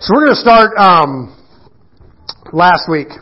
So 0.00 0.16
we're 0.16 0.32
going 0.32 0.40
to 0.40 0.48
start 0.48 0.72
um, 0.80 1.36
last 2.56 2.88
week, 2.88 3.12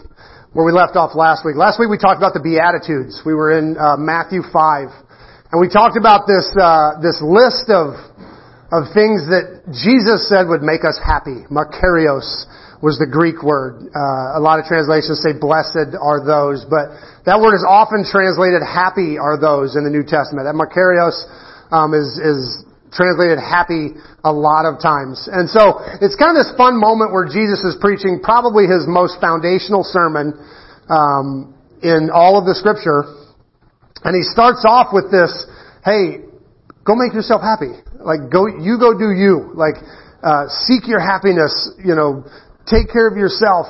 where 0.55 0.63
we 0.63 0.71
left 0.71 0.95
off 0.95 1.11
last 1.19 1.43
week. 1.43 1.59
Last 1.59 1.83
week 1.83 1.91
we 1.91 1.99
talked 1.99 2.23
about 2.23 2.39
the 2.39 2.45
Beatitudes. 2.47 3.19
We 3.27 3.35
were 3.35 3.51
in 3.51 3.75
uh, 3.75 3.99
Matthew 3.99 4.47
5. 4.47 4.87
And 5.51 5.59
we 5.59 5.67
talked 5.67 5.99
about 5.99 6.31
this, 6.31 6.47
uh, 6.55 7.03
this 7.03 7.19
list 7.19 7.67
of, 7.67 7.99
of 8.71 8.95
things 8.95 9.27
that 9.27 9.75
Jesus 9.75 10.31
said 10.31 10.47
would 10.47 10.63
make 10.63 10.87
us 10.87 10.95
happy. 11.03 11.43
Makarios 11.51 12.47
was 12.79 12.95
the 13.03 13.11
Greek 13.11 13.43
word. 13.43 13.91
Uh, 13.91 14.39
a 14.39 14.43
lot 14.43 14.63
of 14.63 14.71
translations 14.71 15.19
say 15.19 15.35
blessed 15.35 15.99
are 15.99 16.23
those, 16.23 16.63
but 16.63 16.95
that 17.27 17.43
word 17.43 17.59
is 17.59 17.67
often 17.67 18.07
translated 18.07 18.63
happy 18.63 19.19
are 19.19 19.35
those 19.35 19.75
in 19.75 19.83
the 19.83 19.91
New 19.91 20.07
Testament. 20.07 20.47
That 20.47 20.55
Makarios 20.55 21.27
um, 21.75 21.91
is, 21.91 22.07
is 22.23 22.63
translated 22.93 23.39
happy 23.39 23.93
a 24.25 24.33
lot 24.33 24.65
of 24.65 24.81
times. 24.81 25.29
And 25.31 25.49
so 25.49 25.81
it's 26.01 26.17
kind 26.17 26.37
of 26.37 26.45
this 26.45 26.53
fun 26.57 26.81
moment 26.81 27.13
where 27.13 27.27
Jesus 27.29 27.61
is 27.65 27.77
preaching 27.81 28.21
probably 28.23 28.67
his 28.67 28.89
most 28.89 29.21
foundational 29.21 29.85
sermon 29.85 30.33
um, 30.89 31.55
in 31.83 32.11
all 32.13 32.39
of 32.39 32.45
the 32.45 32.55
scripture. 32.55 33.05
And 34.05 34.15
he 34.15 34.23
starts 34.23 34.65
off 34.67 34.93
with 34.93 35.11
this, 35.11 35.31
hey, 35.85 36.25
go 36.87 36.95
make 36.95 37.13
yourself 37.13 37.43
happy. 37.43 37.77
Like 38.01 38.31
go, 38.31 38.47
you 38.47 38.79
go 38.79 38.97
do 38.97 39.11
you. 39.11 39.53
Like, 39.55 39.77
uh, 40.23 40.51
seek 40.67 40.87
your 40.89 40.99
happiness, 40.99 41.53
you 41.79 41.95
know, 41.95 42.27
take 42.67 42.91
care 42.91 43.07
of 43.07 43.17
yourself. 43.17 43.67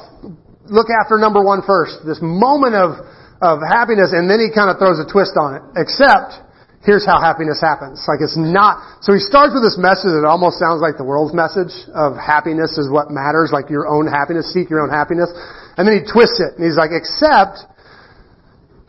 Look 0.69 0.89
after 0.89 1.19
number 1.19 1.45
one 1.45 1.61
first. 1.66 2.05
This 2.05 2.21
moment 2.21 2.75
of, 2.75 3.05
of 3.41 3.61
happiness 3.65 4.13
and 4.13 4.29
then 4.29 4.41
he 4.41 4.49
kind 4.53 4.71
of 4.71 4.79
throws 4.80 5.01
a 5.01 5.09
twist 5.09 5.37
on 5.37 5.61
it. 5.61 5.63
Except, 5.77 6.48
here's 6.84 7.04
how 7.04 7.18
happiness 7.18 7.59
happens. 7.60 8.04
Like 8.07 8.23
it's 8.23 8.38
not, 8.38 9.02
so 9.02 9.12
he 9.12 9.18
starts 9.18 9.54
with 9.54 9.66
this 9.66 9.79
message 9.79 10.15
that 10.15 10.26
almost 10.26 10.62
sounds 10.62 10.79
like 10.79 10.95
the 10.95 11.07
world's 11.07 11.35
message 11.35 11.74
of 11.90 12.15
happiness 12.15 12.79
is 12.79 12.87
what 12.87 13.10
matters, 13.10 13.51
like 13.51 13.70
your 13.70 13.90
own 13.90 14.07
happiness, 14.07 14.52
seek 14.54 14.70
your 14.70 14.80
own 14.80 14.90
happiness. 14.90 15.30
And 15.76 15.87
then 15.87 15.98
he 15.98 16.02
twists 16.07 16.38
it 16.38 16.54
and 16.59 16.62
he's 16.62 16.79
like, 16.79 16.95
except, 16.95 17.66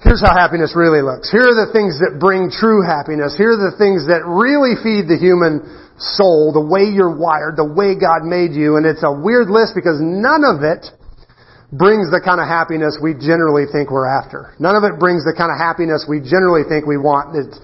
here's 0.05 0.21
how 0.21 0.31
happiness 0.31 0.77
really 0.77 1.01
looks. 1.01 1.33
Here 1.33 1.49
are 1.49 1.57
the 1.57 1.73
things 1.73 1.97
that 1.99 2.21
bring 2.21 2.53
true 2.53 2.85
happiness. 2.85 3.33
Here 3.33 3.57
are 3.57 3.61
the 3.61 3.75
things 3.75 4.05
that 4.05 4.21
really 4.23 4.77
feed 4.77 5.09
the 5.09 5.17
human 5.17 5.65
soul, 5.97 6.53
the 6.53 6.63
way 6.63 6.87
you're 6.87 7.11
wired, 7.11 7.57
the 7.57 7.67
way 7.67 7.97
God 7.97 8.23
made 8.23 8.53
you. 8.53 8.77
And 8.77 8.85
it's 8.85 9.03
a 9.03 9.11
weird 9.11 9.49
list 9.49 9.75
because 9.75 9.99
none 9.99 10.45
of 10.45 10.63
it 10.63 10.87
brings 11.71 12.09
the 12.09 12.17
kind 12.17 12.41
of 12.41 12.49
happiness 12.49 12.97
we 12.97 13.13
generally 13.13 13.69
think 13.69 13.93
we're 13.93 14.09
after. 14.09 14.57
None 14.57 14.73
of 14.73 14.81
it 14.81 14.97
brings 14.97 15.21
the 15.21 15.37
kind 15.37 15.53
of 15.53 15.61
happiness 15.61 16.09
we 16.09 16.17
generally 16.17 16.65
think 16.65 16.89
we 16.89 16.97
want. 16.97 17.37
It's, 17.37 17.57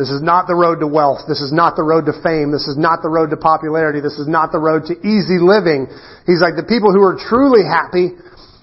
this 0.00 0.08
is 0.08 0.24
not 0.24 0.48
the 0.48 0.56
road 0.56 0.80
to 0.80 0.88
wealth. 0.88 1.28
This 1.28 1.44
is 1.44 1.52
not 1.52 1.76
the 1.76 1.84
road 1.84 2.08
to 2.08 2.16
fame. 2.24 2.56
This 2.56 2.64
is 2.64 2.80
not 2.80 3.04
the 3.04 3.12
road 3.12 3.28
to 3.30 3.36
popularity. 3.36 4.00
This 4.00 4.16
is 4.16 4.24
not 4.24 4.48
the 4.48 4.58
road 4.58 4.88
to 4.88 4.96
easy 5.04 5.36
living. 5.36 5.92
He's 6.24 6.40
like, 6.40 6.56
the 6.56 6.64
people 6.64 6.88
who 6.88 7.04
are 7.04 7.20
truly 7.20 7.60
happy 7.60 8.16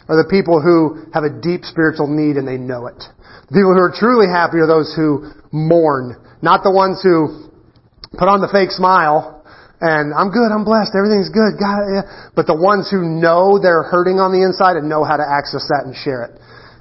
are 0.09 0.17
the 0.17 0.25
people 0.25 0.57
who 0.57 1.05
have 1.13 1.21
a 1.21 1.29
deep 1.29 1.61
spiritual 1.61 2.09
need 2.09 2.41
and 2.41 2.49
they 2.49 2.57
know 2.57 2.89
it. 2.89 2.97
The 3.53 3.53
people 3.53 3.77
who 3.77 3.83
are 3.85 3.93
truly 3.93 4.25
happy 4.25 4.57
are 4.57 4.65
those 4.65 4.97
who 4.97 5.29
mourn, 5.53 6.17
not 6.41 6.65
the 6.65 6.73
ones 6.73 7.05
who 7.05 7.53
put 8.17 8.25
on 8.25 8.41
the 8.41 8.49
fake 8.49 8.73
smile 8.73 9.36
and 9.80 10.14
I'm 10.14 10.33
good, 10.33 10.50
I'm 10.50 10.66
blessed, 10.66 10.97
everything's 10.97 11.30
good, 11.30 11.58
God, 11.61 11.86
yeah. 11.94 12.03
But 12.33 12.50
the 12.50 12.58
ones 12.58 12.89
who 12.89 13.06
know 13.06 13.61
they're 13.61 13.86
hurting 13.86 14.17
on 14.17 14.33
the 14.33 14.42
inside 14.42 14.73
and 14.78 14.89
know 14.89 15.06
how 15.06 15.17
to 15.17 15.25
access 15.25 15.70
that 15.70 15.86
and 15.86 15.94
share 15.94 16.25
it. 16.25 16.33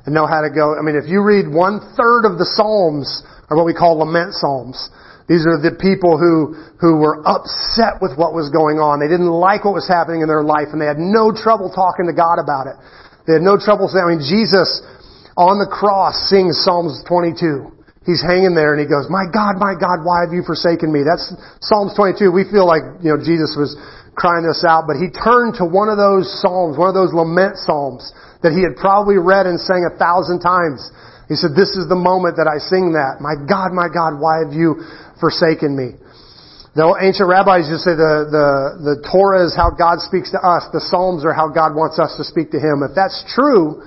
And 0.07 0.15
know 0.15 0.25
how 0.25 0.41
to 0.41 0.49
go, 0.49 0.79
I 0.79 0.83
mean, 0.87 0.95
if 0.95 1.11
you 1.11 1.21
read 1.21 1.51
one 1.51 1.83
third 1.99 2.25
of 2.25 2.39
the 2.39 2.47
Psalms, 2.47 3.27
are 3.51 3.57
what 3.57 3.67
we 3.67 3.75
call 3.75 3.99
lament 3.99 4.35
psalms. 4.35 4.91
These 5.29 5.43
are 5.47 5.59
the 5.59 5.75
people 5.75 6.19
who, 6.19 6.55
who 6.79 7.03
were 7.03 7.19
upset 7.27 7.99
with 7.99 8.15
what 8.15 8.31
was 8.31 8.51
going 8.55 8.79
on. 8.79 9.03
They 9.03 9.11
didn't 9.11 9.31
like 9.31 9.67
what 9.67 9.75
was 9.75 9.91
happening 9.91 10.23
in 10.23 10.31
their 10.31 10.47
life 10.47 10.71
and 10.71 10.79
they 10.79 10.87
had 10.87 11.03
no 11.03 11.35
trouble 11.35 11.71
talking 11.75 12.07
to 12.07 12.15
God 12.15 12.39
about 12.39 12.71
it. 12.71 12.79
They 13.27 13.35
had 13.35 13.43
no 13.43 13.59
trouble 13.59 13.91
saying, 13.91 14.07
I 14.07 14.15
mean, 14.15 14.23
Jesus 14.23 14.83
on 15.35 15.59
the 15.59 15.67
cross 15.67 16.31
sings 16.31 16.63
Psalms 16.63 17.03
22. 17.11 17.76
He's 18.07 18.23
hanging 18.23 18.55
there 18.55 18.71
and 18.73 18.79
he 18.79 18.87
goes, 18.87 19.11
my 19.11 19.27
God, 19.27 19.59
my 19.59 19.75
God, 19.75 20.07
why 20.07 20.23
have 20.23 20.31
you 20.31 20.47
forsaken 20.47 20.95
me? 20.95 21.03
That's 21.03 21.27
Psalms 21.61 21.93
22. 21.99 22.31
We 22.31 22.47
feel 22.47 22.65
like, 22.65 22.87
you 23.03 23.11
know, 23.11 23.19
Jesus 23.19 23.59
was 23.59 23.75
crying 24.15 24.47
this 24.47 24.63
out, 24.63 24.87
but 24.87 24.97
he 24.97 25.11
turned 25.11 25.59
to 25.59 25.67
one 25.67 25.91
of 25.91 25.99
those 25.99 26.31
Psalms, 26.41 26.79
one 26.79 26.87
of 26.89 26.95
those 26.95 27.11
lament 27.11 27.59
Psalms 27.59 28.15
that 28.47 28.55
he 28.55 28.63
had 28.63 28.79
probably 28.79 29.19
read 29.19 29.51
and 29.51 29.59
sang 29.59 29.83
a 29.85 29.93
thousand 29.99 30.39
times 30.39 30.87
he 31.29 31.35
said, 31.35 31.59
this 31.59 31.75
is 31.75 31.91
the 31.91 31.99
moment 31.99 32.39
that 32.39 32.47
I 32.47 32.63
sing 32.63 32.95
that. 32.95 33.19
My 33.19 33.35
God, 33.35 33.75
my 33.75 33.91
God, 33.91 34.23
why 34.23 34.47
have 34.47 34.55
you 34.55 34.79
forsaken 35.19 35.75
me? 35.75 35.99
The 36.79 36.87
ancient 37.03 37.27
rabbis 37.27 37.67
to 37.73 37.81
say 37.83 37.99
the, 37.99 38.29
the, 38.31 38.49
the 38.85 38.97
Torah 39.09 39.43
is 39.43 39.57
how 39.57 39.73
God 39.75 39.99
speaks 40.05 40.31
to 40.37 40.39
us. 40.39 40.69
The 40.71 40.85
Psalms 40.87 41.25
are 41.25 41.35
how 41.35 41.51
God 41.51 41.75
wants 41.75 41.99
us 41.99 42.15
to 42.21 42.23
speak 42.23 42.55
to 42.55 42.61
Him. 42.61 42.87
If 42.87 42.95
that's 42.95 43.27
true, 43.33 43.83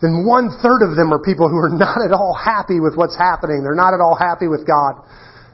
then 0.00 0.22
one 0.22 0.54
third 0.62 0.86
of 0.86 0.94
them 0.94 1.10
are 1.10 1.18
people 1.18 1.50
who 1.50 1.58
are 1.58 1.74
not 1.74 1.98
at 1.98 2.14
all 2.14 2.30
happy 2.34 2.78
with 2.78 2.94
what's 2.94 3.18
happening. 3.18 3.66
They're 3.66 3.78
not 3.78 3.94
at 3.94 4.00
all 4.00 4.14
happy 4.14 4.46
with 4.46 4.62
God. 4.62 5.02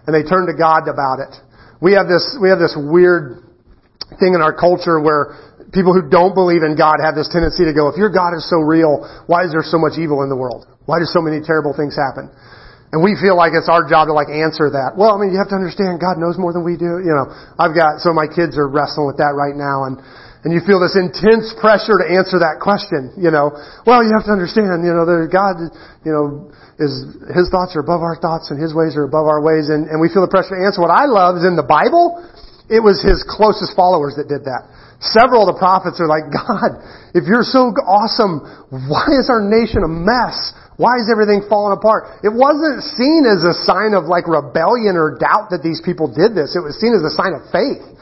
And 0.04 0.12
they 0.12 0.20
turn 0.20 0.44
to 0.46 0.56
God 0.56 0.84
about 0.84 1.24
it. 1.24 1.32
We 1.80 1.96
have 1.96 2.08
this, 2.08 2.36
we 2.36 2.52
have 2.52 2.60
this 2.60 2.76
weird 2.76 3.40
thing 4.20 4.36
in 4.36 4.44
our 4.44 4.52
culture 4.52 5.00
where 5.00 5.36
people 5.72 5.96
who 5.96 6.04
don't 6.12 6.36
believe 6.36 6.60
in 6.60 6.76
God 6.76 7.00
have 7.00 7.16
this 7.16 7.32
tendency 7.32 7.64
to 7.64 7.72
go, 7.72 7.88
if 7.88 7.96
your 7.96 8.12
God 8.12 8.36
is 8.36 8.44
so 8.46 8.60
real, 8.60 9.00
why 9.26 9.48
is 9.48 9.50
there 9.56 9.64
so 9.64 9.80
much 9.80 9.96
evil 9.96 10.20
in 10.20 10.28
the 10.28 10.36
world? 10.36 10.68
Why 10.84 11.00
do 11.00 11.08
so 11.08 11.24
many 11.24 11.40
terrible 11.40 11.72
things 11.72 11.96
happen? 11.96 12.28
And 12.92 13.02
we 13.02 13.18
feel 13.18 13.34
like 13.34 13.56
it's 13.56 13.66
our 13.66 13.82
job 13.88 14.06
to 14.06 14.14
like 14.14 14.30
answer 14.30 14.70
that. 14.70 14.94
Well, 14.94 15.10
I 15.10 15.18
mean, 15.18 15.34
you 15.34 15.40
have 15.40 15.50
to 15.50 15.58
understand 15.58 15.98
God 15.98 16.20
knows 16.20 16.38
more 16.38 16.54
than 16.54 16.62
we 16.62 16.78
do. 16.78 17.02
You 17.02 17.10
know, 17.10 17.26
I've 17.58 17.74
got, 17.74 17.98
so 18.04 18.14
my 18.14 18.30
kids 18.30 18.54
are 18.54 18.68
wrestling 18.70 19.08
with 19.08 19.18
that 19.18 19.34
right 19.34 19.56
now 19.56 19.90
and, 19.90 19.98
and 20.44 20.52
you 20.52 20.60
feel 20.60 20.76
this 20.76 20.92
intense 20.92 21.56
pressure 21.56 21.96
to 21.96 22.04
answer 22.04 22.36
that 22.44 22.60
question, 22.60 23.16
you 23.16 23.32
know. 23.32 23.48
Well, 23.88 24.04
you 24.04 24.12
have 24.12 24.28
to 24.28 24.34
understand, 24.36 24.84
you 24.84 24.92
know, 24.92 25.08
that 25.08 25.32
God, 25.32 25.56
you 26.04 26.12
know, 26.12 26.52
is, 26.76 26.92
His 27.32 27.48
thoughts 27.48 27.72
are 27.72 27.80
above 27.80 28.04
our 28.04 28.20
thoughts 28.20 28.52
and 28.52 28.60
His 28.60 28.76
ways 28.76 28.92
are 28.92 29.08
above 29.08 29.24
our 29.24 29.40
ways 29.40 29.72
and, 29.72 29.88
and 29.88 29.96
we 29.96 30.12
feel 30.12 30.20
the 30.20 30.28
pressure 30.28 30.52
to 30.52 30.60
answer. 30.60 30.84
What 30.84 30.92
I 30.92 31.08
love 31.08 31.40
is 31.40 31.48
in 31.48 31.56
the 31.56 31.64
Bible, 31.64 32.20
it 32.68 32.84
was 32.84 33.00
His 33.00 33.24
closest 33.24 33.72
followers 33.72 34.20
that 34.20 34.28
did 34.28 34.44
that. 34.44 34.68
Several 35.00 35.48
of 35.48 35.56
the 35.56 35.58
prophets 35.58 35.96
are 35.96 36.08
like, 36.08 36.28
God, 36.44 36.76
if 37.16 37.24
you're 37.24 37.44
so 37.44 37.72
awesome, 37.80 38.44
why 38.68 39.16
is 39.16 39.32
our 39.32 39.40
nation 39.40 39.80
a 39.80 39.88
mess? 39.88 40.52
Why 40.76 41.00
is 41.00 41.08
everything 41.08 41.48
falling 41.48 41.72
apart? 41.72 42.20
It 42.20 42.36
wasn't 42.36 42.84
seen 42.84 43.24
as 43.24 43.48
a 43.48 43.56
sign 43.64 43.96
of 43.96 44.12
like 44.12 44.28
rebellion 44.28 45.00
or 45.00 45.16
doubt 45.16 45.56
that 45.56 45.64
these 45.64 45.80
people 45.80 46.10
did 46.10 46.36
this. 46.36 46.52
It 46.52 46.60
was 46.60 46.76
seen 46.76 46.92
as 46.92 47.00
a 47.00 47.14
sign 47.16 47.32
of 47.32 47.48
faith. 47.48 47.94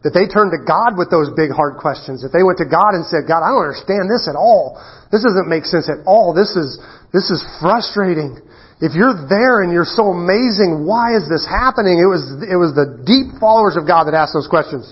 That 0.00 0.16
they 0.16 0.24
turned 0.24 0.56
to 0.56 0.60
God 0.64 0.96
with 0.96 1.12
those 1.12 1.28
big 1.36 1.52
hard 1.52 1.76
questions. 1.76 2.24
That 2.24 2.32
they 2.32 2.40
went 2.40 2.56
to 2.64 2.68
God 2.68 2.96
and 2.96 3.04
said, 3.04 3.28
God, 3.28 3.44
I 3.44 3.52
don't 3.52 3.68
understand 3.68 4.08
this 4.08 4.24
at 4.24 4.36
all. 4.36 4.80
This 5.12 5.20
doesn't 5.20 5.44
make 5.44 5.68
sense 5.68 5.92
at 5.92 6.00
all. 6.08 6.32
This 6.32 6.56
is, 6.56 6.80
this 7.12 7.28
is 7.28 7.44
frustrating. 7.60 8.40
If 8.80 8.96
you're 8.96 9.12
there 9.28 9.60
and 9.60 9.68
you're 9.68 9.88
so 9.88 10.08
amazing, 10.08 10.88
why 10.88 11.12
is 11.12 11.28
this 11.28 11.44
happening? 11.44 12.00
It 12.00 12.08
was, 12.08 12.24
it 12.48 12.56
was 12.56 12.72
the 12.72 13.04
deep 13.04 13.36
followers 13.36 13.76
of 13.76 13.84
God 13.84 14.08
that 14.08 14.16
asked 14.16 14.32
those 14.32 14.48
questions. 14.48 14.88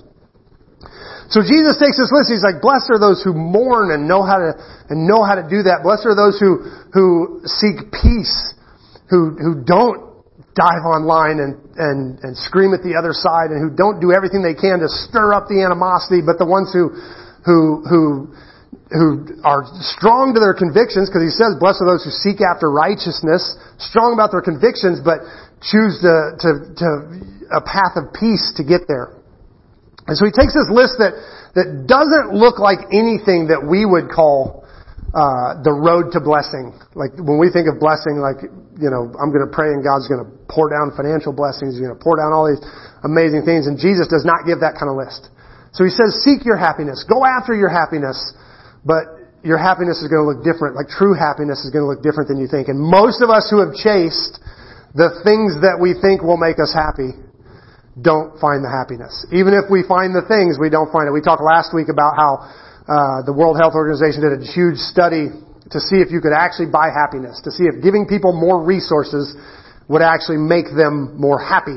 So 1.32 1.44
Jesus 1.44 1.76
takes 1.76 1.96
this 1.96 2.12
list. 2.12 2.32
He's 2.32 2.44
like, 2.44 2.60
blessed 2.60 2.88
are 2.88 3.00
those 3.00 3.20
who 3.24 3.36
mourn 3.36 3.92
and 3.92 4.08
know 4.08 4.24
how 4.24 4.40
to, 4.40 4.56
and 4.88 5.08
know 5.08 5.24
how 5.24 5.36
to 5.36 5.44
do 5.44 5.64
that. 5.68 5.84
Blessed 5.84 6.08
are 6.08 6.16
those 6.16 6.40
who, 6.40 6.68
who 6.92 7.40
seek 7.44 7.92
peace, 7.92 8.56
who, 9.08 9.36
who 9.36 9.64
don't 9.64 10.07
dive 10.58 10.82
online 10.82 11.38
and, 11.38 11.54
and, 11.78 12.18
and 12.26 12.34
scream 12.34 12.74
at 12.74 12.82
the 12.82 12.98
other 12.98 13.14
side 13.14 13.54
and 13.54 13.62
who 13.62 13.70
don't 13.70 14.02
do 14.02 14.10
everything 14.10 14.42
they 14.42 14.58
can 14.58 14.82
to 14.82 14.90
stir 14.90 15.30
up 15.30 15.46
the 15.46 15.62
animosity, 15.62 16.18
but 16.18 16.34
the 16.34 16.48
ones 16.48 16.74
who, 16.74 16.90
who, 17.46 17.86
who, 17.86 18.34
who 18.90 19.38
are 19.46 19.62
strong 19.94 20.34
to 20.34 20.42
their 20.42 20.58
convictions, 20.58 21.06
because 21.06 21.22
he 21.22 21.30
says, 21.30 21.54
blessed 21.62 21.78
are 21.86 21.94
those 21.94 22.02
who 22.02 22.10
seek 22.10 22.42
after 22.42 22.66
righteousness, 22.66 23.54
strong 23.78 24.18
about 24.18 24.34
their 24.34 24.42
convictions, 24.42 24.98
but 24.98 25.22
choose 25.62 26.02
to, 26.02 26.34
to, 26.42 26.50
to 26.74 26.88
a 27.54 27.62
path 27.62 27.94
of 27.94 28.10
peace 28.10 28.50
to 28.58 28.66
get 28.66 28.90
there. 28.90 29.14
And 30.10 30.18
so 30.18 30.26
he 30.26 30.34
takes 30.34 30.58
this 30.58 30.66
list 30.74 30.98
that, 30.98 31.14
that 31.54 31.86
doesn't 31.86 32.34
look 32.34 32.58
like 32.58 32.82
anything 32.90 33.54
that 33.54 33.62
we 33.62 33.86
would 33.86 34.10
call 34.10 34.66
uh, 35.16 35.56
the 35.64 35.72
road 35.72 36.12
to 36.12 36.20
blessing. 36.20 36.76
Like 36.92 37.16
when 37.16 37.40
we 37.40 37.48
think 37.48 37.64
of 37.64 37.80
blessing, 37.80 38.20
like, 38.20 38.44
you 38.76 38.90
know, 38.92 39.08
I'm 39.16 39.32
going 39.32 39.44
to 39.44 39.52
pray 39.52 39.72
and 39.72 39.80
God's 39.80 40.04
going 40.04 40.20
to 40.20 40.28
pour 40.52 40.68
down 40.68 40.92
financial 40.92 41.32
blessings, 41.32 41.76
He's 41.76 41.84
going 41.84 41.96
to 41.96 42.02
pour 42.02 42.20
down 42.20 42.36
all 42.36 42.44
these 42.44 42.60
amazing 43.04 43.48
things, 43.48 43.64
and 43.64 43.80
Jesus 43.80 44.04
does 44.08 44.28
not 44.28 44.44
give 44.44 44.60
that 44.60 44.76
kind 44.76 44.92
of 44.92 45.00
list. 45.00 45.32
So 45.76 45.84
he 45.84 45.92
says, 45.92 46.24
seek 46.24 46.44
your 46.44 46.56
happiness. 46.56 47.04
Go 47.04 47.24
after 47.24 47.54
your 47.54 47.68
happiness, 47.68 48.16
but 48.84 49.18
your 49.44 49.60
happiness 49.60 50.02
is 50.02 50.08
going 50.08 50.24
to 50.24 50.28
look 50.28 50.42
different. 50.42 50.74
Like 50.74 50.88
true 50.88 51.14
happiness 51.14 51.62
is 51.62 51.70
going 51.70 51.84
to 51.84 51.90
look 51.90 52.02
different 52.02 52.28
than 52.28 52.40
you 52.40 52.48
think. 52.48 52.68
And 52.68 52.80
most 52.80 53.22
of 53.22 53.30
us 53.30 53.46
who 53.52 53.60
have 53.62 53.76
chased 53.76 54.40
the 54.96 55.20
things 55.22 55.60
that 55.62 55.78
we 55.78 55.94
think 55.94 56.24
will 56.24 56.40
make 56.40 56.58
us 56.58 56.72
happy 56.72 57.14
don't 57.98 58.38
find 58.40 58.64
the 58.64 58.70
happiness. 58.70 59.26
Even 59.30 59.54
if 59.54 59.70
we 59.70 59.84
find 59.86 60.14
the 60.14 60.24
things, 60.26 60.56
we 60.58 60.70
don't 60.70 60.90
find 60.90 61.06
it. 61.06 61.12
We 61.12 61.22
talked 61.22 61.42
last 61.42 61.74
week 61.74 61.90
about 61.90 62.14
how 62.16 62.46
uh, 62.88 63.20
the 63.28 63.36
World 63.36 63.60
Health 63.60 63.76
Organization 63.76 64.24
did 64.24 64.32
a 64.32 64.40
huge 64.40 64.80
study 64.80 65.28
to 65.70 65.78
see 65.78 66.00
if 66.00 66.08
you 66.08 66.24
could 66.24 66.32
actually 66.32 66.72
buy 66.72 66.88
happiness, 66.88 67.36
to 67.44 67.52
see 67.52 67.68
if 67.68 67.84
giving 67.84 68.08
people 68.08 68.32
more 68.32 68.64
resources 68.64 69.36
would 69.88 70.00
actually 70.00 70.40
make 70.40 70.72
them 70.72 71.12
more 71.20 71.36
happy. 71.36 71.76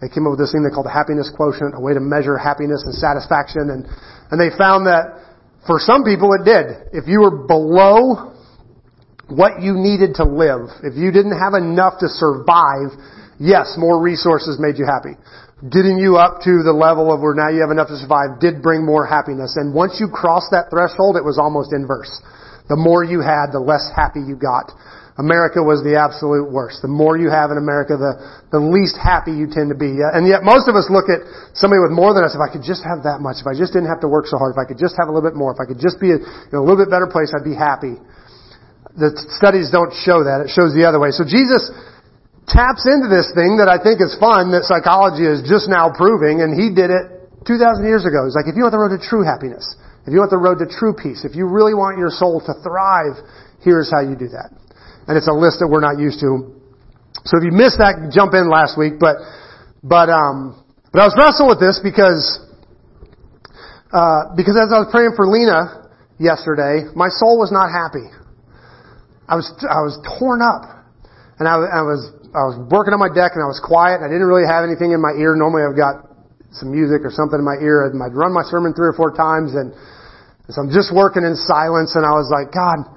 They 0.00 0.08
came 0.08 0.24
up 0.24 0.36
with 0.36 0.40
this 0.40 0.52
thing 0.52 0.64
they 0.64 0.72
called 0.72 0.88
the 0.88 0.96
happiness 0.96 1.28
quotient, 1.28 1.76
a 1.76 1.80
way 1.80 1.92
to 1.92 2.00
measure 2.00 2.36
happiness 2.36 2.84
and 2.84 2.96
satisfaction. 2.96 3.68
And, 3.68 3.84
And 4.32 4.40
they 4.40 4.48
found 4.56 4.88
that 4.88 5.20
for 5.66 5.78
some 5.78 6.04
people 6.04 6.32
it 6.32 6.44
did. 6.44 6.88
If 6.92 7.08
you 7.08 7.20
were 7.20 7.44
below 7.44 8.32
what 9.28 9.60
you 9.60 9.74
needed 9.74 10.16
to 10.16 10.24
live, 10.24 10.72
if 10.84 10.96
you 10.96 11.12
didn't 11.12 11.36
have 11.36 11.54
enough 11.54 12.00
to 12.00 12.08
survive, 12.08 12.96
yes, 13.40 13.74
more 13.76 14.00
resources 14.00 14.56
made 14.60 14.78
you 14.78 14.86
happy. 14.86 15.18
Getting 15.64 15.96
you 15.96 16.20
up 16.20 16.44
to 16.44 16.60
the 16.60 16.76
level 16.76 17.08
of 17.08 17.24
where 17.24 17.32
now 17.32 17.48
you 17.48 17.64
have 17.64 17.72
enough 17.72 17.88
to 17.88 17.96
survive 17.96 18.44
did 18.44 18.60
bring 18.60 18.84
more 18.84 19.08
happiness. 19.08 19.56
And 19.56 19.72
once 19.72 19.96
you 19.96 20.04
crossed 20.04 20.52
that 20.52 20.68
threshold, 20.68 21.16
it 21.16 21.24
was 21.24 21.40
almost 21.40 21.72
inverse. 21.72 22.12
The 22.68 22.76
more 22.76 23.00
you 23.00 23.24
had, 23.24 23.56
the 23.56 23.62
less 23.64 23.88
happy 23.88 24.20
you 24.20 24.36
got. 24.36 24.68
America 25.16 25.64
was 25.64 25.80
the 25.80 25.96
absolute 25.96 26.52
worst. 26.52 26.84
The 26.84 26.92
more 26.92 27.16
you 27.16 27.32
have 27.32 27.48
in 27.48 27.56
America, 27.56 27.96
the, 27.96 28.20
the 28.52 28.60
least 28.60 29.00
happy 29.00 29.32
you 29.32 29.48
tend 29.48 29.72
to 29.72 29.78
be. 29.78 29.96
And 30.04 30.28
yet 30.28 30.44
most 30.44 30.68
of 30.68 30.76
us 30.76 30.92
look 30.92 31.08
at 31.08 31.24
somebody 31.56 31.80
with 31.80 31.88
more 31.88 32.12
than 32.12 32.20
us, 32.20 32.36
if 32.36 32.42
I 32.44 32.52
could 32.52 32.60
just 32.60 32.84
have 32.84 33.08
that 33.08 33.24
much, 33.24 33.40
if 33.40 33.48
I 33.48 33.56
just 33.56 33.72
didn't 33.72 33.88
have 33.88 34.04
to 34.04 34.12
work 34.12 34.28
so 34.28 34.36
hard, 34.36 34.52
if 34.52 34.60
I 34.60 34.68
could 34.68 34.76
just 34.76 34.92
have 35.00 35.08
a 35.08 35.12
little 35.12 35.24
bit 35.24 35.32
more, 35.32 35.56
if 35.56 35.60
I 35.62 35.64
could 35.64 35.80
just 35.80 35.96
be 35.96 36.12
in 36.12 36.20
a 36.52 36.60
little 36.60 36.76
bit 36.76 36.92
better 36.92 37.08
place, 37.08 37.32
I'd 37.32 37.48
be 37.48 37.56
happy. 37.56 37.96
The 38.92 39.16
studies 39.32 39.72
don't 39.72 39.96
show 40.04 40.20
that. 40.28 40.44
It 40.44 40.52
shows 40.52 40.76
the 40.76 40.84
other 40.84 41.00
way. 41.00 41.16
So 41.16 41.24
Jesus 41.24 41.72
taps 42.46 42.86
into 42.86 43.10
this 43.10 43.30
thing 43.34 43.58
that 43.58 43.66
I 43.66 43.78
think 43.82 43.98
is 44.00 44.14
fun 44.18 44.54
that 44.54 44.64
psychology 44.64 45.26
is 45.26 45.42
just 45.44 45.66
now 45.66 45.90
proving, 45.90 46.42
and 46.42 46.54
he 46.54 46.70
did 46.70 46.90
it 46.94 47.04
2,000 47.44 47.82
years 47.84 48.06
ago. 48.06 48.26
He's 48.26 48.38
like, 48.38 48.46
if 48.46 48.54
you 48.54 48.66
want 48.66 48.74
the 48.74 48.82
road 48.82 48.94
to 48.94 49.02
true 49.02 49.26
happiness, 49.26 49.76
if 50.06 50.14
you 50.14 50.22
want 50.22 50.30
the 50.30 50.38
road 50.38 50.62
to 50.62 50.66
true 50.70 50.94
peace, 50.94 51.26
if 51.26 51.34
you 51.34 51.50
really 51.50 51.74
want 51.74 51.98
your 51.98 52.10
soul 52.10 52.38
to 52.42 52.54
thrive, 52.62 53.18
here's 53.62 53.90
how 53.90 54.00
you 54.00 54.14
do 54.14 54.30
that 54.30 54.54
and 55.06 55.16
it's 55.16 55.28
a 55.28 55.34
list 55.34 55.62
that 55.62 55.68
we're 55.70 55.82
not 55.82 55.98
used 55.98 56.18
to. 56.20 56.50
So 57.24 57.38
if 57.38 57.42
you 57.46 57.54
missed 57.54 57.78
that, 57.78 58.10
jump 58.10 58.34
in 58.34 58.50
last 58.50 58.78
week. 58.78 58.98
But 58.98 59.22
but 59.82 60.10
um, 60.10 60.62
but 60.92 61.02
I 61.02 61.06
was 61.06 61.14
wrestling 61.14 61.48
with 61.50 61.62
this 61.62 61.78
because 61.82 62.22
uh, 63.90 64.34
because 64.34 64.58
as 64.58 64.70
I 64.70 64.82
was 64.82 64.90
praying 64.90 65.14
for 65.14 65.26
Lena 65.26 65.90
yesterday, 66.18 66.90
my 66.94 67.08
soul 67.10 67.38
was 67.38 67.50
not 67.50 67.70
happy. 67.70 68.06
I 69.26 69.34
was 69.34 69.46
I 69.62 69.82
was 69.82 69.98
torn 70.18 70.42
up, 70.42 70.66
and 71.38 71.46
I, 71.46 71.54
I 71.54 71.82
was 71.82 72.14
I 72.36 72.44
was 72.44 72.60
working 72.68 72.92
on 72.92 73.00
my 73.00 73.08
deck 73.08 73.32
and 73.32 73.40
I 73.40 73.48
was 73.48 73.56
quiet. 73.64 74.04
I 74.04 74.12
didn't 74.12 74.28
really 74.28 74.44
have 74.44 74.60
anything 74.60 74.92
in 74.92 75.00
my 75.00 75.16
ear. 75.16 75.32
Normally 75.32 75.64
I've 75.64 75.72
got 75.72 76.04
some 76.52 76.68
music 76.68 77.00
or 77.00 77.08
something 77.08 77.40
in 77.40 77.46
my 77.48 77.56
ear. 77.64 77.88
I'd 77.88 78.12
run 78.12 78.36
my 78.36 78.44
sermon 78.44 78.76
three 78.76 78.92
or 78.92 78.96
four 78.96 79.16
times, 79.16 79.56
and 79.56 79.72
so 80.52 80.60
I'm 80.60 80.68
just 80.68 80.92
working 80.92 81.24
in 81.24 81.32
silence. 81.32 81.96
And 81.96 82.04
I 82.04 82.12
was 82.12 82.28
like, 82.28 82.52
God, 82.52 82.92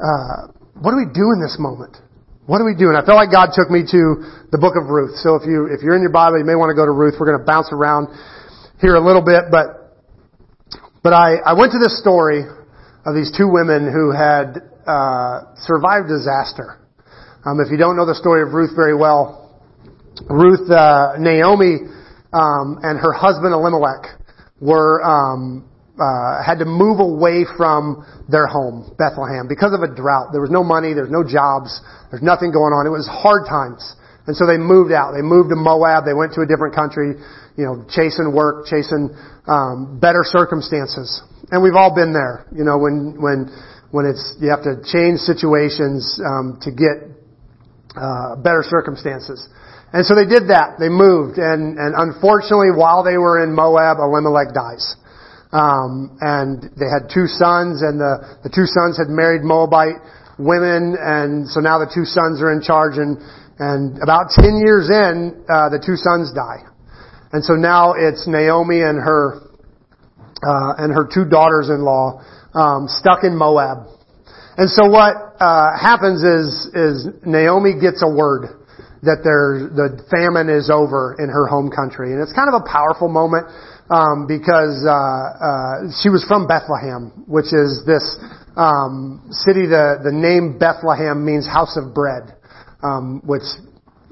uh, 0.00 0.56
what 0.80 0.96
do 0.96 0.98
we 1.04 1.04
do 1.04 1.36
in 1.36 1.38
this 1.44 1.60
moment? 1.60 2.00
What 2.48 2.56
do 2.56 2.64
we 2.64 2.72
do? 2.72 2.88
And 2.88 2.96
I 2.96 3.04
felt 3.04 3.20
like 3.20 3.28
God 3.28 3.52
took 3.52 3.68
me 3.68 3.84
to 3.84 4.00
the 4.48 4.56
book 4.56 4.72
of 4.72 4.88
Ruth. 4.88 5.20
So 5.20 5.36
if 5.36 5.44
you, 5.44 5.68
if 5.68 5.84
you're 5.84 5.98
in 5.98 6.00
your 6.00 6.14
Bible, 6.14 6.40
you 6.40 6.48
may 6.48 6.56
want 6.56 6.72
to 6.72 6.78
go 6.78 6.88
to 6.88 6.96
Ruth. 6.96 7.20
We're 7.20 7.28
going 7.28 7.42
to 7.42 7.44
bounce 7.44 7.68
around 7.76 8.08
here 8.80 8.96
a 8.96 9.04
little 9.04 9.24
bit, 9.24 9.52
but, 9.52 10.00
but 11.04 11.12
I, 11.12 11.44
I 11.44 11.52
went 11.52 11.76
to 11.76 11.80
this 11.82 12.00
story 12.00 12.40
of 13.04 13.12
these 13.12 13.34
two 13.36 13.52
women 13.52 13.84
who 13.84 14.16
had, 14.16 14.64
uh, 14.88 15.52
survived 15.60 16.08
disaster. 16.08 16.85
Um, 17.46 17.62
if 17.62 17.70
you 17.70 17.78
don't 17.78 17.94
know 17.94 18.06
the 18.06 18.18
story 18.18 18.42
of 18.42 18.50
Ruth 18.50 18.74
very 18.74 18.98
well, 18.98 19.54
Ruth, 20.26 20.66
uh, 20.66 21.14
Naomi, 21.14 21.78
um, 22.34 22.82
and 22.82 22.98
her 22.98 23.14
husband 23.14 23.54
Elimelech 23.54 24.18
were, 24.58 24.98
um, 25.06 25.62
uh, 25.94 26.42
had 26.42 26.58
to 26.58 26.66
move 26.66 26.98
away 26.98 27.46
from 27.56 28.02
their 28.26 28.50
home, 28.50 28.90
Bethlehem, 28.98 29.46
because 29.46 29.70
of 29.70 29.86
a 29.86 29.94
drought. 29.94 30.34
There 30.34 30.42
was 30.42 30.50
no 30.50 30.66
money, 30.66 30.90
there's 30.90 31.14
no 31.14 31.22
jobs, 31.22 31.70
there's 32.10 32.22
nothing 32.22 32.50
going 32.50 32.74
on. 32.74 32.82
It 32.82 32.90
was 32.90 33.06
hard 33.06 33.46
times. 33.46 33.94
And 34.26 34.34
so 34.34 34.42
they 34.42 34.58
moved 34.58 34.90
out. 34.90 35.14
They 35.14 35.22
moved 35.22 35.54
to 35.54 35.56
Moab. 35.56 36.02
They 36.02 36.18
went 36.18 36.34
to 36.34 36.42
a 36.42 36.48
different 36.50 36.74
country, 36.74 37.14
you 37.54 37.62
know, 37.62 37.86
chasing 37.86 38.34
work, 38.34 38.66
chasing 38.66 39.14
um, 39.46 40.02
better 40.02 40.26
circumstances. 40.26 41.22
And 41.54 41.62
we've 41.62 41.78
all 41.78 41.94
been 41.94 42.10
there, 42.10 42.42
you 42.50 42.66
know, 42.66 42.74
when 42.74 43.22
when 43.22 43.54
when 43.94 44.04
it's 44.04 44.34
you 44.42 44.50
have 44.50 44.66
to 44.66 44.82
change 44.82 45.22
situations 45.22 46.18
um, 46.26 46.58
to 46.66 46.74
get 46.74 47.15
uh, 47.96 48.36
better 48.36 48.62
circumstances. 48.62 49.48
And 49.92 50.04
so 50.04 50.14
they 50.14 50.26
did 50.26 50.48
that. 50.52 50.76
They 50.78 50.88
moved, 50.88 51.38
and 51.38 51.78
and 51.78 51.94
unfortunately, 51.96 52.70
while 52.70 53.02
they 53.02 53.16
were 53.16 53.42
in 53.42 53.54
Moab, 53.54 53.98
Elimelech 53.98 54.52
dies. 54.52 54.96
Um, 55.52 56.18
and 56.20 56.62
they 56.76 56.90
had 56.90 57.08
two 57.08 57.26
sons, 57.30 57.80
and 57.80 58.00
the, 58.00 58.20
the 58.42 58.50
two 58.50 58.66
sons 58.66 58.98
had 58.98 59.08
married 59.08 59.42
Moabite 59.42 60.02
women, 60.38 60.96
and 61.00 61.48
so 61.48 61.60
now 61.60 61.78
the 61.78 61.88
two 61.88 62.04
sons 62.04 62.42
are 62.42 62.52
in 62.52 62.60
charge. 62.60 62.98
And, 62.98 63.16
and 63.58 64.02
about 64.02 64.34
10 64.36 64.60
years 64.60 64.90
in, 64.90 65.32
uh, 65.48 65.70
the 65.70 65.80
two 65.80 65.96
sons 65.96 66.34
die. 66.34 66.60
And 67.32 67.44
so 67.44 67.54
now 67.54 67.94
it's 67.96 68.26
Naomi 68.28 68.82
and 68.82 68.98
her, 68.98 69.48
uh, 70.44 70.82
and 70.82 70.92
her 70.92 71.08
two 71.08 71.24
daughters-in-law, 71.24 72.20
um, 72.54 72.88
stuck 72.88 73.24
in 73.24 73.36
Moab. 73.36 73.95
And 74.56 74.70
so 74.70 74.88
what, 74.88 75.36
uh, 75.40 75.76
happens 75.76 76.24
is, 76.24 76.68
is 76.72 77.06
Naomi 77.24 77.78
gets 77.78 78.02
a 78.02 78.08
word 78.08 78.56
that 79.02 79.20
there, 79.22 79.68
the 79.68 80.02
famine 80.08 80.48
is 80.48 80.70
over 80.72 81.14
in 81.18 81.28
her 81.28 81.46
home 81.46 81.70
country. 81.70 82.12
And 82.12 82.22
it's 82.22 82.32
kind 82.32 82.48
of 82.48 82.60
a 82.60 82.64
powerful 82.64 83.08
moment 83.08 83.46
um, 83.90 84.26
because 84.26 84.82
uh, 84.82 84.90
uh, 84.90 85.92
she 86.02 86.08
was 86.08 86.24
from 86.26 86.46
Bethlehem, 86.46 87.24
which 87.26 87.54
is 87.54 87.84
this 87.86 88.02
um, 88.56 89.28
city. 89.30 89.66
The 89.66 90.02
the 90.02 90.10
name 90.10 90.58
Bethlehem 90.58 91.24
means 91.24 91.46
house 91.46 91.76
of 91.76 91.94
bread, 91.94 92.34
um, 92.82 93.22
which 93.24 93.46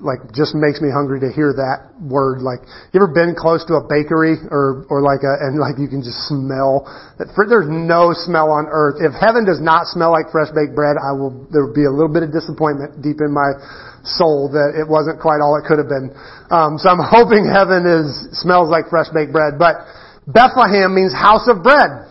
like 0.04 0.20
just 0.36 0.52
makes 0.52 0.84
me 0.84 0.92
hungry 0.92 1.18
to 1.24 1.32
hear 1.32 1.56
that 1.56 1.90
word. 1.96 2.44
Like, 2.44 2.60
you 2.92 3.00
ever 3.00 3.08
been 3.08 3.32
close 3.32 3.64
to 3.72 3.80
a 3.80 3.84
bakery 3.88 4.36
or 4.52 4.84
or 4.92 5.00
like 5.00 5.24
a 5.24 5.32
and 5.40 5.56
like 5.56 5.80
you 5.80 5.88
can 5.88 6.04
just 6.04 6.28
smell 6.28 6.84
that? 7.16 7.32
There's 7.32 7.66
no 7.66 8.12
smell 8.12 8.52
on 8.52 8.68
earth. 8.68 9.00
If 9.00 9.16
heaven 9.16 9.48
does 9.48 9.64
not 9.64 9.88
smell 9.88 10.12
like 10.12 10.28
fresh 10.28 10.52
baked 10.52 10.76
bread, 10.76 11.00
I 11.00 11.16
will. 11.16 11.32
There 11.48 11.64
will 11.64 11.76
be 11.76 11.88
a 11.88 11.92
little 11.92 12.12
bit 12.12 12.22
of 12.22 12.30
disappointment 12.30 13.00
deep 13.00 13.24
in 13.24 13.32
my 13.32 13.56
soul 14.04 14.52
that 14.52 14.76
it 14.76 14.84
wasn't 14.84 15.18
quite 15.18 15.40
all 15.40 15.56
it 15.56 15.64
could 15.64 15.80
have 15.80 15.88
been. 15.88 16.12
Um, 16.52 16.76
so 16.76 16.92
I'm 16.92 17.00
hoping 17.16 17.48
heaven 17.48 17.88
is 17.88 18.12
smells 18.36 18.68
like 18.68 18.92
fresh 18.92 19.08
baked 19.10 19.32
bread. 19.32 19.56
But 19.56 19.88
Bethlehem 20.28 20.92
means 20.92 21.16
house 21.16 21.48
of 21.48 21.64
bread, 21.64 22.04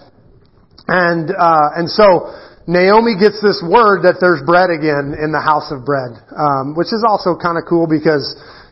and 0.90 1.30
uh, 1.30 1.78
and 1.78 1.86
so 1.86 2.34
Naomi 2.68 3.20
gets 3.20 3.44
this 3.44 3.60
word 3.60 4.08
that 4.08 4.24
there's 4.24 4.40
bread 4.48 4.72
again 4.72 5.16
in 5.20 5.36
the 5.36 5.44
house 5.44 5.68
of 5.72 5.84
bread, 5.84 6.16
um, 6.32 6.76
which 6.80 6.96
is 6.96 7.04
also 7.04 7.36
kind 7.36 7.60
of 7.60 7.68
cool 7.68 7.88
because 7.88 8.24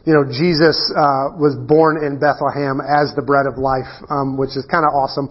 you 0.08 0.16
know 0.16 0.24
Jesus 0.24 0.80
uh, 0.96 1.36
was 1.36 1.60
born 1.68 2.00
in 2.00 2.16
Bethlehem 2.16 2.80
as 2.80 3.12
the 3.16 3.22
bread 3.22 3.46
of 3.46 3.60
life, 3.60 3.92
um, 4.08 4.40
which 4.40 4.56
is 4.56 4.64
kind 4.72 4.88
of 4.88 4.96
awesome, 4.96 5.28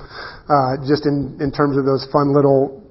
uh, 0.48 0.76
just 0.84 1.08
in 1.08 1.40
in 1.40 1.48
terms 1.48 1.80
of 1.80 1.88
those 1.88 2.04
fun 2.12 2.36
little 2.36 2.84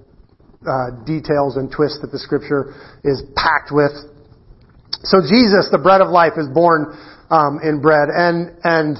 uh, 0.65 0.89
details 1.05 1.55
and 1.55 1.69
twists 1.69 2.01
that 2.01 2.09
the 2.09 2.19
Scripture 2.19 2.73
is 3.05 3.21
packed 3.37 3.69
with 3.69 3.93
so 5.03 5.21
Jesus, 5.23 5.69
the 5.71 5.79
bread 5.79 6.01
of 6.01 6.09
life, 6.09 6.33
is 6.35 6.47
born 6.51 6.91
um, 7.31 7.59
in 7.63 7.79
bread, 7.79 8.09
and 8.11 8.51
and 8.63 8.97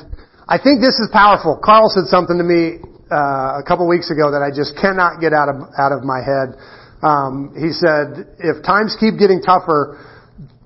I 0.48 0.56
think 0.56 0.80
this 0.80 0.96
is 0.96 1.10
powerful. 1.12 1.60
Carl 1.60 1.92
said 1.92 2.08
something 2.08 2.38
to 2.38 2.44
me 2.48 2.80
uh, 3.12 3.60
a 3.60 3.64
couple 3.66 3.90
weeks 3.90 4.14
ago 4.14 4.30
that 4.32 4.46
I 4.46 4.54
just 4.54 4.78
cannot 4.78 5.18
get 5.18 5.34
out 5.34 5.50
of 5.50 5.58
out 5.78 5.92
of 5.92 6.06
my 6.06 6.22
head. 6.22 6.54
Um, 7.02 7.58
he 7.58 7.74
said, 7.74 8.30
"If 8.38 8.62
times 8.62 8.94
keep 9.00 9.18
getting 9.18 9.42
tougher, 9.42 9.98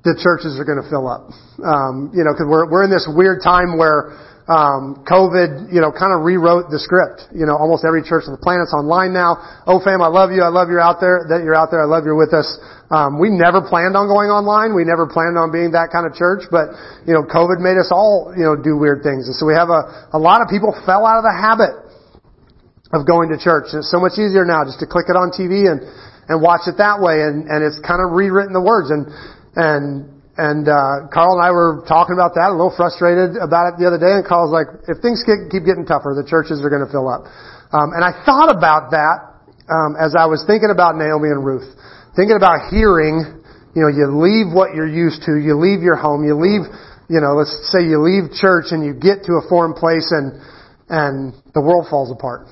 the 0.04 0.16
churches 0.20 0.60
are 0.60 0.68
going 0.68 0.82
to 0.82 0.88
fill 0.92 1.08
up." 1.08 1.32
Um, 1.64 2.12
you 2.12 2.28
know, 2.28 2.36
because 2.36 2.48
we're 2.52 2.68
we're 2.68 2.84
in 2.84 2.92
this 2.92 3.08
weird 3.08 3.40
time 3.40 3.80
where 3.80 4.12
um, 4.52 5.08
COVID, 5.08 5.72
you 5.72 5.80
know, 5.80 5.96
kind 5.96 6.12
of 6.12 6.28
rewrote 6.28 6.68
the 6.68 6.76
script. 6.76 7.32
You 7.32 7.48
know, 7.48 7.56
almost 7.56 7.88
every 7.88 8.04
church 8.04 8.28
on 8.28 8.36
the 8.36 8.44
planet's 8.44 8.76
online 8.76 9.16
now. 9.16 9.40
Oh, 9.64 9.80
fam, 9.80 10.04
I 10.04 10.12
love 10.12 10.36
you. 10.36 10.44
I 10.44 10.52
love 10.52 10.68
you're 10.68 10.84
out 10.84 11.00
there. 11.00 11.24
That 11.32 11.48
you're 11.48 11.56
out 11.56 11.72
there. 11.72 11.80
I 11.80 11.88
love 11.88 12.04
you're 12.04 12.20
with 12.20 12.36
us. 12.36 12.60
Um, 12.92 13.24
we 13.24 13.32
never 13.32 13.64
planned 13.64 13.96
on 13.96 14.12
going 14.12 14.28
online. 14.28 14.76
We 14.76 14.84
never 14.84 15.08
planned 15.08 15.40
on 15.40 15.56
being 15.56 15.72
that 15.80 15.96
kind 15.96 16.04
of 16.04 16.12
church. 16.12 16.44
But 16.52 16.76
you 17.08 17.16
know, 17.16 17.24
COVID 17.24 17.64
made 17.64 17.80
us 17.80 17.88
all, 17.88 18.36
you 18.36 18.44
know, 18.44 18.60
do 18.60 18.76
weird 18.76 19.00
things. 19.00 19.32
And 19.32 19.36
so 19.38 19.48
we 19.48 19.56
have 19.56 19.72
a 19.72 20.12
a 20.12 20.20
lot 20.20 20.44
of 20.44 20.52
people 20.52 20.76
fell 20.84 21.08
out 21.08 21.22
of 21.22 21.26
the 21.26 21.32
habit 21.32 21.72
of 22.94 23.10
going 23.10 23.34
to 23.34 23.38
church. 23.42 23.74
And 23.74 23.82
it's 23.82 23.90
so 23.90 24.00
much 24.00 24.22
easier 24.22 24.46
now 24.46 24.64
just 24.64 24.80
to 24.80 24.88
click 24.88 25.10
it 25.10 25.18
on 25.18 25.34
TV 25.34 25.66
and 25.66 25.82
and 26.30 26.40
watch 26.40 26.70
it 26.70 26.78
that 26.78 27.02
way. 27.02 27.26
And 27.26 27.50
and 27.50 27.66
it's 27.66 27.82
kind 27.82 28.00
of 28.00 28.14
rewritten 28.14 28.54
the 28.54 28.64
words 28.64 28.94
and 28.94 29.10
and 29.58 30.14
and 30.34 30.66
uh, 30.66 31.10
Carl 31.14 31.38
and 31.38 31.46
I 31.46 31.54
were 31.54 31.86
talking 31.86 32.18
about 32.18 32.34
that, 32.42 32.50
a 32.50 32.56
little 32.58 32.74
frustrated 32.74 33.38
about 33.38 33.74
it 33.74 33.74
the 33.78 33.86
other 33.86 34.02
day. 34.02 34.18
And 34.18 34.26
Carl's 34.26 34.50
like, 34.50 34.66
"If 34.90 34.98
things 35.02 35.22
keep 35.22 35.62
getting 35.62 35.86
tougher, 35.86 36.18
the 36.18 36.26
churches 36.26 36.62
are 36.66 36.74
going 36.74 36.82
to 36.82 36.90
fill 36.90 37.06
up." 37.06 37.30
Um, 37.70 37.94
and 37.94 38.02
I 38.02 38.18
thought 38.26 38.50
about 38.50 38.94
that 38.98 39.34
um, 39.70 39.94
as 39.98 40.18
I 40.18 40.26
was 40.26 40.42
thinking 40.46 40.74
about 40.74 40.98
Naomi 40.98 41.30
and 41.30 41.46
Ruth, 41.46 41.70
thinking 42.18 42.38
about 42.38 42.70
hearing. 42.74 43.42
You 43.74 43.82
know, 43.82 43.90
you 43.90 44.06
leave 44.22 44.54
what 44.54 44.78
you're 44.78 44.90
used 44.90 45.26
to, 45.26 45.34
you 45.34 45.58
leave 45.58 45.82
your 45.82 45.98
home, 45.98 46.22
you 46.22 46.38
leave. 46.38 46.70
You 47.10 47.22
know, 47.22 47.34
let's 47.34 47.54
say 47.74 47.82
you 47.82 48.02
leave 48.02 48.30
church 48.34 48.70
and 48.70 48.86
you 48.86 48.94
get 48.94 49.26
to 49.26 49.42
a 49.42 49.44
foreign 49.50 49.74
place, 49.74 50.14
and 50.14 50.38
and 50.90 51.34
the 51.54 51.62
world 51.62 51.90
falls 51.90 52.10
apart. 52.10 52.50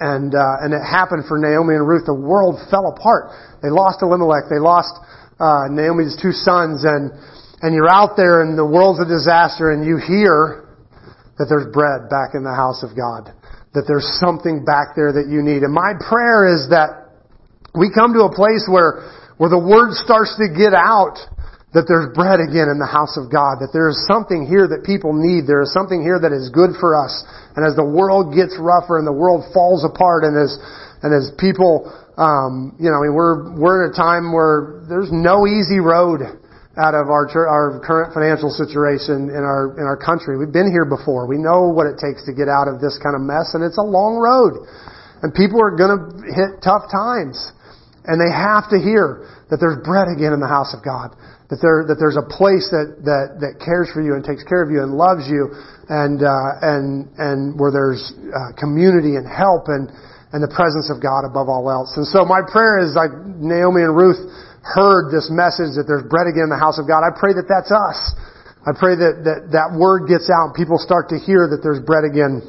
And 0.00 0.34
uh, 0.34 0.64
and 0.64 0.72
it 0.72 0.80
happened 0.80 1.28
for 1.28 1.36
Naomi 1.36 1.76
and 1.76 1.86
Ruth. 1.86 2.08
The 2.08 2.16
world 2.16 2.56
fell 2.72 2.88
apart. 2.88 3.36
They 3.62 3.68
lost 3.68 4.00
Elimelech. 4.00 4.48
They 4.48 4.58
lost 4.58 4.96
uh, 5.38 5.68
Naomi's 5.68 6.16
two 6.16 6.32
sons, 6.32 6.88
and 6.88 7.12
and 7.60 7.76
you're 7.76 7.92
out 7.92 8.16
there, 8.16 8.40
and 8.40 8.56
the 8.56 8.64
world's 8.64 8.98
a 8.98 9.04
disaster, 9.04 9.70
and 9.70 9.84
you 9.84 10.00
hear 10.00 10.72
that 11.36 11.52
there's 11.52 11.68
bread 11.72 12.08
back 12.08 12.32
in 12.32 12.42
the 12.42 12.56
house 12.56 12.80
of 12.82 12.96
God. 12.96 13.28
that 13.74 13.86
there's 13.86 14.06
something 14.18 14.64
back 14.64 14.98
there 14.98 15.14
that 15.14 15.30
you 15.30 15.42
need. 15.42 15.62
And 15.62 15.70
my 15.72 15.94
prayer 15.94 16.50
is 16.50 16.74
that 16.74 17.14
we 17.70 17.90
come 17.94 18.14
to 18.18 18.26
a 18.26 18.32
place 18.34 18.66
where, 18.66 19.06
where 19.38 19.50
the 19.50 19.62
word 19.62 19.94
starts 19.94 20.34
to 20.42 20.50
get 20.50 20.74
out 20.74 21.22
that 21.70 21.86
there's 21.86 22.10
bread 22.18 22.42
again 22.42 22.66
in 22.66 22.82
the 22.82 22.88
house 22.88 23.14
of 23.14 23.30
God, 23.30 23.62
that 23.62 23.70
there 23.70 23.86
is 23.86 23.94
something 24.10 24.42
here 24.42 24.66
that 24.66 24.82
people 24.82 25.14
need. 25.14 25.46
There 25.46 25.62
is 25.62 25.70
something 25.70 26.02
here 26.02 26.18
that 26.18 26.34
is 26.34 26.50
good 26.50 26.74
for 26.82 26.98
us. 26.98 27.14
And 27.54 27.62
as 27.62 27.78
the 27.78 27.86
world 27.86 28.34
gets 28.34 28.58
rougher 28.58 28.98
and 28.98 29.06
the 29.06 29.14
world 29.14 29.46
falls 29.54 29.86
apart 29.86 30.26
and 30.26 30.34
as, 30.34 30.58
and 31.06 31.14
as 31.14 31.30
people, 31.38 31.86
um, 32.18 32.74
you 32.82 32.90
know, 32.90 32.98
I 32.98 33.06
mean, 33.06 33.14
we're, 33.14 33.54
we're 33.54 33.86
in 33.86 33.94
a 33.94 33.94
time 33.94 34.34
where 34.34 34.82
there's 34.90 35.14
no 35.14 35.46
easy 35.46 35.78
road 35.78 36.26
out 36.74 36.98
of 36.98 37.06
our, 37.06 37.30
our 37.30 37.78
current 37.86 38.18
financial 38.18 38.50
situation 38.50 39.30
in 39.30 39.42
our, 39.46 39.78
in 39.78 39.86
our 39.86 39.98
country. 39.98 40.34
We've 40.42 40.50
been 40.50 40.74
here 40.74 40.86
before. 40.90 41.30
We 41.30 41.38
know 41.38 41.70
what 41.70 41.86
it 41.86 42.02
takes 42.02 42.26
to 42.26 42.34
get 42.34 42.50
out 42.50 42.66
of 42.66 42.82
this 42.82 42.98
kind 42.98 43.14
of 43.14 43.22
mess 43.22 43.54
and 43.54 43.62
it's 43.62 43.78
a 43.78 43.86
long 43.86 44.18
road. 44.18 44.66
And 45.22 45.30
people 45.30 45.62
are 45.62 45.70
gonna 45.70 46.18
hit 46.34 46.66
tough 46.66 46.90
times. 46.90 47.38
And 48.10 48.18
they 48.18 48.32
have 48.32 48.66
to 48.74 48.78
hear 48.80 49.30
that 49.54 49.62
there's 49.62 49.78
bread 49.86 50.10
again 50.10 50.34
in 50.34 50.40
the 50.42 50.50
house 50.50 50.74
of 50.74 50.82
God 50.82 51.14
that 51.50 51.58
there 51.58 51.82
that 51.82 51.98
there's 51.98 52.14
a 52.14 52.22
place 52.30 52.70
that 52.70 53.02
that 53.02 53.42
that 53.42 53.58
cares 53.58 53.90
for 53.90 53.98
you 53.98 54.14
and 54.14 54.22
takes 54.22 54.46
care 54.46 54.62
of 54.62 54.70
you 54.70 54.86
and 54.86 54.94
loves 54.94 55.26
you 55.26 55.50
and 55.90 56.22
uh, 56.22 56.62
and 56.62 57.10
and 57.18 57.58
where 57.58 57.74
there's 57.74 57.98
uh, 58.30 58.54
community 58.54 59.18
and 59.18 59.26
help 59.26 59.66
and 59.66 59.90
and 60.30 60.38
the 60.38 60.52
presence 60.54 60.86
of 60.94 61.02
God 61.02 61.26
above 61.26 61.50
all 61.50 61.66
else. 61.66 61.90
And 61.98 62.06
so 62.06 62.22
my 62.22 62.38
prayer 62.46 62.78
is 62.78 62.94
like 62.94 63.10
Naomi 63.42 63.82
and 63.82 63.98
Ruth 63.98 64.22
heard 64.62 65.10
this 65.10 65.26
message 65.26 65.74
that 65.74 65.90
there's 65.90 66.06
bread 66.06 66.30
again 66.30 66.46
in 66.46 66.54
the 66.54 66.62
house 66.62 66.78
of 66.78 66.86
God. 66.86 67.02
I 67.02 67.10
pray 67.10 67.34
that 67.34 67.50
that's 67.50 67.74
us. 67.74 67.98
I 68.62 68.70
pray 68.70 68.94
that 68.94 69.26
that 69.26 69.40
that 69.50 69.68
word 69.74 70.06
gets 70.06 70.30
out 70.30 70.52
and 70.52 70.54
people 70.54 70.78
start 70.78 71.10
to 71.10 71.18
hear 71.18 71.50
that 71.50 71.66
there's 71.66 71.82
bread 71.82 72.06
again 72.06 72.46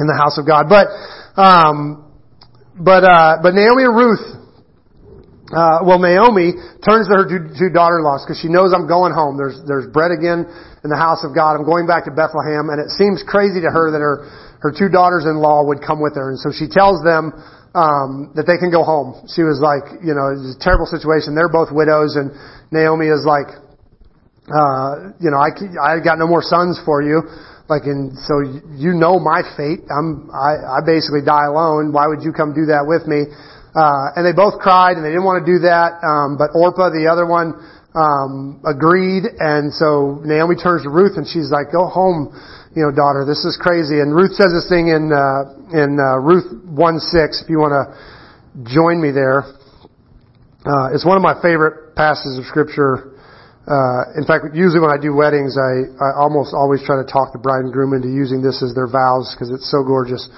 in 0.00 0.06
the 0.08 0.16
house 0.16 0.40
of 0.40 0.48
God. 0.48 0.72
But 0.72 0.88
um, 1.36 2.08
but 2.80 3.04
uh, 3.04 3.44
but 3.44 3.52
Naomi 3.52 3.84
and 3.84 3.92
Ruth 3.92 4.43
uh, 5.54 5.86
well, 5.86 6.02
Naomi 6.02 6.58
turns 6.82 7.06
to 7.06 7.14
her 7.14 7.26
two, 7.30 7.70
daughter-in-laws 7.70 8.26
because 8.26 8.42
she 8.42 8.50
knows 8.50 8.74
I'm 8.74 8.90
going 8.90 9.14
home. 9.14 9.38
There's, 9.38 9.62
there's 9.70 9.86
bread 9.86 10.10
again 10.10 10.50
in 10.82 10.90
the 10.90 10.98
house 10.98 11.22
of 11.22 11.30
God. 11.30 11.54
I'm 11.54 11.62
going 11.62 11.86
back 11.86 12.10
to 12.10 12.12
Bethlehem 12.12 12.74
and 12.74 12.82
it 12.82 12.90
seems 12.90 13.22
crazy 13.22 13.62
to 13.62 13.70
her 13.70 13.94
that 13.94 14.02
her, 14.02 14.26
her 14.66 14.74
two 14.74 14.90
daughters-in-law 14.90 15.70
would 15.70 15.78
come 15.78 16.02
with 16.02 16.18
her. 16.18 16.34
And 16.34 16.38
so 16.42 16.50
she 16.50 16.66
tells 16.66 17.06
them, 17.06 17.30
um, 17.74 18.30
that 18.38 18.46
they 18.46 18.54
can 18.54 18.70
go 18.70 18.86
home. 18.86 19.26
She 19.34 19.42
was 19.42 19.58
like, 19.58 19.98
you 19.98 20.14
know, 20.14 20.30
it's 20.30 20.54
a 20.54 20.60
terrible 20.62 20.86
situation. 20.86 21.34
They're 21.34 21.50
both 21.50 21.74
widows 21.74 22.14
and 22.14 22.30
Naomi 22.70 23.10
is 23.10 23.26
like, 23.26 23.50
uh, 24.46 25.14
you 25.18 25.30
know, 25.30 25.42
I, 25.42 25.50
I 25.82 25.98
got 25.98 26.18
no 26.18 26.30
more 26.30 26.42
sons 26.42 26.78
for 26.86 27.02
you. 27.02 27.26
Like, 27.66 27.88
and 27.88 28.12
so 28.28 28.44
you 28.76 28.92
know 28.92 29.18
my 29.18 29.40
fate. 29.56 29.82
I'm, 29.88 30.28
I, 30.30 30.78
I 30.78 30.86
basically 30.86 31.24
die 31.24 31.48
alone. 31.48 31.90
Why 31.96 32.06
would 32.06 32.22
you 32.22 32.30
come 32.30 32.52
do 32.52 32.68
that 32.68 32.84
with 32.84 33.08
me? 33.08 33.24
Uh, 33.74 34.14
and 34.14 34.22
they 34.22 34.30
both 34.30 34.62
cried 34.62 34.94
and 34.94 35.02
they 35.02 35.10
didn't 35.10 35.26
want 35.26 35.42
to 35.42 35.48
do 35.50 35.66
that. 35.66 35.98
Um, 36.06 36.38
but 36.38 36.54
Orpah, 36.54 36.94
the 36.94 37.10
other 37.10 37.26
one, 37.26 37.58
um, 37.94 38.62
agreed. 38.62 39.26
And 39.26 39.74
so 39.74 40.22
Naomi 40.22 40.54
turns 40.54 40.86
to 40.86 40.90
Ruth 40.90 41.18
and 41.18 41.26
she's 41.26 41.50
like, 41.50 41.74
go 41.74 41.90
home, 41.90 42.30
you 42.78 42.86
know, 42.86 42.94
daughter, 42.94 43.26
this 43.26 43.42
is 43.42 43.58
crazy. 43.58 43.98
And 43.98 44.14
Ruth 44.14 44.38
says 44.38 44.54
this 44.54 44.70
thing 44.70 44.94
in, 44.94 45.10
uh, 45.10 45.74
in, 45.74 45.98
uh, 45.98 46.22
Ruth 46.22 46.46
1-6, 46.70 47.42
if 47.42 47.50
you 47.50 47.58
want 47.58 47.74
to 47.74 47.84
join 48.62 49.02
me 49.02 49.10
there. 49.10 49.42
Uh, 50.62 50.94
it's 50.94 51.04
one 51.04 51.18
of 51.18 51.22
my 51.26 51.34
favorite 51.42 51.94
passages 51.98 52.38
of 52.38 52.46
scripture. 52.46 53.10
Uh, 53.66 54.14
in 54.14 54.24
fact, 54.24 54.54
usually 54.54 54.80
when 54.80 54.94
I 54.94 55.00
do 55.00 55.10
weddings, 55.14 55.58
I, 55.58 55.88
I 55.98 56.14
almost 56.14 56.54
always 56.54 56.78
try 56.86 57.02
to 57.02 57.08
talk 57.08 57.32
the 57.34 57.42
bride 57.42 57.66
and 57.66 57.72
groom 57.72 57.92
into 57.92 58.08
using 58.08 58.38
this 58.38 58.62
as 58.62 58.74
their 58.74 58.86
vows 58.86 59.34
because 59.34 59.50
it's 59.50 59.66
so 59.66 59.82
gorgeous. 59.82 60.30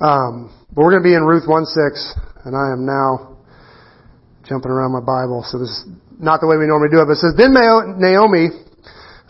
Um, 0.00 0.50
but 0.74 0.82
we're 0.82 0.90
going 0.90 1.02
to 1.02 1.08
be 1.08 1.14
in 1.14 1.22
Ruth 1.22 1.46
1-6 1.46 1.70
and 2.44 2.52
I 2.56 2.72
am 2.74 2.84
now 2.84 3.38
jumping 4.44 4.70
around 4.70 4.92
my 4.92 5.00
Bible, 5.00 5.46
so 5.46 5.58
this 5.58 5.72
is 5.72 5.88
not 6.20 6.40
the 6.40 6.46
way 6.46 6.60
we 6.60 6.68
normally 6.68 6.92
do 6.92 7.00
it, 7.00 7.08
but 7.08 7.16
it 7.16 7.24
says, 7.24 7.32
Then 7.32 7.56
Naomi, 7.56 8.52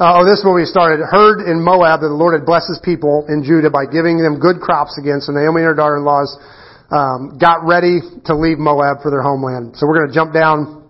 uh, 0.03 0.19
oh, 0.19 0.27
this 0.27 0.43
is 0.43 0.45
where 0.45 0.59
we 0.59 0.67
started, 0.67 0.99
heard 1.07 1.47
in 1.47 1.63
Moab 1.63 2.03
that 2.03 2.11
the 2.11 2.19
Lord 2.19 2.35
had 2.35 2.43
blessed 2.43 2.75
his 2.75 2.83
people 2.83 3.25
in 3.31 3.47
Judah 3.47 3.71
by 3.71 3.87
giving 3.87 4.19
them 4.19 4.43
good 4.43 4.59
crops 4.59 4.99
again. 4.99 5.23
So 5.23 5.31
Naomi 5.31 5.63
and 5.63 5.71
her 5.71 5.79
daughter-in-laws 5.79 6.35
um, 6.91 7.39
got 7.39 7.63
ready 7.63 8.03
to 8.27 8.35
leave 8.35 8.59
Moab 8.59 9.01
for 9.07 9.15
their 9.15 9.23
homeland. 9.23 9.79
So 9.79 9.87
we're 9.87 10.03
going 10.03 10.11
to 10.11 10.17
jump 10.17 10.35
down. 10.35 10.84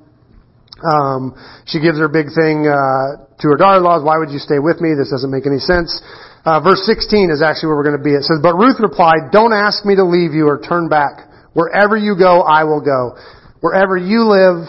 Um, 0.85 1.33
she 1.65 1.81
gives 1.81 1.97
her 1.99 2.13
big 2.13 2.29
thing 2.37 2.69
uh, 2.69 3.25
to 3.41 3.45
her 3.49 3.57
daughter-in-laws. 3.57 4.05
Why 4.05 4.21
would 4.21 4.29
you 4.29 4.39
stay 4.39 4.61
with 4.61 4.85
me? 4.85 4.93
This 4.93 5.09
doesn't 5.09 5.33
make 5.33 5.49
any 5.49 5.59
sense. 5.59 5.97
Uh, 6.45 6.61
verse 6.61 6.85
16 6.85 7.33
is 7.33 7.41
actually 7.41 7.73
where 7.73 7.81
we're 7.81 7.89
going 7.89 7.97
to 7.97 8.05
be. 8.05 8.13
It 8.13 8.29
says, 8.29 8.45
But 8.45 8.61
Ruth 8.61 8.77
replied, 8.77 9.33
Don't 9.33 9.57
ask 9.57 9.85
me 9.89 9.97
to 9.97 10.05
leave 10.05 10.37
you 10.37 10.45
or 10.45 10.61
turn 10.61 10.93
back. 10.93 11.33
Wherever 11.57 11.97
you 11.97 12.15
go, 12.21 12.45
I 12.45 12.65
will 12.69 12.85
go. 12.85 13.17
Wherever 13.65 13.97
you 13.97 14.29
live, 14.29 14.69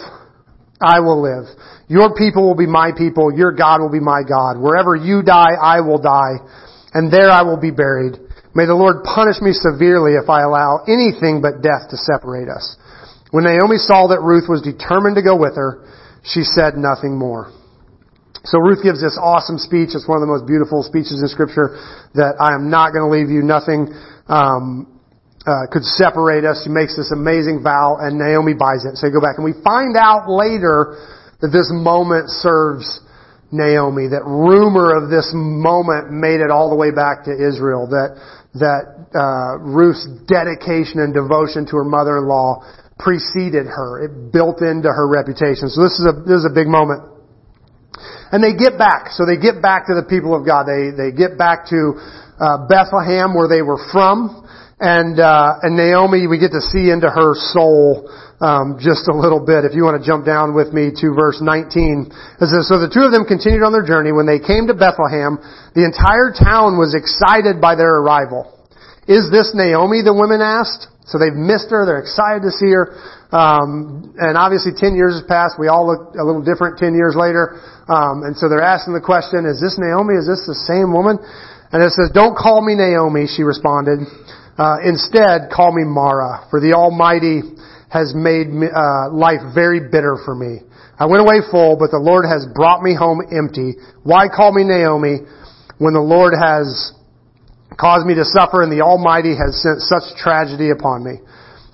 I 0.80 1.04
will 1.04 1.20
live. 1.20 1.52
Your 1.92 2.16
people 2.16 2.48
will 2.48 2.56
be 2.56 2.66
my 2.66 2.92
people. 2.96 3.36
Your 3.36 3.52
God 3.52 3.82
will 3.82 3.92
be 3.92 4.00
my 4.00 4.24
God. 4.24 4.56
Wherever 4.56 4.96
you 4.96 5.22
die, 5.22 5.52
I 5.60 5.82
will 5.82 6.00
die. 6.00 6.40
And 6.94 7.12
there 7.12 7.30
I 7.30 7.44
will 7.44 7.60
be 7.60 7.72
buried. 7.72 8.16
May 8.56 8.66
the 8.66 8.74
Lord 8.74 9.04
punish 9.04 9.44
me 9.44 9.52
severely 9.52 10.16
if 10.16 10.30
I 10.32 10.48
allow 10.48 10.80
anything 10.88 11.44
but 11.44 11.60
death 11.60 11.92
to 11.92 11.98
separate 11.98 12.48
us. 12.48 12.80
When 13.36 13.44
Naomi 13.44 13.76
saw 13.76 14.08
that 14.16 14.24
Ruth 14.24 14.48
was 14.48 14.64
determined 14.64 15.20
to 15.20 15.22
go 15.22 15.36
with 15.36 15.60
her, 15.60 15.84
she 16.26 16.42
said 16.42 16.76
nothing 16.76 17.18
more. 17.18 17.54
So 18.46 18.60
Ruth 18.60 18.84
gives 18.84 19.02
this 19.02 19.18
awesome 19.18 19.58
speech. 19.58 19.94
It's 19.94 20.08
one 20.08 20.22
of 20.22 20.26
the 20.26 20.30
most 20.30 20.46
beautiful 20.46 20.84
speeches 20.84 21.18
in 21.22 21.28
scripture 21.30 21.78
that 22.14 22.38
I 22.38 22.54
am 22.54 22.70
not 22.70 22.94
going 22.94 23.06
to 23.06 23.14
leave 23.14 23.30
you. 23.34 23.42
Nothing, 23.42 23.90
um, 24.30 24.96
uh, 25.46 25.70
could 25.70 25.86
separate 25.86 26.46
us. 26.46 26.62
She 26.66 26.70
makes 26.70 26.98
this 26.98 27.14
amazing 27.14 27.62
vow, 27.62 27.98
and 28.02 28.18
Naomi 28.18 28.54
buys 28.54 28.86
it. 28.86 28.98
So 28.98 29.08
you 29.08 29.14
go 29.14 29.22
back, 29.22 29.38
and 29.38 29.46
we 29.46 29.54
find 29.62 29.98
out 29.98 30.30
later 30.30 30.98
that 31.42 31.50
this 31.50 31.70
moment 31.70 32.30
serves 32.30 32.86
Naomi. 33.54 34.10
That 34.10 34.26
rumor 34.26 34.98
of 34.98 35.10
this 35.10 35.30
moment 35.34 36.10
made 36.10 36.42
it 36.42 36.50
all 36.50 36.70
the 36.70 36.76
way 36.76 36.90
back 36.90 37.26
to 37.30 37.34
Israel. 37.34 37.86
That 37.90 38.18
that 38.58 38.84
uh, 39.14 39.62
Ruth's 39.62 40.08
dedication 40.26 41.04
and 41.04 41.14
devotion 41.14 41.66
to 41.70 41.78
her 41.78 41.86
mother-in-law 41.86 42.64
preceded 42.98 43.68
her. 43.68 44.06
It 44.06 44.32
built 44.32 44.62
into 44.62 44.90
her 44.90 45.08
reputation. 45.08 45.70
So 45.70 45.84
this 45.84 46.00
is 46.00 46.06
a 46.06 46.14
this 46.26 46.40
is 46.44 46.48
a 46.50 46.54
big 46.54 46.68
moment. 46.68 47.04
And 48.32 48.44
they 48.44 48.56
get 48.56 48.78
back. 48.78 49.12
So 49.12 49.26
they 49.26 49.38
get 49.38 49.62
back 49.62 49.88
to 49.88 49.96
the 49.96 50.04
people 50.04 50.36
of 50.36 50.46
God. 50.46 50.66
They 50.66 50.92
they 50.92 51.16
get 51.16 51.38
back 51.38 51.68
to 51.72 52.00
uh, 52.40 52.68
Bethlehem, 52.68 53.34
where 53.34 53.48
they 53.48 53.62
were 53.62 53.80
from. 53.92 54.44
And, 54.80 55.20
uh, 55.20 55.64
and 55.64 55.78
Naomi, 55.80 56.28
we 56.28 56.38
get 56.38 56.52
to 56.52 56.60
see 56.60 56.92
into 56.92 57.08
her 57.08 57.32
soul, 57.56 58.12
um, 58.44 58.76
just 58.76 59.08
a 59.08 59.16
little 59.16 59.40
bit. 59.40 59.64
If 59.64 59.72
you 59.72 59.88
want 59.88 59.96
to 59.96 60.06
jump 60.06 60.28
down 60.28 60.52
with 60.52 60.76
me 60.76 60.92
to 61.00 61.16
verse 61.16 61.40
19. 61.40 62.12
It 62.12 62.48
says, 62.52 62.68
So 62.68 62.76
the 62.84 62.92
two 62.92 63.08
of 63.08 63.16
them 63.16 63.24
continued 63.24 63.64
on 63.64 63.72
their 63.72 63.88
journey. 63.88 64.12
When 64.12 64.28
they 64.28 64.44
came 64.44 64.68
to 64.68 64.76
Bethlehem, 64.76 65.40
the 65.80 65.88
entire 65.88 66.36
town 66.36 66.76
was 66.76 66.92
excited 66.92 67.64
by 67.64 67.80
their 67.80 68.04
arrival. 68.04 68.52
Is 69.08 69.32
this 69.32 69.56
Naomi? 69.56 70.04
The 70.04 70.12
women 70.12 70.44
asked. 70.44 70.92
So 71.06 71.22
they've 71.22 71.38
missed 71.38 71.70
her. 71.70 71.86
They're 71.86 72.02
excited 72.02 72.42
to 72.42 72.52
see 72.52 72.74
her. 72.74 72.98
Um, 73.30 74.14
and 74.18 74.38
obviously 74.38 74.74
10 74.74 74.98
years 74.98 75.22
has 75.22 75.26
passed. 75.30 75.62
We 75.62 75.70
all 75.70 75.86
look 75.86 76.18
a 76.18 76.26
little 76.26 76.42
different 76.42 76.82
10 76.82 76.98
years 76.98 77.14
later. 77.14 77.62
Um, 77.86 78.26
and 78.26 78.34
so 78.34 78.50
they're 78.50 78.66
asking 78.66 78.98
the 78.98 79.06
question, 79.06 79.46
is 79.46 79.62
this 79.62 79.78
Naomi? 79.78 80.18
Is 80.18 80.26
this 80.26 80.50
the 80.50 80.58
same 80.66 80.94
woman? 80.94 81.22
And 81.70 81.84
it 81.84 81.94
says, 81.94 82.10
don't 82.14 82.34
call 82.34 82.66
me 82.66 82.74
Naomi, 82.74 83.28
she 83.30 83.44
responded. 83.44 84.02
Uh, 84.58 84.80
instead, 84.82 85.52
call 85.52 85.76
me 85.76 85.84
Mara, 85.84 86.48
for 86.50 86.64
the 86.64 86.74
Almighty 86.74 87.44
has 87.92 88.16
made 88.16 88.48
me, 88.48 88.68
uh, 88.72 89.12
life 89.12 89.44
very 89.54 89.84
bitter 89.92 90.18
for 90.24 90.34
me. 90.34 90.64
I 90.98 91.06
went 91.06 91.20
away 91.20 91.44
full, 91.52 91.76
but 91.76 91.92
the 91.92 92.00
Lord 92.00 92.24
has 92.24 92.48
brought 92.56 92.82
me 92.82 92.96
home 92.96 93.20
empty. 93.28 93.76
Why 94.04 94.32
call 94.32 94.56
me 94.56 94.64
Naomi 94.64 95.28
when 95.78 95.94
the 95.94 96.00
Lord 96.00 96.32
has 96.32 96.95
caused 97.78 98.08
me 98.08 98.16
to 98.16 98.26
suffer 98.26 98.64
and 98.64 98.72
the 98.72 98.82
Almighty 98.82 99.36
has 99.36 99.56
sent 99.62 99.82
such 99.84 100.16
tragedy 100.18 100.72
upon 100.72 101.04
me? 101.04 101.20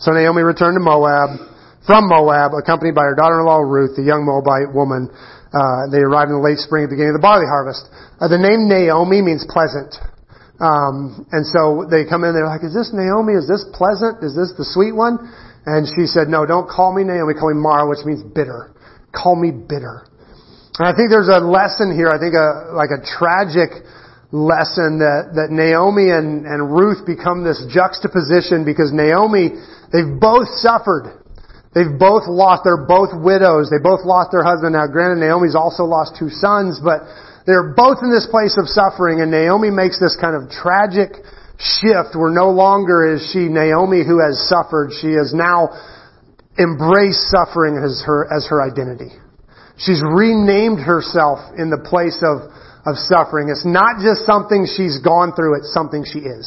So 0.01 0.11
Naomi 0.11 0.41
returned 0.41 0.75
to 0.75 0.83
Moab, 0.83 1.37
from 1.85 2.09
Moab, 2.09 2.53
accompanied 2.53 2.93
by 2.93 3.05
her 3.09 3.15
daughter-in-law 3.15 3.65
Ruth, 3.65 3.97
the 3.97 4.05
young 4.05 4.25
Moabite 4.25 4.73
woman. 4.73 5.09
Uh, 5.51 5.89
they 5.89 6.01
arrived 6.01 6.29
in 6.29 6.37
the 6.37 6.45
late 6.45 6.61
spring 6.61 6.85
at 6.85 6.89
the 6.89 6.97
beginning 6.97 7.13
of 7.13 7.19
the 7.21 7.25
barley 7.25 7.49
harvest. 7.49 7.89
Uh, 8.21 8.29
the 8.29 8.37
name 8.37 8.69
Naomi 8.69 9.21
means 9.21 9.45
pleasant. 9.49 9.97
Um, 10.61 11.25
and 11.33 11.41
so 11.41 11.89
they 11.89 12.05
come 12.05 12.21
in, 12.21 12.37
they're 12.37 12.45
like, 12.45 12.61
is 12.61 12.73
this 12.73 12.93
Naomi? 12.93 13.33
Is 13.33 13.49
this 13.49 13.65
pleasant? 13.73 14.21
Is 14.21 14.37
this 14.37 14.53
the 14.53 14.65
sweet 14.65 14.93
one? 14.93 15.17
And 15.65 15.89
she 15.89 16.05
said, 16.05 16.29
no, 16.29 16.45
don't 16.45 16.69
call 16.69 16.93
me 16.93 17.01
Naomi, 17.01 17.33
call 17.33 17.49
me 17.49 17.57
Mara, 17.57 17.89
which 17.89 18.05
means 18.05 18.21
bitter. 18.21 18.73
Call 19.09 19.33
me 19.33 19.49
bitter. 19.49 20.05
And 20.77 20.85
I 20.85 20.93
think 20.93 21.09
there's 21.09 21.29
a 21.29 21.41
lesson 21.41 21.93
here, 21.93 22.09
I 22.09 22.17
think 22.21 22.37
a, 22.37 22.73
like 22.77 22.93
a 22.93 23.01
tragic 23.01 23.85
lesson 24.31 25.03
that, 25.03 25.35
that 25.35 25.51
Naomi 25.51 26.07
and, 26.07 26.47
and 26.47 26.71
Ruth 26.71 27.03
become 27.03 27.43
this 27.43 27.59
juxtaposition 27.67 28.63
because 28.63 28.95
Naomi, 28.95 29.51
they've 29.91 30.15
both 30.19 30.47
suffered. 30.63 31.19
They've 31.75 31.91
both 31.91 32.27
lost, 32.27 32.63
they're 32.63 32.87
both 32.87 33.11
widows. 33.15 33.71
They 33.71 33.79
both 33.79 34.03
lost 34.03 34.31
their 34.31 34.43
husband. 34.43 34.75
Now 34.75 34.87
granted, 34.87 35.23
Naomi's 35.23 35.55
also 35.55 35.83
lost 35.83 36.19
two 36.19 36.31
sons, 36.31 36.79
but 36.83 37.07
they're 37.47 37.75
both 37.75 37.99
in 38.03 38.11
this 38.11 38.27
place 38.27 38.55
of 38.59 38.67
suffering, 38.67 39.19
and 39.19 39.31
Naomi 39.31 39.71
makes 39.71 39.99
this 39.99 40.15
kind 40.19 40.35
of 40.35 40.51
tragic 40.51 41.15
shift 41.59 42.15
where 42.15 42.31
no 42.31 42.49
longer 42.49 43.15
is 43.15 43.23
she 43.31 43.47
Naomi 43.47 44.03
who 44.03 44.19
has 44.19 44.39
suffered. 44.47 44.91
She 44.99 45.15
has 45.15 45.33
now 45.33 45.71
embraced 46.59 47.31
suffering 47.31 47.79
as 47.79 48.03
her, 48.05 48.27
as 48.31 48.47
her 48.47 48.61
identity. 48.61 49.11
She's 49.77 50.01
renamed 50.03 50.79
herself 50.79 51.39
in 51.57 51.69
the 51.69 51.79
place 51.79 52.19
of, 52.21 52.51
of 52.85 52.97
suffering. 52.97 53.49
It's 53.49 53.65
not 53.65 54.01
just 54.01 54.25
something 54.25 54.65
she's 54.65 54.99
gone 54.99 55.33
through, 55.33 55.59
it's 55.59 55.73
something 55.73 56.03
she 56.05 56.19
is. 56.19 56.45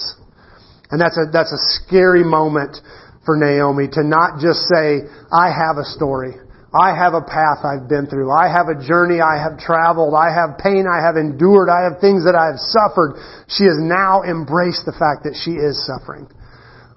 And 0.90 1.00
that's 1.00 1.16
a, 1.16 1.30
that's 1.32 1.52
a 1.52 1.62
scary 1.78 2.24
moment 2.24 2.78
for 3.24 3.36
Naomi 3.36 3.88
to 3.92 4.02
not 4.04 4.38
just 4.40 4.66
say, 4.68 5.06
I 5.32 5.48
have 5.50 5.78
a 5.78 5.84
story. 5.84 6.34
I 6.74 6.90
have 6.90 7.14
a 7.14 7.22
path 7.22 7.62
I've 7.62 7.88
been 7.88 8.10
through. 8.10 8.34
I 8.34 8.50
have 8.50 8.66
a 8.66 8.74
journey 8.74 9.22
I 9.22 9.38
have 9.38 9.62
traveled. 9.62 10.12
I 10.12 10.34
have 10.34 10.58
pain 10.58 10.90
I 10.90 10.98
have 10.98 11.14
endured. 11.14 11.70
I 11.70 11.86
have 11.86 12.02
things 12.02 12.26
that 12.26 12.34
I 12.34 12.50
have 12.50 12.58
suffered. 12.58 13.14
She 13.46 13.62
has 13.64 13.78
now 13.78 14.26
embraced 14.26 14.82
the 14.82 14.92
fact 14.92 15.22
that 15.22 15.38
she 15.38 15.54
is 15.54 15.78
suffering. 15.86 16.26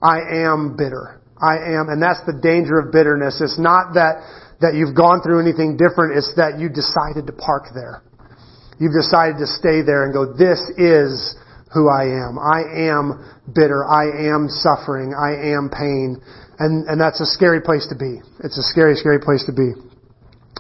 I 0.02 0.50
am 0.50 0.76
bitter. 0.76 1.22
I 1.38 1.78
am, 1.78 1.94
and 1.94 2.02
that's 2.02 2.26
the 2.26 2.34
danger 2.42 2.82
of 2.82 2.92
bitterness. 2.92 3.38
It's 3.38 3.62
not 3.62 3.94
that, 3.94 4.26
that 4.62 4.74
you've 4.74 4.98
gone 4.98 5.22
through 5.22 5.46
anything 5.46 5.78
different. 5.78 6.18
It's 6.18 6.34
that 6.42 6.58
you 6.58 6.70
decided 6.74 7.30
to 7.30 7.34
park 7.38 7.70
there. 7.78 8.02
You've 8.80 8.94
decided 8.94 9.38
to 9.40 9.48
stay 9.48 9.82
there 9.82 10.06
and 10.06 10.14
go, 10.14 10.34
this 10.38 10.62
is 10.78 11.36
who 11.74 11.90
I 11.90 12.06
am. 12.10 12.38
I 12.38 12.62
am 12.90 13.26
bitter. 13.54 13.84
I 13.84 14.30
am 14.32 14.48
suffering. 14.50 15.14
I 15.18 15.54
am 15.54 15.70
pain. 15.70 16.22
And, 16.60 16.88
and 16.88 17.02
that's 17.02 17.20
a 17.22 17.26
scary 17.26 17.62
place 17.62 17.88
to 17.90 17.96
be. 17.96 18.22
It's 18.44 18.58
a 18.58 18.64
scary, 18.64 18.96
scary 18.96 19.20
place 19.20 19.46
to 19.46 19.54
be. 19.54 19.74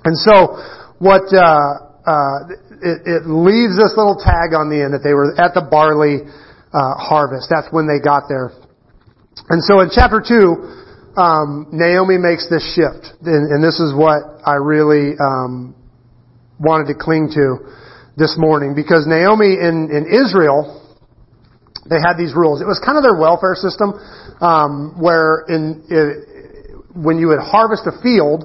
And 0.03 0.17
so, 0.17 0.61
what, 0.99 1.29
uh, 1.33 1.87
uh, 2.05 2.37
it, 2.81 2.97
it 3.05 3.23
leaves 3.25 3.77
this 3.77 3.93
little 3.97 4.17
tag 4.17 4.53
on 4.53 4.69
the 4.69 4.81
end 4.81 4.93
that 4.93 5.01
they 5.01 5.13
were 5.13 5.33
at 5.37 5.53
the 5.53 5.65
barley, 5.65 6.21
uh, 6.73 6.95
harvest. 6.97 7.49
That's 7.49 7.67
when 7.71 7.87
they 7.87 7.99
got 7.99 8.29
there. 8.29 8.51
And 9.49 9.63
so 9.63 9.81
in 9.81 9.89
chapter 9.93 10.21
2, 10.21 11.17
um, 11.17 11.67
Naomi 11.71 12.17
makes 12.17 12.49
this 12.49 12.61
shift. 12.73 13.13
And, 13.25 13.49
and, 13.49 13.63
this 13.63 13.79
is 13.79 13.93
what 13.93 14.21
I 14.45 14.61
really, 14.61 15.17
um, 15.17 15.73
wanted 16.59 16.93
to 16.93 16.95
cling 16.97 17.29
to 17.33 17.57
this 18.17 18.35
morning 18.37 18.73
because 18.73 19.05
Naomi 19.05 19.53
in, 19.53 19.93
in 19.93 20.09
Israel, 20.09 20.81
they 21.85 22.01
had 22.01 22.17
these 22.17 22.33
rules. 22.33 22.59
It 22.59 22.67
was 22.67 22.81
kind 22.83 22.97
of 22.97 23.05
their 23.05 23.15
welfare 23.15 23.55
system, 23.55 23.93
um, 24.41 24.97
where 24.97 25.45
in 25.47 25.85
it, 25.87 26.25
when 26.97 27.21
you 27.21 27.29
would 27.29 27.39
harvest 27.39 27.85
a 27.85 27.93
field, 28.01 28.43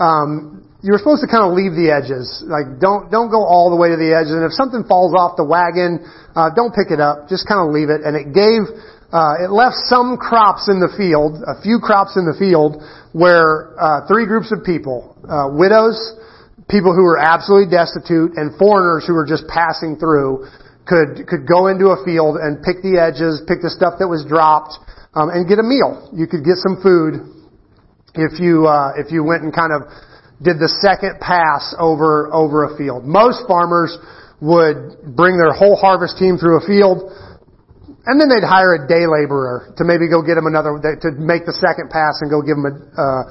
um, 0.00 0.64
you 0.82 0.90
were 0.90 0.98
supposed 0.98 1.22
to 1.22 1.30
kind 1.30 1.44
of 1.44 1.52
leave 1.54 1.76
the 1.78 1.92
edges. 1.92 2.42
Like 2.48 2.80
don't 2.80 3.12
don't 3.12 3.30
go 3.30 3.44
all 3.44 3.70
the 3.70 3.78
way 3.78 3.92
to 3.92 3.98
the 4.00 4.16
edges. 4.16 4.32
And 4.32 4.42
if 4.42 4.56
something 4.56 4.82
falls 4.88 5.14
off 5.14 5.36
the 5.36 5.46
wagon, 5.46 6.02
uh, 6.34 6.50
don't 6.56 6.74
pick 6.74 6.90
it 6.90 6.98
up. 6.98 7.28
Just 7.28 7.46
kind 7.46 7.62
of 7.62 7.70
leave 7.70 7.92
it. 7.92 8.02
And 8.02 8.16
it 8.16 8.34
gave 8.34 8.66
uh, 9.12 9.44
it 9.44 9.52
left 9.52 9.76
some 9.92 10.16
crops 10.16 10.72
in 10.72 10.80
the 10.80 10.88
field, 10.96 11.36
a 11.44 11.60
few 11.60 11.78
crops 11.78 12.16
in 12.16 12.24
the 12.24 12.32
field, 12.32 12.80
where 13.12 13.76
uh, 13.76 14.08
three 14.08 14.24
groups 14.24 14.50
of 14.50 14.64
people: 14.64 15.14
uh, 15.28 15.52
widows, 15.52 16.00
people 16.72 16.96
who 16.96 17.04
were 17.04 17.20
absolutely 17.20 17.68
destitute, 17.68 18.32
and 18.40 18.56
foreigners 18.56 19.04
who 19.04 19.12
were 19.12 19.28
just 19.28 19.44
passing 19.46 20.00
through 20.00 20.48
could 20.88 21.28
could 21.28 21.44
go 21.46 21.68
into 21.68 21.92
a 21.92 22.00
field 22.02 22.40
and 22.40 22.64
pick 22.64 22.80
the 22.80 22.96
edges, 22.96 23.44
pick 23.46 23.60
the 23.60 23.70
stuff 23.70 24.00
that 24.00 24.08
was 24.08 24.24
dropped, 24.24 24.74
um, 25.14 25.28
and 25.28 25.44
get 25.46 25.60
a 25.60 25.66
meal. 25.66 26.08
You 26.16 26.26
could 26.26 26.42
get 26.42 26.56
some 26.56 26.80
food 26.80 27.22
if 28.16 28.40
you 28.40 28.66
uh, 28.66 28.96
if 28.96 29.12
you 29.12 29.22
went 29.22 29.44
and 29.44 29.52
kind 29.52 29.70
of 29.70 29.86
did 30.40 30.58
the 30.58 30.72
second 30.82 31.20
pass 31.20 31.76
over 31.78 32.32
over 32.32 32.64
a 32.64 32.74
field. 32.80 33.04
Most 33.04 33.44
farmers 33.46 33.94
would 34.40 35.14
bring 35.14 35.38
their 35.38 35.52
whole 35.52 35.76
harvest 35.76 36.18
team 36.18 36.34
through 36.40 36.58
a 36.58 36.64
field, 36.66 37.14
and 38.08 38.18
then 38.18 38.26
they'd 38.26 38.42
hire 38.42 38.74
a 38.74 38.82
day 38.88 39.06
laborer 39.06 39.70
to 39.78 39.84
maybe 39.84 40.10
go 40.10 40.18
get 40.24 40.34
them 40.34 40.50
another 40.50 40.80
to 40.82 41.08
make 41.20 41.46
the 41.46 41.54
second 41.54 41.92
pass 41.92 42.18
and 42.24 42.32
go 42.32 42.40
give 42.40 42.56
them 42.56 42.66
a. 42.66 42.74
Uh, 42.96 43.22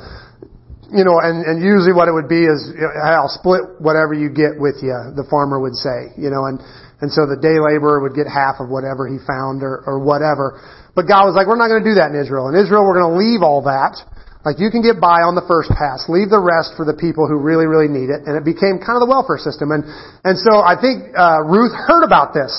you 0.92 1.08
know, 1.08 1.24
and, 1.24 1.48
and 1.48 1.64
usually 1.64 1.96
what 1.96 2.12
it 2.12 2.16
would 2.16 2.28
be 2.28 2.44
is, 2.44 2.60
I'll 3.00 3.32
split 3.32 3.80
whatever 3.80 4.12
you 4.12 4.28
get 4.28 4.60
with 4.60 4.84
you, 4.84 4.94
the 5.16 5.24
farmer 5.32 5.56
would 5.60 5.76
say, 5.80 6.12
you 6.20 6.28
know, 6.28 6.52
and, 6.52 6.60
and 7.00 7.08
so 7.08 7.24
the 7.24 7.40
day 7.40 7.56
laborer 7.58 8.04
would 8.04 8.12
get 8.12 8.28
half 8.28 8.60
of 8.60 8.68
whatever 8.68 9.08
he 9.08 9.16
found 9.24 9.64
or, 9.64 9.88
or 9.88 10.04
whatever. 10.04 10.60
But 10.92 11.08
God 11.08 11.32
was 11.32 11.34
like, 11.34 11.48
we're 11.48 11.60
not 11.60 11.72
going 11.72 11.82
to 11.82 11.90
do 11.90 11.96
that 11.96 12.12
in 12.12 12.20
Israel. 12.20 12.52
In 12.52 12.60
Israel, 12.60 12.84
we're 12.84 13.00
going 13.00 13.16
to 13.16 13.18
leave 13.18 13.40
all 13.40 13.64
that. 13.64 14.04
Like 14.44 14.60
you 14.60 14.68
can 14.68 14.84
get 14.84 15.00
by 15.00 15.24
on 15.24 15.38
the 15.38 15.46
first 15.48 15.72
pass. 15.72 16.10
Leave 16.12 16.28
the 16.28 16.42
rest 16.42 16.76
for 16.76 16.84
the 16.84 16.98
people 16.98 17.30
who 17.30 17.40
really, 17.40 17.70
really 17.70 17.88
need 17.88 18.12
it. 18.12 18.28
And 18.28 18.36
it 18.36 18.44
became 18.44 18.82
kind 18.82 19.00
of 19.00 19.02
the 19.06 19.10
welfare 19.10 19.40
system. 19.40 19.72
And, 19.72 19.88
and 20.28 20.36
so 20.36 20.60
I 20.60 20.76
think, 20.76 21.14
uh, 21.16 21.46
Ruth 21.48 21.72
heard 21.72 22.04
about 22.04 22.36
this. 22.36 22.52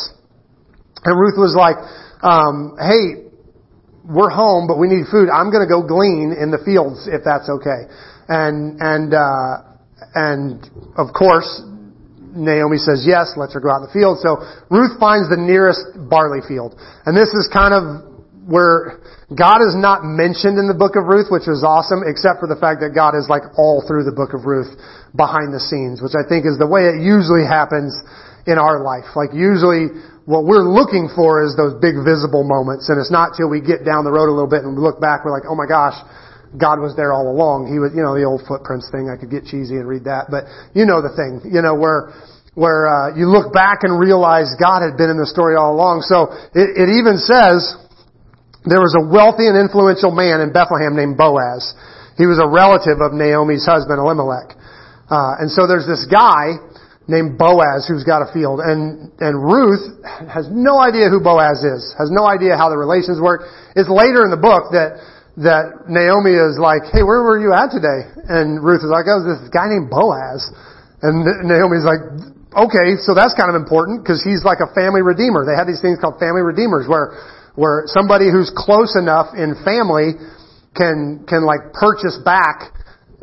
And 1.04 1.12
Ruth 1.18 1.36
was 1.36 1.52
like, 1.58 1.76
um, 2.22 2.78
hey, 2.78 3.28
we're 4.04 4.30
home, 4.30 4.66
but 4.66 4.78
we 4.78 4.88
need 4.88 5.06
food. 5.10 5.30
I'm 5.30 5.50
going 5.50 5.62
to 5.62 5.70
go 5.70 5.86
glean 5.86 6.34
in 6.34 6.50
the 6.50 6.58
fields 6.64 7.06
if 7.06 7.22
that's 7.24 7.48
okay. 7.48 7.86
And, 8.28 8.80
and, 8.82 9.14
uh, 9.14 9.62
and 10.14 10.58
of 10.98 11.14
course, 11.14 11.62
Naomi 12.34 12.78
says 12.78 13.04
yes, 13.06 13.36
lets 13.36 13.54
her 13.54 13.60
go 13.60 13.70
out 13.70 13.84
in 13.84 13.86
the 13.86 13.94
field. 13.94 14.18
So 14.18 14.40
Ruth 14.72 14.98
finds 14.98 15.28
the 15.28 15.38
nearest 15.38 15.84
barley 16.08 16.40
field. 16.42 16.74
And 17.06 17.14
this 17.14 17.30
is 17.30 17.46
kind 17.52 17.76
of 17.76 18.12
where 18.48 18.98
God 19.30 19.62
is 19.62 19.78
not 19.78 20.02
mentioned 20.02 20.58
in 20.58 20.66
the 20.66 20.74
book 20.74 20.98
of 20.98 21.06
Ruth, 21.06 21.30
which 21.30 21.46
is 21.46 21.62
awesome, 21.62 22.02
except 22.02 22.42
for 22.42 22.50
the 22.50 22.58
fact 22.58 22.82
that 22.82 22.90
God 22.90 23.14
is 23.14 23.30
like 23.30 23.46
all 23.54 23.84
through 23.86 24.02
the 24.02 24.16
book 24.16 24.34
of 24.34 24.48
Ruth 24.48 24.74
behind 25.14 25.54
the 25.54 25.62
scenes, 25.62 26.02
which 26.02 26.18
I 26.18 26.26
think 26.26 26.42
is 26.42 26.58
the 26.58 26.66
way 26.66 26.90
it 26.90 26.98
usually 26.98 27.46
happens 27.46 27.94
in 28.46 28.58
our 28.58 28.82
life. 28.82 29.06
Like 29.14 29.30
usually 29.34 29.92
what 30.26 30.46
we're 30.46 30.66
looking 30.66 31.10
for 31.14 31.42
is 31.42 31.54
those 31.58 31.74
big 31.82 31.98
visible 32.02 32.46
moments, 32.46 32.86
and 32.90 32.98
it's 32.98 33.10
not 33.10 33.34
till 33.34 33.50
we 33.50 33.58
get 33.58 33.82
down 33.82 34.06
the 34.06 34.14
road 34.14 34.30
a 34.30 34.34
little 34.34 34.50
bit 34.50 34.62
and 34.62 34.74
we 34.74 34.82
look 34.82 35.02
back, 35.02 35.24
we're 35.24 35.34
like, 35.34 35.46
oh 35.50 35.58
my 35.58 35.66
gosh, 35.66 35.98
God 36.54 36.78
was 36.78 36.94
there 36.94 37.10
all 37.10 37.26
along. 37.26 37.66
He 37.70 37.80
was, 37.80 37.96
you 37.96 38.04
know, 38.04 38.14
the 38.14 38.28
old 38.28 38.44
footprints 38.46 38.86
thing. 38.92 39.08
I 39.08 39.16
could 39.16 39.32
get 39.32 39.48
cheesy 39.48 39.80
and 39.80 39.88
read 39.88 40.04
that, 40.04 40.28
but 40.30 40.46
you 40.76 40.84
know 40.84 41.00
the 41.00 41.14
thing, 41.16 41.42
you 41.48 41.64
know, 41.64 41.74
where, 41.74 42.12
where, 42.54 42.86
uh, 42.86 43.16
you 43.16 43.26
look 43.26 43.50
back 43.50 43.82
and 43.82 43.96
realize 43.96 44.52
God 44.60 44.84
had 44.84 45.00
been 45.00 45.08
in 45.08 45.16
the 45.16 45.26
story 45.26 45.56
all 45.56 45.72
along. 45.72 46.04
So 46.04 46.28
it, 46.52 46.76
it 46.76 46.88
even 46.92 47.16
says, 47.16 47.74
there 48.62 48.78
was 48.78 48.94
a 48.94 49.02
wealthy 49.02 49.50
and 49.50 49.58
influential 49.58 50.14
man 50.14 50.38
in 50.38 50.54
Bethlehem 50.54 50.94
named 50.94 51.18
Boaz. 51.18 51.74
He 52.14 52.30
was 52.30 52.38
a 52.38 52.46
relative 52.46 53.02
of 53.02 53.10
Naomi's 53.10 53.66
husband 53.66 53.98
Elimelech. 53.98 54.54
Uh, 55.10 55.42
and 55.42 55.50
so 55.50 55.66
there's 55.66 55.88
this 55.88 56.06
guy 56.06 56.62
named 57.08 57.38
Boaz 57.38 57.86
who's 57.88 58.04
got 58.04 58.22
a 58.22 58.30
field 58.32 58.60
and, 58.62 59.10
and 59.18 59.34
Ruth 59.34 59.82
has 60.30 60.46
no 60.50 60.78
idea 60.78 61.10
who 61.10 61.18
Boaz 61.18 61.62
is, 61.66 61.94
has 61.98 62.10
no 62.10 62.26
idea 62.26 62.54
how 62.56 62.70
the 62.70 62.78
relations 62.78 63.18
work. 63.18 63.42
It's 63.74 63.90
later 63.90 64.22
in 64.22 64.30
the 64.30 64.38
book 64.38 64.70
that 64.70 65.02
that 65.40 65.88
Naomi 65.88 66.36
is 66.36 66.60
like, 66.60 66.84
hey, 66.92 67.00
where 67.00 67.24
were 67.24 67.40
you 67.40 67.56
at 67.56 67.72
today? 67.72 68.04
And 68.28 68.60
Ruth 68.60 68.84
is 68.84 68.92
like, 68.92 69.08
oh, 69.08 69.24
this 69.24 69.40
guy 69.48 69.64
named 69.64 69.88
Boaz. 69.88 70.44
And 71.00 71.24
Naomi's 71.48 71.88
like, 71.88 72.04
okay, 72.52 73.00
so 73.00 73.16
that's 73.16 73.32
kind 73.32 73.48
of 73.48 73.56
important 73.56 74.04
because 74.04 74.20
he's 74.20 74.44
like 74.44 74.60
a 74.60 74.68
family 74.76 75.00
redeemer. 75.00 75.48
They 75.48 75.56
have 75.56 75.64
these 75.64 75.80
things 75.80 75.96
called 75.96 76.20
family 76.20 76.44
redeemers 76.44 76.84
where, 76.84 77.16
where 77.56 77.88
somebody 77.88 78.28
who's 78.28 78.52
close 78.52 78.92
enough 78.92 79.32
in 79.32 79.56
family 79.64 80.20
can, 80.76 81.24
can 81.24 81.48
like 81.48 81.72
purchase 81.72 82.20
back 82.20 82.76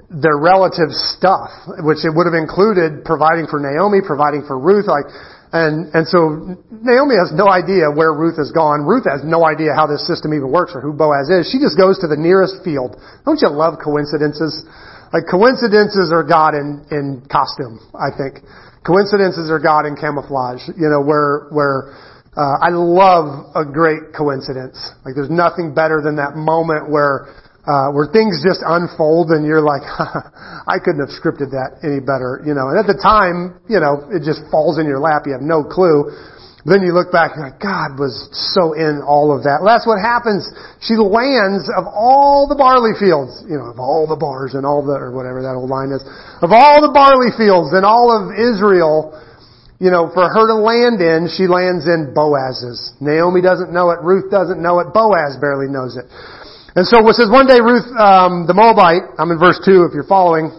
their 0.10 0.41
relative 0.41 0.89
stuff, 0.89 1.54
which 1.86 2.02
it 2.02 2.10
would 2.10 2.26
have 2.26 2.34
included 2.34 3.06
providing 3.06 3.45
for 3.45 3.62
Naomi, 3.62 4.02
providing 4.02 4.41
for 4.41 4.58
Ruth, 4.58 4.89
like, 4.89 5.06
and, 5.54 5.89
and 5.98 6.06
so 6.06 6.58
Naomi 6.69 7.17
has 7.17 7.34
no 7.34 7.50
idea 7.50 7.89
where 7.89 8.13
Ruth 8.13 8.38
has 8.38 8.54
gone. 8.54 8.86
Ruth 8.86 9.06
has 9.10 9.26
no 9.26 9.45
idea 9.45 9.74
how 9.74 9.89
this 9.89 10.06
system 10.06 10.34
even 10.34 10.50
works 10.50 10.74
or 10.78 10.82
who 10.82 10.93
Boaz 10.93 11.30
is. 11.30 11.50
She 11.50 11.58
just 11.58 11.74
goes 11.74 11.98
to 12.02 12.08
the 12.10 12.17
nearest 12.17 12.62
field. 12.62 12.98
Don't 13.26 13.41
you 13.41 13.50
love 13.50 13.82
coincidences? 13.82 14.65
Like 15.10 15.26
coincidences 15.26 16.13
are 16.13 16.22
God 16.22 16.54
in, 16.54 16.86
in 16.93 17.26
costume, 17.30 17.82
I 17.98 18.13
think. 18.13 18.45
Coincidences 18.86 19.50
are 19.50 19.58
God 19.58 19.89
in 19.89 19.98
camouflage, 19.98 20.69
you 20.78 20.89
know, 20.89 21.02
where, 21.02 21.50
where, 21.50 21.98
uh, 22.38 22.62
I 22.62 22.69
love 22.69 23.50
a 23.58 23.65
great 23.65 24.13
coincidence. 24.15 24.78
Like 25.04 25.17
there's 25.17 25.34
nothing 25.34 25.74
better 25.74 26.02
than 26.02 26.15
that 26.17 26.38
moment 26.38 26.89
where 26.89 27.34
uh, 27.70 27.94
where 27.94 28.10
things 28.10 28.42
just 28.42 28.66
unfold 28.66 29.30
and 29.30 29.46
you're 29.46 29.62
like, 29.62 29.86
I 30.74 30.82
couldn't 30.82 31.06
have 31.06 31.14
scripted 31.14 31.54
that 31.54 31.86
any 31.86 32.02
better, 32.02 32.42
you 32.42 32.58
know. 32.58 32.74
And 32.74 32.82
at 32.82 32.90
the 32.90 32.98
time, 32.98 33.62
you 33.70 33.78
know, 33.78 34.10
it 34.10 34.26
just 34.26 34.42
falls 34.50 34.82
in 34.82 34.90
your 34.90 34.98
lap. 34.98 35.30
You 35.30 35.38
have 35.38 35.46
no 35.46 35.62
clue. 35.62 36.10
Then 36.66 36.82
you 36.82 36.98
look 36.98 37.14
back 37.14 37.38
and 37.38 37.46
like, 37.46 37.62
God 37.62 38.02
was 38.02 38.12
so 38.58 38.74
in 38.74 39.06
all 39.06 39.30
of 39.30 39.46
that. 39.46 39.62
Well, 39.62 39.70
that's 39.70 39.86
what 39.86 40.02
happens. 40.02 40.50
She 40.82 40.98
lands 40.98 41.70
of 41.70 41.86
all 41.86 42.50
the 42.50 42.58
barley 42.58 42.98
fields, 42.98 43.46
you 43.46 43.56
know, 43.56 43.70
of 43.70 43.78
all 43.78 44.10
the 44.10 44.18
bars 44.18 44.58
and 44.58 44.66
all 44.66 44.82
the, 44.82 44.98
or 44.98 45.14
whatever 45.14 45.46
that 45.46 45.54
old 45.54 45.70
line 45.70 45.94
is, 45.94 46.02
of 46.42 46.50
all 46.50 46.82
the 46.82 46.92
barley 46.92 47.32
fields 47.38 47.70
and 47.72 47.86
all 47.86 48.10
of 48.10 48.34
Israel, 48.34 49.14
you 49.80 49.94
know, 49.94 50.10
for 50.12 50.28
her 50.28 50.46
to 50.52 50.58
land 50.60 51.00
in, 51.00 51.30
she 51.32 51.48
lands 51.48 51.88
in 51.88 52.12
Boaz's. 52.18 52.98
Naomi 53.00 53.40
doesn't 53.40 53.72
know 53.72 53.94
it. 53.96 54.02
Ruth 54.04 54.28
doesn't 54.28 54.60
know 54.60 54.82
it. 54.82 54.92
Boaz 54.92 55.40
barely 55.40 55.72
knows 55.72 55.96
it. 55.96 56.10
And 56.76 56.86
so 56.86 57.02
it 57.08 57.16
says 57.18 57.30
one 57.32 57.48
day 57.48 57.62
Ruth, 57.62 57.88
um, 57.98 58.46
the 58.46 58.54
Moabite, 58.54 59.18
I'm 59.18 59.32
in 59.32 59.40
verse 59.40 59.58
2 59.66 59.90
if 59.90 59.94
you're 59.94 60.08
following, 60.10 60.54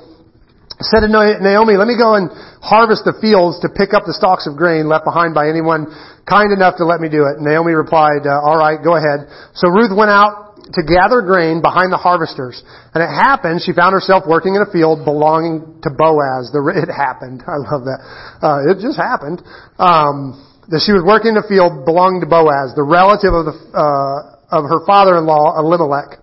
said 0.80 1.04
to 1.04 1.10
Naomi, 1.12 1.76
let 1.76 1.86
me 1.86 1.94
go 1.94 2.16
and 2.16 2.32
harvest 2.64 3.04
the 3.04 3.12
fields 3.20 3.60
to 3.60 3.68
pick 3.68 3.92
up 3.92 4.08
the 4.08 4.16
stalks 4.16 4.48
of 4.48 4.56
grain 4.56 4.88
left 4.88 5.04
behind 5.04 5.36
by 5.36 5.46
anyone 5.46 5.86
kind 6.24 6.56
enough 6.56 6.80
to 6.80 6.84
let 6.88 7.04
me 7.04 7.12
do 7.12 7.28
it. 7.28 7.36
And 7.36 7.44
Naomi 7.44 7.76
replied, 7.76 8.24
uh, 8.24 8.40
all 8.40 8.56
right, 8.56 8.80
go 8.80 8.96
ahead. 8.96 9.28
So 9.52 9.68
Ruth 9.68 9.92
went 9.92 10.08
out 10.08 10.50
to 10.72 10.80
gather 10.86 11.20
grain 11.20 11.60
behind 11.60 11.92
the 11.92 12.00
harvesters. 12.00 12.62
And 12.94 13.04
it 13.04 13.12
happened, 13.12 13.60
she 13.60 13.76
found 13.76 13.92
herself 13.92 14.24
working 14.24 14.56
in 14.56 14.62
a 14.64 14.70
field 14.70 15.04
belonging 15.04 15.84
to 15.84 15.90
Boaz. 15.92 16.48
The, 16.48 16.64
it 16.80 16.88
happened. 16.88 17.44
I 17.44 17.60
love 17.60 17.84
that. 17.84 18.00
Uh, 18.40 18.72
it 18.72 18.80
just 18.80 18.96
happened. 18.96 19.44
Um, 19.76 20.38
that 20.70 20.80
she 20.86 20.94
was 20.94 21.02
working 21.02 21.34
in 21.34 21.38
a 21.42 21.46
field 21.50 21.84
belonging 21.84 22.22
to 22.22 22.30
Boaz, 22.30 22.72
the 22.78 22.86
relative 22.86 23.34
of 23.34 23.44
the, 23.50 23.54
uh, 23.74 24.39
of 24.50 24.66
her 24.66 24.84
father-in-law, 24.86 25.58
Elimelech. 25.58 26.20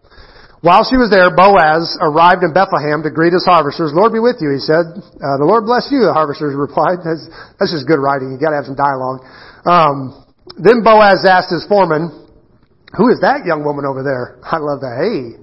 While 0.66 0.84
she 0.84 0.98
was 0.98 1.14
there, 1.14 1.30
Boaz 1.30 1.96
arrived 2.02 2.42
in 2.42 2.52
Bethlehem 2.52 3.06
to 3.06 3.14
greet 3.14 3.32
his 3.32 3.46
harvesters. 3.46 3.94
Lord 3.94 4.12
be 4.12 4.20
with 4.20 4.42
you, 4.42 4.50
he 4.50 4.60
said. 4.60 4.90
Uh, 5.00 5.38
the 5.38 5.46
Lord 5.46 5.70
bless 5.70 5.88
you, 5.94 6.02
the 6.02 6.12
harvesters 6.18 6.58
replied. 6.58 7.06
That's, 7.06 7.30
that's 7.62 7.70
just 7.70 7.86
good 7.86 8.02
writing. 8.02 8.34
You 8.34 8.42
gotta 8.42 8.58
have 8.58 8.66
some 8.66 8.76
dialogue. 8.76 9.22
Um, 9.70 10.26
then 10.58 10.82
Boaz 10.82 11.24
asked 11.30 11.54
his 11.54 11.62
foreman, 11.70 12.10
who 12.98 13.14
is 13.14 13.22
that 13.22 13.46
young 13.46 13.62
woman 13.62 13.86
over 13.86 14.02
there? 14.02 14.40
I 14.44 14.58
love 14.58 14.82
that. 14.82 14.98
Hey, 14.98 15.38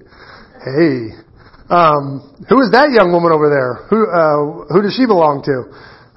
hey. 0.67 1.15
Um, 1.71 2.21
who 2.45 2.61
is 2.61 2.69
that 2.77 2.93
young 2.93 3.09
woman 3.09 3.33
over 3.33 3.49
there? 3.49 3.87
Who, 3.89 4.05
uh, 4.05 4.69
who 4.69 4.85
does 4.85 4.93
she 4.93 5.07
belong 5.09 5.41
to? 5.49 5.65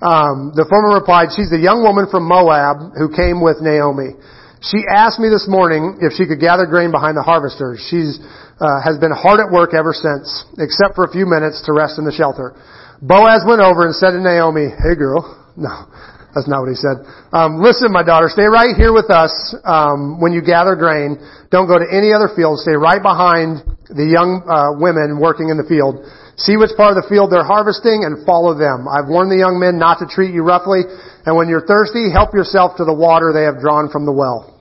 Um, 0.04 0.52
the 0.54 0.66
foreman 0.68 0.92
replied, 0.94 1.33
she's 1.35 1.50
the 1.50 1.59
young 1.59 1.83
woman 1.83 2.07
from 2.11 2.28
Moab 2.28 2.94
who 2.98 3.09
came 3.11 3.40
with 3.40 3.59
Naomi. 3.64 4.14
She 4.61 4.83
asked 4.90 5.23
me 5.23 5.31
this 5.31 5.47
morning 5.47 5.99
if 6.03 6.12
she 6.18 6.27
could 6.27 6.40
gather 6.42 6.66
grain 6.66 6.90
behind 6.90 7.16
the 7.16 7.23
harvesters. 7.23 7.79
She's 7.87 8.18
uh, 8.59 8.83
has 8.83 8.99
been 8.99 9.14
hard 9.14 9.38
at 9.38 9.55
work 9.55 9.71
ever 9.71 9.94
since, 9.94 10.27
except 10.59 10.99
for 10.99 11.07
a 11.07 11.12
few 11.14 11.27
minutes 11.31 11.62
to 11.66 11.73
rest 11.73 11.99
in 11.99 12.05
the 12.05 12.11
shelter. 12.11 12.59
Boaz 12.99 13.47
went 13.47 13.62
over 13.62 13.87
and 13.87 13.94
said 13.94 14.18
to 14.18 14.21
Naomi, 14.21 14.71
"Hey, 14.71 14.94
girl." 14.99 15.37
No, 15.59 15.90
that's 16.38 16.47
not 16.47 16.62
what 16.62 16.71
he 16.71 16.79
said. 16.79 17.03
Um, 17.35 17.59
listen, 17.59 17.90
my 17.90 18.07
daughter, 18.07 18.31
stay 18.31 18.47
right 18.47 18.79
here 18.79 18.94
with 18.94 19.11
us 19.11 19.35
um, 19.66 20.23
when 20.23 20.31
you 20.31 20.38
gather 20.38 20.79
grain. 20.79 21.18
Don't 21.51 21.66
go 21.66 21.83
to 21.83 21.88
any 21.90 22.14
other 22.14 22.31
field. 22.31 22.62
Stay 22.62 22.79
right 22.79 23.03
behind 23.03 23.66
the 23.90 24.07
young 24.07 24.47
uh, 24.47 24.79
women 24.79 25.18
working 25.18 25.51
in 25.51 25.59
the 25.59 25.66
field. 25.66 25.99
See 26.38 26.55
which 26.55 26.70
part 26.79 26.94
of 26.94 27.03
the 27.03 27.11
field 27.11 27.35
they're 27.35 27.42
harvesting 27.46 28.07
and 28.07 28.22
follow 28.22 28.55
them. 28.55 28.87
I've 28.87 29.11
warned 29.11 29.35
the 29.35 29.42
young 29.42 29.59
men 29.59 29.74
not 29.74 29.98
to 29.98 30.07
treat 30.07 30.31
you 30.31 30.46
roughly, 30.46 30.87
and 31.27 31.35
when 31.35 31.51
you're 31.51 31.66
thirsty, 31.66 32.14
help 32.14 32.31
yourself 32.31 32.79
to 32.79 32.87
the 32.87 32.94
water 32.94 33.35
they 33.35 33.42
have 33.42 33.59
drawn 33.59 33.90
from 33.90 34.07
the 34.07 34.14
well. 34.14 34.55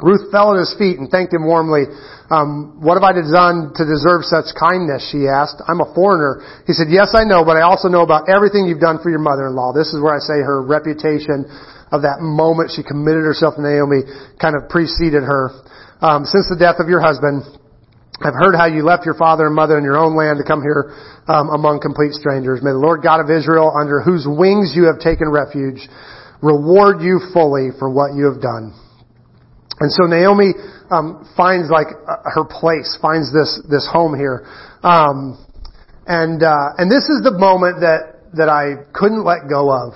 Ruth 0.00 0.32
fell 0.32 0.56
at 0.56 0.58
his 0.58 0.74
feet 0.74 0.98
and 0.98 1.12
thanked 1.12 1.32
him 1.32 1.44
warmly. 1.46 1.86
Um, 2.32 2.80
what 2.80 2.96
have 2.96 3.04
I 3.04 3.12
done 3.12 3.76
to 3.76 3.84
deserve 3.84 4.24
such 4.24 4.56
kindness? 4.56 5.04
She 5.12 5.28
asked. 5.28 5.60
I'm 5.68 5.84
a 5.84 5.88
foreigner. 5.94 6.40
He 6.66 6.72
said, 6.72 6.88
yes, 6.88 7.12
I 7.12 7.28
know, 7.28 7.44
but 7.44 7.60
I 7.60 7.62
also 7.62 7.92
know 7.92 8.02
about 8.02 8.26
everything 8.32 8.64
you've 8.64 8.82
done 8.82 8.98
for 9.04 9.12
your 9.12 9.22
mother-in-law. 9.22 9.76
This 9.76 9.92
is 9.92 10.00
where 10.00 10.16
I 10.16 10.24
say 10.24 10.40
her 10.40 10.64
reputation 10.64 11.46
of 11.92 12.02
that 12.02 12.24
moment 12.24 12.72
she 12.74 12.82
committed 12.82 13.22
herself 13.22 13.54
to 13.54 13.62
Naomi 13.62 14.02
kind 14.40 14.56
of 14.56 14.72
preceded 14.72 15.22
her. 15.22 15.52
Um, 16.00 16.24
since 16.26 16.50
the 16.50 16.58
death 16.58 16.82
of 16.82 16.88
your 16.88 17.00
husband, 17.00 17.44
I've 18.22 18.34
heard 18.34 18.54
how 18.54 18.66
you 18.66 18.84
left 18.84 19.04
your 19.04 19.18
father 19.18 19.46
and 19.46 19.54
mother 19.54 19.76
and 19.76 19.84
your 19.84 19.98
own 19.98 20.14
land 20.14 20.38
to 20.38 20.46
come 20.46 20.62
here 20.62 20.94
um, 21.26 21.50
among 21.50 21.80
complete 21.82 22.12
strangers. 22.12 22.62
May 22.62 22.70
the 22.70 22.78
Lord 22.78 23.02
God 23.02 23.18
of 23.18 23.26
Israel, 23.26 23.74
under 23.74 24.00
whose 24.00 24.22
wings 24.28 24.72
you 24.76 24.86
have 24.86 25.02
taken 25.02 25.28
refuge, 25.28 25.82
reward 26.40 27.02
you 27.02 27.18
fully 27.32 27.74
for 27.78 27.90
what 27.90 28.14
you 28.14 28.30
have 28.30 28.40
done. 28.40 28.70
And 29.80 29.90
so 29.90 30.06
Naomi 30.06 30.54
um, 30.90 31.26
finds 31.36 31.70
like 31.70 31.88
uh, 31.90 32.30
her 32.30 32.44
place, 32.44 32.96
finds 33.02 33.32
this 33.34 33.58
this 33.68 33.88
home 33.90 34.14
here, 34.14 34.46
um, 34.82 35.34
and 36.06 36.42
uh, 36.42 36.78
and 36.78 36.86
this 36.86 37.10
is 37.10 37.26
the 37.26 37.34
moment 37.34 37.80
that 37.80 38.30
that 38.34 38.48
I 38.48 38.86
couldn't 38.92 39.24
let 39.24 39.48
go 39.48 39.72
of 39.74 39.94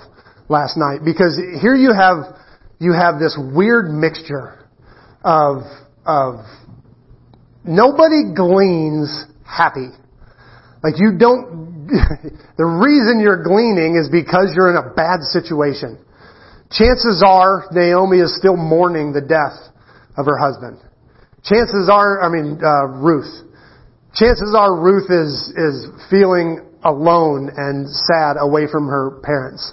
last 0.48 0.76
night 0.76 1.00
because 1.04 1.38
here 1.62 1.76
you 1.76 1.92
have 1.92 2.34
you 2.80 2.92
have 2.92 3.20
this 3.20 3.38
weird 3.38 3.86
mixture 3.90 4.66
of 5.22 5.62
of 6.04 6.42
nobody 7.68 8.32
gleans 8.34 9.12
happy. 9.44 9.92
Like 10.82 10.94
you 10.96 11.18
don't. 11.18 11.68
the 12.56 12.64
reason 12.64 13.20
you're 13.20 13.42
gleaning 13.44 13.96
is 13.96 14.08
because 14.08 14.52
you're 14.56 14.70
in 14.70 14.76
a 14.76 14.92
bad 14.94 15.20
situation. 15.22 15.96
Chances 16.70 17.24
are 17.24 17.64
Naomi 17.72 18.18
is 18.18 18.36
still 18.36 18.56
mourning 18.56 19.12
the 19.12 19.22
death 19.22 19.56
of 20.18 20.26
her 20.26 20.36
husband. 20.36 20.78
Chances 21.44 21.88
are, 21.90 22.20
I 22.20 22.28
mean, 22.28 22.60
uh, 22.62 23.00
Ruth. 23.00 23.48
Chances 24.12 24.54
are 24.56 24.76
Ruth 24.76 25.08
is, 25.08 25.52
is 25.56 25.86
feeling 26.10 26.60
alone 26.84 27.50
and 27.56 27.88
sad 27.88 28.36
away 28.38 28.66
from 28.70 28.86
her 28.88 29.20
parents. 29.22 29.72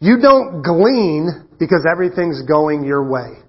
You 0.00 0.20
don't 0.20 0.62
glean 0.62 1.48
because 1.58 1.86
everything's 1.90 2.42
going 2.42 2.84
your 2.84 3.08
way. 3.08 3.40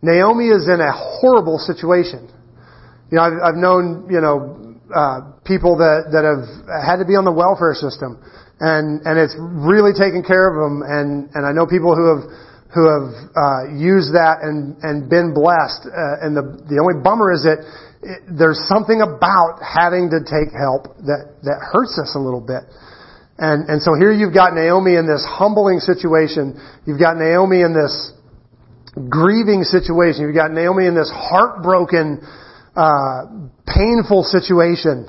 Naomi 0.00 0.48
is 0.48 0.68
in 0.68 0.80
a 0.80 0.92
horrible 0.92 1.58
situation. 1.58 2.30
You 3.14 3.22
know, 3.22 3.30
I've, 3.30 3.54
I've 3.54 3.60
known, 3.62 4.10
you 4.10 4.18
know, 4.18 4.58
uh, 4.90 5.38
people 5.46 5.78
that, 5.78 6.10
that 6.10 6.26
have 6.26 6.50
had 6.82 6.98
to 6.98 7.06
be 7.06 7.14
on 7.14 7.22
the 7.22 7.30
welfare 7.30 7.78
system 7.78 8.18
and, 8.58 9.06
and 9.06 9.14
it's 9.14 9.38
really 9.38 9.94
taken 9.94 10.26
care 10.26 10.50
of 10.50 10.58
them 10.58 10.82
and, 10.82 11.30
and 11.38 11.46
I 11.46 11.54
know 11.54 11.62
people 11.62 11.94
who 11.94 12.10
have 12.10 12.26
who 12.74 12.90
have 12.90 13.14
uh, 13.38 13.70
used 13.70 14.18
that 14.18 14.42
and 14.42 14.74
and 14.82 15.06
been 15.06 15.30
blessed. 15.30 15.86
Uh, 15.86 16.26
and 16.26 16.34
the 16.34 16.42
the 16.66 16.82
only 16.82 16.98
bummer 16.98 17.30
is 17.30 17.46
that 17.46 17.62
it, 18.02 18.26
there's 18.26 18.58
something 18.66 18.98
about 18.98 19.62
having 19.62 20.10
to 20.10 20.18
take 20.26 20.50
help 20.50 20.98
that 21.06 21.38
that 21.46 21.62
hurts 21.62 21.94
us 22.02 22.18
a 22.18 22.20
little 22.20 22.42
bit. 22.42 22.66
And 23.38 23.70
and 23.70 23.78
so 23.78 23.94
here 23.94 24.10
you've 24.10 24.34
got 24.34 24.58
Naomi 24.58 24.98
in 24.98 25.06
this 25.06 25.22
humbling 25.22 25.78
situation. 25.78 26.58
You've 26.82 26.98
got 26.98 27.14
Naomi 27.14 27.62
in 27.62 27.78
this 27.78 27.94
grieving 29.06 29.62
situation. 29.62 30.26
You've 30.26 30.38
got 30.38 30.50
Naomi 30.50 30.86
in 30.86 30.94
this 30.98 31.10
heartbroken, 31.14 32.22
uh, 32.76 33.50
painful 33.66 34.22
situation. 34.24 35.08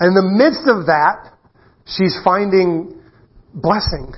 And 0.00 0.06
in 0.08 0.14
the 0.14 0.28
midst 0.36 0.68
of 0.68 0.86
that, 0.86 1.32
she's 1.86 2.16
finding 2.24 3.00
blessing. 3.54 4.12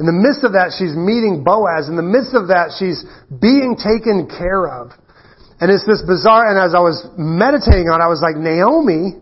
In 0.00 0.06
the 0.06 0.16
midst 0.16 0.44
of 0.44 0.52
that, 0.56 0.72
she's 0.72 0.96
meeting 0.96 1.44
Boaz. 1.44 1.88
In 1.92 1.96
the 1.96 2.06
midst 2.06 2.32
of 2.32 2.48
that, 2.48 2.72
she's 2.78 3.04
being 3.28 3.76
taken 3.76 4.32
care 4.32 4.64
of. 4.64 4.96
And 5.60 5.68
it's 5.68 5.84
this 5.84 6.00
bizarre, 6.00 6.48
and 6.48 6.56
as 6.56 6.72
I 6.72 6.80
was 6.80 7.04
meditating 7.20 7.92
on 7.92 8.00
it, 8.00 8.04
I 8.04 8.08
was 8.08 8.24
like, 8.24 8.40
Naomi 8.40 9.20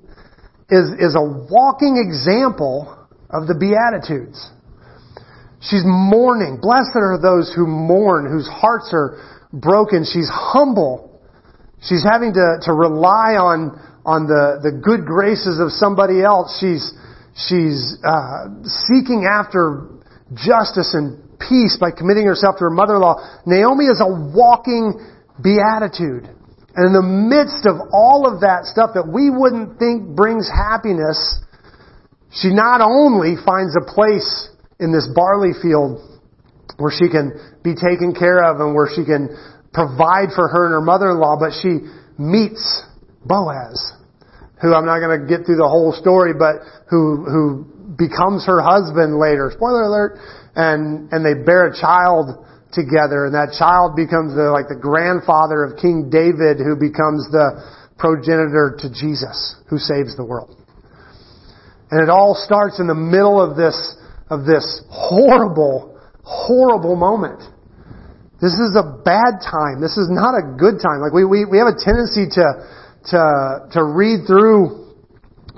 is, 0.70 0.87
is 1.03 1.18
a 1.18 1.24
walking 1.51 1.98
example 1.98 2.94
of 3.27 3.51
the 3.51 3.59
Beatitudes. 3.59 4.38
She's 5.61 5.83
mourning. 5.83 6.62
Blessed 6.62 6.94
are 6.94 7.18
those 7.18 7.51
who 7.51 7.66
mourn, 7.66 8.31
whose 8.31 8.46
hearts 8.46 8.94
are 8.94 9.18
broken. 9.53 10.07
She's 10.07 10.31
humble. 10.31 11.08
She's 11.83 12.03
having 12.03 12.35
to, 12.35 12.59
to 12.62 12.73
rely 12.73 13.38
on, 13.38 13.79
on 14.05 14.27
the, 14.27 14.59
the 14.62 14.73
good 14.75 15.07
graces 15.07 15.61
of 15.61 15.71
somebody 15.71 16.23
else. 16.23 16.59
She's, 16.59 16.91
she's 17.38 17.95
uh, 18.03 18.51
seeking 18.67 19.31
after 19.31 19.87
justice 20.35 20.95
and 20.95 21.23
peace 21.38 21.79
by 21.79 21.95
committing 21.95 22.27
herself 22.27 22.57
to 22.59 22.67
her 22.67 22.75
mother-in-law. 22.75 23.47
Naomi 23.47 23.87
is 23.87 24.03
a 24.03 24.11
walking 24.11 24.99
beatitude. 25.38 26.27
And 26.75 26.83
in 26.87 26.95
the 26.95 27.07
midst 27.07 27.67
of 27.67 27.79
all 27.95 28.27
of 28.27 28.43
that 28.43 28.67
stuff 28.67 28.91
that 28.95 29.07
we 29.07 29.31
wouldn't 29.31 29.79
think 29.79 30.14
brings 30.14 30.51
happiness, 30.51 31.19
she 32.31 32.55
not 32.55 32.83
only 32.83 33.35
finds 33.38 33.75
a 33.75 33.83
place 33.87 34.51
in 34.79 34.93
this 34.93 35.09
barley 35.14 35.55
field 35.62 36.03
where 36.77 36.93
she 36.95 37.09
can 37.11 37.35
be 37.64 37.75
taken 37.75 38.14
care 38.14 38.43
of 38.45 38.61
and 38.61 38.75
where 38.75 38.87
she 38.87 39.05
can 39.05 39.31
provide 39.79 40.35
for 40.35 40.51
her 40.51 40.67
and 40.67 40.75
her 40.75 40.83
mother-in-law, 40.83 41.38
but 41.38 41.55
she 41.62 41.87
meets 42.19 42.83
Boaz, 43.23 43.79
who 44.59 44.75
I'm 44.75 44.87
not 44.87 44.99
going 44.99 45.14
to 45.14 45.27
get 45.31 45.47
through 45.47 45.62
the 45.62 45.71
whole 45.71 45.95
story, 45.95 46.35
but 46.35 46.67
who, 46.91 47.23
who 47.23 47.95
becomes 47.95 48.43
her 48.51 48.59
husband 48.59 49.23
later. 49.23 49.55
Spoiler 49.55 49.87
alert. 49.87 50.19
And, 50.59 51.12
and 51.14 51.23
they 51.23 51.38
bear 51.47 51.71
a 51.71 51.75
child 51.75 52.43
together 52.73 53.25
and 53.25 53.33
that 53.33 53.57
child 53.57 53.97
becomes 53.97 54.35
the, 54.35 54.53
like 54.53 54.69
the 54.69 54.77
grandfather 54.77 55.64
of 55.64 55.81
King 55.81 56.11
David 56.12 56.61
who 56.61 56.77
becomes 56.77 57.25
the 57.33 57.64
progenitor 57.97 58.77
to 58.85 58.93
Jesus 58.93 59.57
who 59.71 59.79
saves 59.79 60.17
the 60.17 60.25
world. 60.25 60.57
And 61.91 62.03
it 62.03 62.11
all 62.11 62.37
starts 62.37 62.79
in 62.81 62.87
the 62.87 62.99
middle 62.99 63.41
of 63.41 63.57
this, 63.57 63.97
of 64.29 64.45
this 64.45 64.83
horrible, 64.91 65.99
horrible 66.25 66.97
moment. 66.97 67.41
This 68.40 68.55
is 68.55 68.79
a 68.79 68.87
bad 69.03 69.42
time. 69.42 69.83
This 69.83 69.98
is 69.98 70.07
not 70.07 70.38
a 70.38 70.55
good 70.55 70.79
time. 70.79 71.03
Like 71.03 71.11
we, 71.11 71.27
we, 71.27 71.42
we 71.42 71.59
have 71.59 71.66
a 71.66 71.74
tendency 71.74 72.31
to, 72.38 72.46
to, 73.11 73.20
to 73.74 73.81
read 73.83 74.31
through 74.31 74.94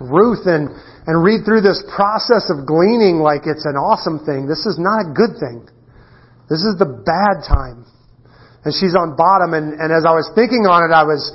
Ruth 0.00 0.48
and, 0.48 0.72
and 1.04 1.20
read 1.20 1.44
through 1.44 1.60
this 1.60 1.84
process 1.92 2.48
of 2.48 2.64
gleaning 2.64 3.20
like 3.20 3.44
it's 3.44 3.68
an 3.68 3.76
awesome 3.76 4.24
thing. 4.24 4.48
This 4.48 4.64
is 4.64 4.80
not 4.80 5.04
a 5.04 5.08
good 5.12 5.36
thing. 5.36 5.68
This 6.48 6.64
is 6.64 6.80
the 6.80 6.88
bad 6.88 7.44
time. 7.44 7.84
And 8.64 8.72
she's 8.72 8.96
on 8.96 9.12
bottom 9.12 9.52
and, 9.52 9.76
and 9.76 9.92
as 9.92 10.08
I 10.08 10.16
was 10.16 10.32
thinking 10.32 10.64
on 10.64 10.88
it, 10.88 10.92
I 10.92 11.04
was, 11.04 11.28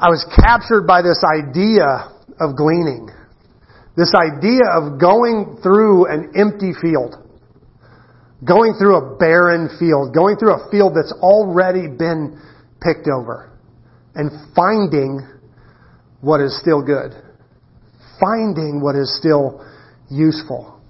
I 0.00 0.08
was 0.08 0.24
captured 0.32 0.88
by 0.88 1.04
this 1.04 1.20
idea 1.20 2.08
of 2.40 2.56
gleaning. 2.56 3.12
This 3.96 4.16
idea 4.16 4.64
of 4.72 4.96
going 4.96 5.60
through 5.62 6.08
an 6.08 6.32
empty 6.32 6.72
field. 6.72 7.21
Going 8.44 8.74
through 8.78 8.96
a 8.96 9.16
barren 9.16 9.68
field. 9.78 10.14
Going 10.14 10.36
through 10.36 10.54
a 10.54 10.70
field 10.70 10.94
that's 10.96 11.12
already 11.20 11.86
been 11.86 12.40
picked 12.80 13.08
over. 13.08 13.56
And 14.14 14.30
finding 14.54 15.20
what 16.20 16.40
is 16.40 16.58
still 16.60 16.82
good. 16.82 17.12
Finding 18.20 18.80
what 18.82 18.96
is 18.96 19.16
still 19.18 19.64
useful. 20.10 20.80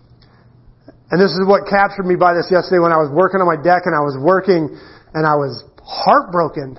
And 1.11 1.21
this 1.21 1.31
is 1.31 1.45
what 1.47 1.69
captured 1.69 2.07
me 2.07 2.17
by 2.17 2.33
this 2.33 2.49
yesterday 2.51 2.81
when 2.81 2.93
I 2.93 2.97
was 2.97 3.13
working 3.13 3.41
on 3.41 3.47
my 3.47 3.61
deck 3.61 3.85
and 3.85 3.95
I 3.95 4.01
was 4.01 4.17
working 4.17 4.73
and 5.13 5.27
I 5.27 5.37
was 5.37 5.63
heartbroken 5.85 6.79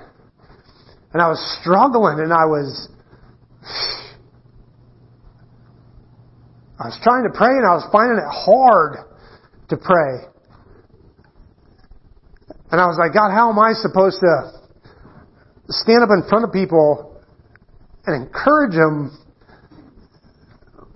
and 1.12 1.22
I 1.22 1.28
was 1.28 1.38
struggling 1.62 2.18
and 2.18 2.32
I 2.32 2.44
was 2.44 2.88
I 6.80 6.86
was 6.90 6.98
trying 7.04 7.22
to 7.22 7.30
pray 7.30 7.54
and 7.54 7.64
I 7.64 7.78
was 7.78 7.86
finding 7.92 8.18
it 8.18 8.26
hard 8.26 9.06
to 9.70 9.76
pray. 9.76 10.33
And 12.74 12.80
I 12.82 12.86
was 12.86 12.98
like, 12.98 13.14
God, 13.14 13.30
how 13.30 13.54
am 13.54 13.58
I 13.60 13.70
supposed 13.70 14.18
to 14.18 14.50
stand 15.68 16.02
up 16.02 16.10
in 16.10 16.28
front 16.28 16.42
of 16.42 16.50
people 16.50 17.22
and 18.04 18.26
encourage 18.26 18.74
them 18.74 19.14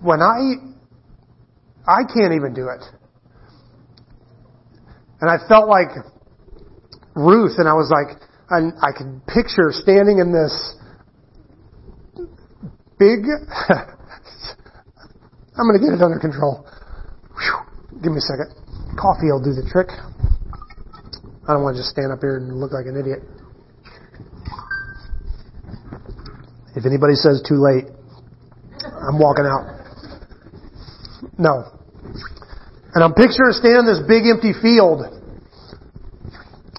when 0.02 0.18
I 0.18 0.58
I 1.86 2.02
can't 2.02 2.34
even 2.34 2.52
do 2.52 2.66
it. 2.66 2.82
And 5.20 5.30
I 5.30 5.38
felt 5.46 5.68
like 5.68 5.94
Ruth 7.14 7.54
and 7.58 7.68
I 7.68 7.74
was 7.74 7.94
like 7.94 8.26
and 8.50 8.72
I 8.82 8.90
could 8.90 9.24
picture 9.28 9.70
standing 9.70 10.18
in 10.18 10.32
this 10.34 10.74
big 12.98 13.22
I'm 15.54 15.62
going 15.62 15.78
to 15.78 15.86
get 15.86 15.94
it 15.94 16.02
under 16.02 16.18
control. 16.18 16.66
Whew. 17.38 18.02
Give 18.02 18.10
me 18.10 18.18
a 18.18 18.26
second. 18.26 18.50
Coffee 18.98 19.30
will 19.30 19.38
do 19.38 19.54
the 19.54 19.62
trick. 19.70 19.94
I 21.48 21.54
don't 21.54 21.62
want 21.64 21.76
to 21.76 21.80
just 21.80 21.90
stand 21.90 22.12
up 22.12 22.20
here 22.20 22.36
and 22.36 22.60
look 22.60 22.72
like 22.72 22.84
an 22.84 23.00
idiot. 23.00 23.24
If 26.76 26.84
anybody 26.84 27.14
says 27.14 27.40
too 27.48 27.56
late, 27.56 27.88
I'm 28.84 29.18
walking 29.18 29.48
out. 29.48 29.64
No. 31.38 31.64
And 32.94 33.02
I'm 33.02 33.14
picturing 33.14 33.56
standing 33.56 33.80
in 33.80 33.86
this 33.88 34.04
big 34.06 34.28
empty 34.28 34.52
field 34.60 35.02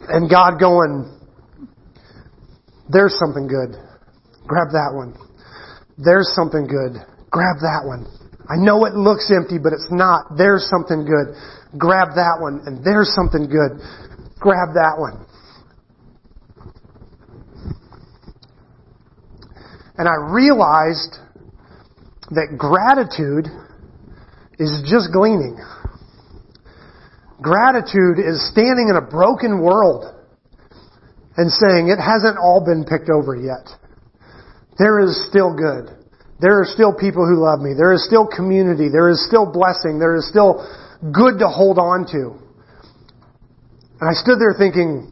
and 0.07 0.29
God 0.29 0.59
going, 0.59 1.17
there's 2.89 3.17
something 3.17 3.47
good. 3.47 3.73
Grab 4.45 4.69
that 4.73 4.93
one. 4.93 5.13
There's 5.97 6.29
something 6.35 6.65
good. 6.65 6.97
Grab 7.29 7.57
that 7.61 7.85
one. 7.85 8.05
I 8.49 8.57
know 8.57 8.85
it 8.85 8.93
looks 8.93 9.29
empty, 9.29 9.57
but 9.61 9.73
it's 9.73 9.89
not. 9.91 10.37
There's 10.37 10.65
something 10.69 11.05
good. 11.05 11.37
Grab 11.77 12.17
that 12.17 12.37
one. 12.41 12.61
And 12.65 12.83
there's 12.83 13.13
something 13.13 13.45
good. 13.45 13.77
Grab 14.39 14.69
that 14.73 14.95
one. 14.97 15.25
And 19.97 20.07
I 20.07 20.15
realized 20.31 21.17
that 22.31 22.55
gratitude 22.57 23.47
is 24.57 24.83
just 24.89 25.11
gleaning. 25.11 25.59
Gratitude 27.41 28.19
is 28.19 28.39
standing 28.51 28.87
in 28.89 28.95
a 28.95 29.01
broken 29.01 29.61
world 29.61 30.15
and 31.35 31.51
saying 31.51 31.87
it 31.87 31.99
hasn't 31.99 32.37
all 32.37 32.63
been 32.63 32.83
picked 32.83 33.09
over 33.09 33.35
yet. 33.35 33.67
There 34.77 34.99
is 34.99 35.27
still 35.29 35.55
good. 35.55 35.95
There 36.39 36.61
are 36.61 36.65
still 36.65 36.93
people 36.93 37.27
who 37.27 37.43
love 37.43 37.59
me. 37.59 37.75
There 37.75 37.91
is 37.91 38.05
still 38.05 38.27
community. 38.27 38.87
There 38.87 39.09
is 39.09 39.25
still 39.27 39.51
blessing. 39.51 39.99
There 39.99 40.15
is 40.15 40.27
still 40.29 40.63
good 41.11 41.39
to 41.39 41.47
hold 41.47 41.77
on 41.77 42.07
to. 42.11 42.48
And 43.99 44.07
I 44.07 44.15
stood 44.15 44.39
there 44.39 44.55
thinking, 44.55 45.11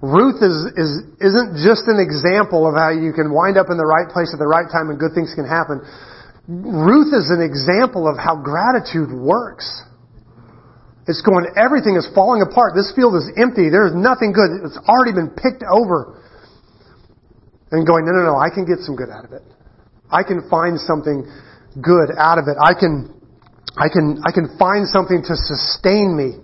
Ruth 0.00 0.40
is, 0.40 0.56
is, 0.80 0.90
isn't 1.20 1.60
just 1.60 1.84
an 1.84 2.00
example 2.00 2.64
of 2.64 2.72
how 2.72 2.88
you 2.88 3.12
can 3.12 3.28
wind 3.28 3.60
up 3.60 3.68
in 3.68 3.76
the 3.76 3.84
right 3.84 4.08
place 4.08 4.32
at 4.32 4.40
the 4.40 4.48
right 4.48 4.64
time 4.72 4.88
and 4.88 4.96
good 4.96 5.12
things 5.12 5.36
can 5.36 5.44
happen. 5.44 5.84
Ruth 6.48 7.12
is 7.12 7.28
an 7.28 7.44
example 7.44 8.08
of 8.08 8.16
how 8.16 8.40
gratitude 8.40 9.12
works. 9.12 9.68
It's 11.04 11.20
going, 11.20 11.44
everything 11.52 12.00
is 12.00 12.08
falling 12.16 12.40
apart. 12.40 12.72
This 12.72 12.88
field 12.96 13.12
is 13.12 13.28
empty. 13.36 13.68
There 13.68 13.84
is 13.84 13.92
nothing 13.92 14.32
good. 14.32 14.64
It's 14.64 14.80
already 14.88 15.12
been 15.12 15.36
picked 15.36 15.60
over. 15.68 16.16
And 17.70 17.84
going, 17.84 18.08
no, 18.08 18.16
no, 18.16 18.32
no, 18.32 18.36
I 18.40 18.48
can 18.48 18.64
get 18.64 18.80
some 18.80 18.96
good 18.96 19.12
out 19.12 19.28
of 19.28 19.36
it. 19.36 19.44
I 20.08 20.24
can 20.24 20.48
find 20.48 20.80
something 20.80 21.28
good 21.76 22.16
out 22.16 22.40
of 22.40 22.48
it. 22.48 22.56
I 22.56 22.72
can, 22.72 23.12
I 23.76 23.92
can, 23.92 24.24
I 24.24 24.32
can 24.32 24.56
find 24.58 24.88
something 24.88 25.22
to 25.28 25.36
sustain 25.36 26.16
me 26.16 26.40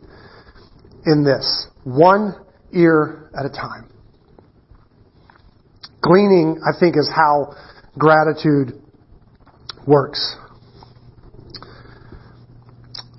in 1.06 1.24
this. 1.24 1.68
One 1.84 2.34
ear 2.72 3.30
at 3.38 3.46
a 3.46 3.48
time. 3.48 3.88
Gleaning, 6.02 6.60
I 6.66 6.78
think, 6.78 6.96
is 6.96 7.10
how 7.14 7.54
gratitude 7.98 8.82
works. 9.86 10.36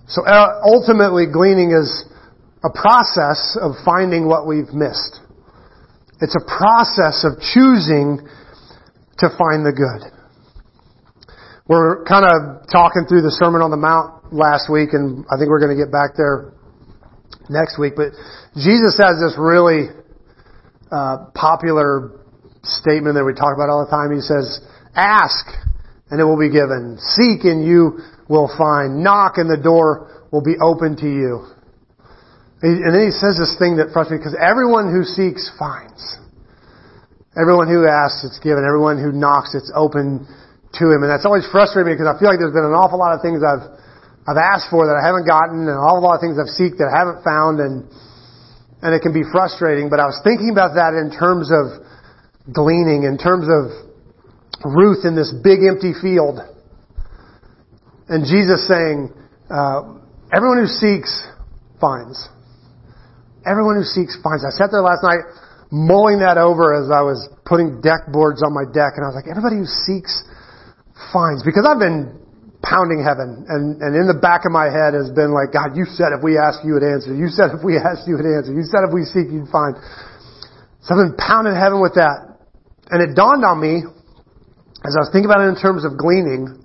So 0.08 0.26
uh, 0.26 0.62
ultimately, 0.64 1.26
gleaning 1.32 1.72
is 1.72 2.06
a 2.64 2.70
process 2.70 3.58
of 3.62 3.72
finding 3.84 4.28
what 4.28 4.48
we've 4.48 4.72
missed. 4.74 5.20
It's 6.22 6.36
a 6.36 6.46
process 6.46 7.26
of 7.26 7.40
choosing 7.54 8.20
to 9.20 9.30
find 9.38 9.66
the 9.66 9.74
good. 9.76 10.12
We're 11.68 12.06
kind 12.06 12.26
of 12.26 12.68
talking 12.72 13.06
through 13.10 13.22
the 13.22 13.32
Sermon 13.32 13.62
on 13.62 13.72
the 13.72 13.78
Mount 13.78 14.34
last 14.34 14.72
week, 14.72 14.94
and 14.94 15.26
I 15.30 15.38
think 15.38 15.50
we're 15.50 15.60
going 15.60 15.76
to 15.76 15.82
get 15.84 15.92
back 15.92 16.16
there 16.16 16.54
next 17.50 17.80
week. 17.80 17.94
But 17.96 18.14
Jesus 18.56 18.98
has 18.98 19.20
this 19.20 19.36
really 19.38 19.90
uh, 20.92 21.32
popular 21.34 22.20
statement 22.64 23.16
that 23.16 23.26
we 23.26 23.34
talk 23.34 23.56
about 23.56 23.70
all 23.70 23.84
the 23.86 23.92
time. 23.92 24.14
He 24.14 24.22
says, 24.22 24.62
"Ask, 24.96 25.46
and 26.10 26.20
it 26.20 26.24
will 26.24 26.40
be 26.40 26.50
given. 26.50 26.98
Seek, 27.00 27.44
and 27.44 27.66
you 27.66 28.00
will 28.30 28.52
find. 28.58 29.04
Knock, 29.04 29.38
and 29.38 29.50
the 29.50 29.62
door 29.62 30.28
will 30.32 30.44
be 30.44 30.56
open 30.62 30.96
to 30.98 31.08
you." 31.08 31.48
And 32.62 32.90
then 32.90 33.06
he 33.06 33.14
says 33.14 33.38
this 33.38 33.54
thing 33.62 33.78
that 33.78 33.94
frustrates 33.94 34.26
me 34.26 34.26
because 34.26 34.38
everyone 34.42 34.90
who 34.90 35.06
seeks 35.06 35.46
finds. 35.62 36.18
Everyone 37.38 37.70
who 37.70 37.86
asks, 37.86 38.26
it's 38.26 38.42
given. 38.42 38.66
Everyone 38.66 38.98
who 38.98 39.14
knocks, 39.14 39.54
it's 39.54 39.70
open 39.78 40.26
to 40.82 40.84
Him. 40.90 41.06
And 41.06 41.10
that's 41.10 41.26
always 41.26 41.46
frustrating 41.54 41.94
me 41.94 41.94
because 41.94 42.10
I 42.10 42.18
feel 42.18 42.34
like 42.34 42.42
there's 42.42 42.56
been 42.56 42.66
an 42.66 42.74
awful 42.74 42.98
lot 42.98 43.14
of 43.14 43.22
things 43.22 43.46
I've, 43.46 43.62
I've 44.28 44.36
asked 44.36 44.68
for 44.68 44.84
that 44.92 45.00
I 45.00 45.04
haven't 45.08 45.24
gotten 45.24 45.72
and 45.72 45.78
all 45.80 46.04
awful 46.04 46.04
lot 46.04 46.20
of 46.20 46.22
things 46.22 46.36
I've 46.36 46.52
seeked 46.52 46.84
that 46.84 46.92
I 46.92 46.96
haven't 47.00 47.24
found 47.24 47.64
and, 47.64 47.88
and 48.84 48.92
it 48.92 49.00
can 49.00 49.16
be 49.16 49.24
frustrating. 49.24 49.88
But 49.88 50.04
I 50.04 50.06
was 50.06 50.20
thinking 50.20 50.52
about 50.52 50.76
that 50.76 50.92
in 51.00 51.16
terms 51.16 51.48
of 51.48 51.80
gleaning, 52.52 53.08
in 53.08 53.16
terms 53.16 53.48
of 53.48 53.72
Ruth 54.68 55.08
in 55.08 55.16
this 55.16 55.32
big 55.32 55.64
empty 55.64 55.96
field. 55.96 56.44
And 58.12 58.28
Jesus 58.28 58.68
saying, 58.68 59.16
uh, 59.48 59.96
everyone 60.36 60.60
who 60.60 60.68
seeks 60.68 61.24
finds. 61.80 62.20
Everyone 63.48 63.80
who 63.80 63.88
seeks 63.88 64.20
finds. 64.20 64.44
I 64.44 64.52
sat 64.52 64.76
there 64.76 64.84
last 64.84 65.08
night 65.08 65.24
mulling 65.72 66.20
that 66.20 66.36
over 66.36 66.76
as 66.76 66.92
I 66.92 67.00
was 67.00 67.32
putting 67.46 67.80
deck 67.80 68.12
boards 68.12 68.44
on 68.44 68.52
my 68.52 68.64
deck 68.68 69.00
and 69.00 69.04
I 69.04 69.12
was 69.12 69.16
like, 69.16 69.28
everybody 69.32 69.56
who 69.56 69.68
seeks 69.88 70.24
finds. 71.16 71.44
Because 71.44 71.64
I've 71.64 71.80
been 71.80 72.27
pounding 72.68 73.00
heaven 73.00 73.48
and, 73.48 73.80
and 73.80 73.96
in 73.96 74.12
the 74.12 74.20
back 74.20 74.44
of 74.44 74.52
my 74.52 74.68
head 74.68 74.92
has 74.92 75.08
been 75.16 75.32
like, 75.32 75.56
God, 75.56 75.80
you 75.80 75.88
said 75.88 76.12
if 76.12 76.20
we 76.20 76.36
ask 76.36 76.60
you 76.68 76.76
would 76.76 76.84
answer. 76.84 77.16
You 77.16 77.32
said 77.32 77.56
if 77.56 77.64
we 77.64 77.80
ask, 77.88 78.04
you 78.04 78.20
would 78.20 78.28
answer. 78.28 78.52
You 78.52 78.68
said 78.68 78.84
if 78.84 78.92
we 78.92 79.08
seek 79.08 79.32
you'd 79.32 79.48
find. 79.48 79.80
So 80.84 80.92
I've 80.92 81.08
been 81.08 81.16
pounding 81.16 81.56
heaven 81.56 81.80
with 81.80 81.96
that. 81.96 82.36
And 82.92 83.00
it 83.00 83.16
dawned 83.16 83.44
on 83.48 83.60
me 83.60 83.88
as 84.84 84.96
I 84.96 85.00
was 85.00 85.10
thinking 85.12 85.32
about 85.32 85.48
it 85.48 85.50
in 85.50 85.60
terms 85.60 85.84
of 85.84 85.98
gleaning 85.98 86.64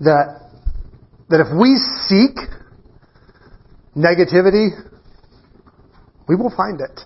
that, 0.00 0.48
that 1.28 1.40
if 1.40 1.52
we 1.52 1.76
seek 2.08 2.36
negativity, 3.96 4.72
we 6.28 6.36
will 6.36 6.52
find 6.56 6.80
it. 6.80 7.00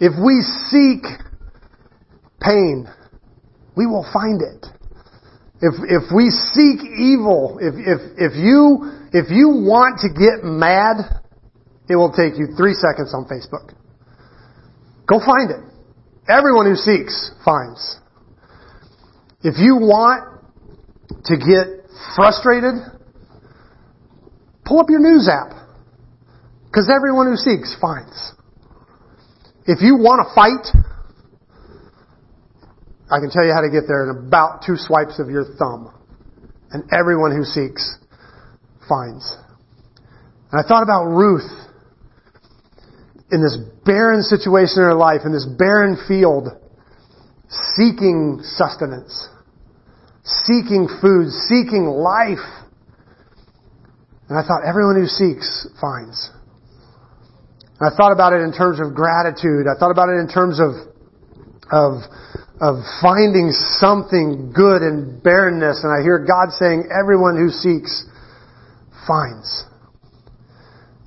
If 0.00 0.12
we 0.16 0.40
seek 0.68 1.04
pain, 2.40 2.88
we 3.76 3.86
will 3.86 4.06
find 4.12 4.40
it. 4.42 4.66
If, 5.60 5.74
if 5.90 6.14
we 6.14 6.30
seek 6.30 6.86
evil, 6.86 7.58
if, 7.60 7.74
if, 7.74 8.00
if 8.16 8.36
you, 8.36 8.94
if 9.12 9.30
you 9.30 9.66
want 9.66 10.00
to 10.00 10.08
get 10.08 10.46
mad, 10.46 11.18
it 11.88 11.96
will 11.96 12.12
take 12.12 12.38
you 12.38 12.54
three 12.56 12.74
seconds 12.74 13.12
on 13.12 13.26
Facebook. 13.26 13.74
Go 15.06 15.18
find 15.18 15.50
it. 15.50 15.64
Everyone 16.28 16.66
who 16.66 16.76
seeks 16.76 17.32
finds. 17.44 17.98
If 19.42 19.58
you 19.58 19.76
want 19.76 20.42
to 21.24 21.36
get 21.36 21.88
frustrated, 22.14 22.74
pull 24.64 24.80
up 24.80 24.86
your 24.90 25.00
news 25.00 25.28
app. 25.28 25.58
Because 26.66 26.92
everyone 26.94 27.26
who 27.26 27.36
seeks 27.36 27.74
finds. 27.80 28.32
If 29.66 29.80
you 29.80 29.96
want 29.96 30.26
to 30.28 30.34
fight, 30.34 30.84
I 33.10 33.20
can 33.20 33.30
tell 33.30 33.44
you 33.44 33.52
how 33.52 33.62
to 33.62 33.70
get 33.70 33.88
there 33.88 34.04
in 34.04 34.26
about 34.26 34.62
two 34.66 34.76
swipes 34.76 35.18
of 35.18 35.30
your 35.30 35.44
thumb. 35.58 35.94
and 36.70 36.84
everyone 36.92 37.34
who 37.34 37.44
seeks 37.44 37.96
finds. 38.88 39.36
And 40.52 40.62
I 40.62 40.68
thought 40.68 40.82
about 40.82 41.06
Ruth 41.06 41.48
in 43.30 43.42
this 43.42 43.56
barren 43.84 44.22
situation 44.22 44.82
in 44.82 44.84
her 44.84 44.94
life, 44.94 45.22
in 45.24 45.32
this 45.32 45.46
barren 45.46 45.96
field, 46.06 46.48
seeking 47.48 48.40
sustenance, 48.42 49.28
seeking 50.24 50.88
food, 51.00 51.30
seeking 51.30 51.86
life. 51.86 52.44
And 54.28 54.38
I 54.38 54.42
thought 54.46 54.62
everyone 54.66 54.96
who 54.96 55.06
seeks 55.06 55.66
finds. 55.80 56.30
And 57.80 57.92
I 57.92 57.96
thought 57.96 58.12
about 58.12 58.32
it 58.32 58.42
in 58.42 58.52
terms 58.52 58.80
of 58.80 58.94
gratitude. 58.94 59.64
I 59.64 59.78
thought 59.78 59.90
about 59.90 60.08
it 60.08 60.20
in 60.20 60.28
terms 60.28 60.60
of, 60.60 60.72
of, 61.70 62.02
of 62.60 62.82
finding 63.00 63.50
something 63.78 64.52
good 64.54 64.82
in 64.82 65.20
barrenness. 65.22 65.84
And 65.84 65.92
I 65.92 66.02
hear 66.02 66.18
God 66.18 66.50
saying, 66.58 66.90
everyone 66.90 67.36
who 67.36 67.50
seeks 67.50 68.04
finds. 69.06 69.64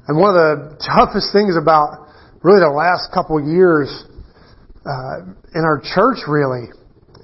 And 0.07 0.17
one 0.17 0.31
of 0.31 0.39
the 0.39 0.79
toughest 0.79 1.31
things 1.33 1.55
about 1.55 2.07
really 2.41 2.59
the 2.59 2.71
last 2.71 3.13
couple 3.13 3.37
years 3.39 3.87
uh, 4.85 5.27
in 5.53 5.61
our 5.61 5.81
church 5.83 6.25
really 6.27 6.67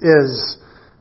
is 0.00 0.56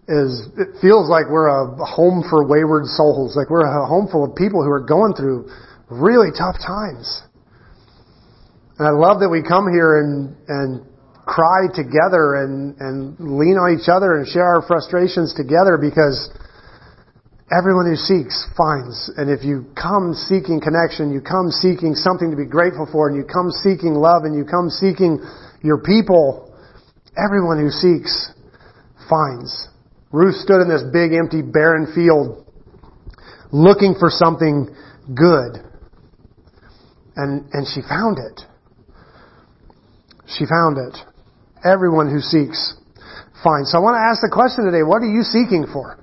is 0.08 0.48
it 0.56 0.80
feels 0.80 1.12
like 1.12 1.28
we're 1.30 1.52
a 1.52 1.86
home 1.86 2.24
for 2.30 2.48
wayward 2.48 2.86
souls, 2.86 3.36
like 3.36 3.50
we're 3.50 3.68
a 3.68 3.86
home 3.86 4.08
full 4.10 4.24
of 4.24 4.34
people 4.36 4.64
who 4.64 4.72
are 4.72 4.82
going 4.82 5.14
through 5.14 5.52
really 5.92 6.32
tough 6.32 6.56
times. 6.66 7.22
And 8.80 8.88
I 8.88 8.92
love 8.92 9.20
that 9.20 9.28
we 9.28 9.44
come 9.44 9.68
here 9.68 10.00
and 10.00 10.36
and 10.48 10.88
cry 11.28 11.68
together 11.76 12.40
and 12.40 12.80
and 12.80 13.20
lean 13.20 13.60
on 13.60 13.76
each 13.76 13.92
other 13.92 14.16
and 14.16 14.26
share 14.26 14.48
our 14.48 14.64
frustrations 14.64 15.36
together 15.36 15.76
because 15.76 16.32
Everyone 17.48 17.88
who 17.88 17.96
seeks 17.96 18.46
finds. 18.58 19.10
And 19.16 19.32
if 19.32 19.46
you 19.46 19.72
come 19.74 20.14
seeking 20.14 20.60
connection, 20.60 21.14
you 21.14 21.22
come 21.22 21.50
seeking 21.50 21.96
something 21.96 22.30
to 22.30 22.36
be 22.36 22.46
grateful 22.46 22.88
for, 22.92 23.08
and 23.08 23.16
you 23.16 23.24
come 23.24 23.52
seeking 23.52 23.94
love, 23.96 24.24
and 24.26 24.36
you 24.36 24.44
come 24.44 24.70
seeking 24.70 25.24
your 25.64 25.78
people, 25.78 26.54
everyone 27.16 27.58
who 27.58 27.72
seeks 27.72 28.34
finds. 29.10 29.70
Ruth 30.12 30.36
stood 30.36 30.60
in 30.60 30.68
this 30.68 30.84
big, 30.92 31.14
empty, 31.14 31.42
barren 31.42 31.94
field 31.96 32.46
looking 33.54 33.96
for 33.98 34.10
something 34.10 34.68
good. 35.16 35.64
And, 37.16 37.48
and 37.54 37.66
she 37.74 37.82
found 37.82 38.18
it. 38.20 38.42
She 40.28 40.46
found 40.46 40.78
it. 40.78 40.98
Everyone 41.64 42.10
who 42.10 42.20
seeks 42.20 42.76
finds. 43.44 43.72
So 43.72 43.78
I 43.78 43.82
want 43.82 43.96
to 43.96 44.04
ask 44.04 44.22
the 44.22 44.32
question 44.32 44.66
today, 44.66 44.84
what 44.84 45.02
are 45.02 45.10
you 45.10 45.24
seeking 45.24 45.66
for? 45.72 45.98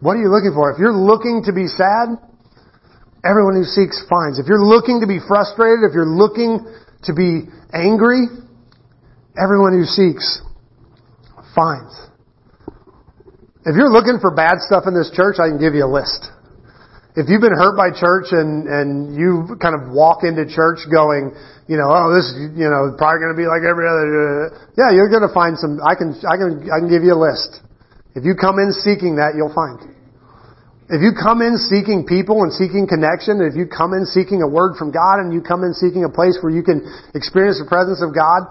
What 0.00 0.14
are 0.14 0.22
you 0.22 0.30
looking 0.30 0.52
for? 0.52 0.70
If 0.70 0.78
you're 0.78 0.94
looking 0.94 1.42
to 1.46 1.52
be 1.52 1.66
sad, 1.66 2.14
everyone 3.24 3.56
who 3.56 3.64
seeks 3.64 4.02
finds. 4.08 4.38
If 4.38 4.46
you're 4.46 4.62
looking 4.62 5.00
to 5.00 5.06
be 5.06 5.18
frustrated, 5.18 5.82
if 5.88 5.94
you're 5.94 6.06
looking 6.06 6.62
to 7.04 7.12
be 7.14 7.48
angry, 7.72 8.28
everyone 9.34 9.72
who 9.72 9.84
seeks 9.84 10.42
finds. 11.54 11.94
If 13.66 13.74
you're 13.74 13.90
looking 13.90 14.18
for 14.20 14.30
bad 14.30 14.62
stuff 14.62 14.84
in 14.86 14.94
this 14.94 15.10
church, 15.10 15.36
I 15.42 15.48
can 15.48 15.58
give 15.58 15.74
you 15.74 15.84
a 15.84 15.90
list. 15.90 16.30
If 17.16 17.32
you've 17.32 17.40
been 17.40 17.56
hurt 17.56 17.80
by 17.80 17.96
church 17.96 18.36
and, 18.36 18.68
and 18.68 19.16
you 19.16 19.56
kind 19.56 19.72
of 19.72 19.88
walk 19.88 20.20
into 20.20 20.44
church 20.44 20.84
going, 20.92 21.32
you 21.64 21.80
know, 21.80 21.88
oh, 21.88 22.12
this, 22.12 22.28
is 22.28 22.52
you 22.52 22.68
know, 22.68 22.92
probably 23.00 23.24
going 23.24 23.32
to 23.32 23.40
be 23.40 23.48
like 23.48 23.64
every 23.64 23.88
other, 23.88 24.52
yeah, 24.76 24.92
you're 24.92 25.08
going 25.08 25.24
to 25.24 25.32
find 25.32 25.56
some, 25.56 25.80
I 25.80 25.96
can, 25.96 26.12
I 26.28 26.36
can, 26.36 26.68
I 26.68 26.76
can 26.84 26.92
give 26.92 27.00
you 27.00 27.16
a 27.16 27.20
list. 27.20 27.64
If 28.12 28.28
you 28.28 28.36
come 28.36 28.60
in 28.60 28.68
seeking 28.68 29.16
that, 29.16 29.32
you'll 29.32 29.56
find. 29.56 29.96
If 30.92 31.00
you 31.00 31.16
come 31.16 31.40
in 31.40 31.56
seeking 31.56 32.04
people 32.04 32.44
and 32.44 32.52
seeking 32.52 32.84
connection, 32.84 33.40
if 33.40 33.56
you 33.56 33.64
come 33.64 33.96
in 33.96 34.04
seeking 34.04 34.44
a 34.44 34.48
word 34.48 34.76
from 34.76 34.92
God 34.92 35.16
and 35.16 35.32
you 35.32 35.40
come 35.40 35.64
in 35.64 35.72
seeking 35.72 36.04
a 36.04 36.12
place 36.12 36.36
where 36.44 36.52
you 36.52 36.62
can 36.62 36.84
experience 37.16 37.56
the 37.56 37.66
presence 37.66 38.04
of 38.04 38.12
God 38.12 38.44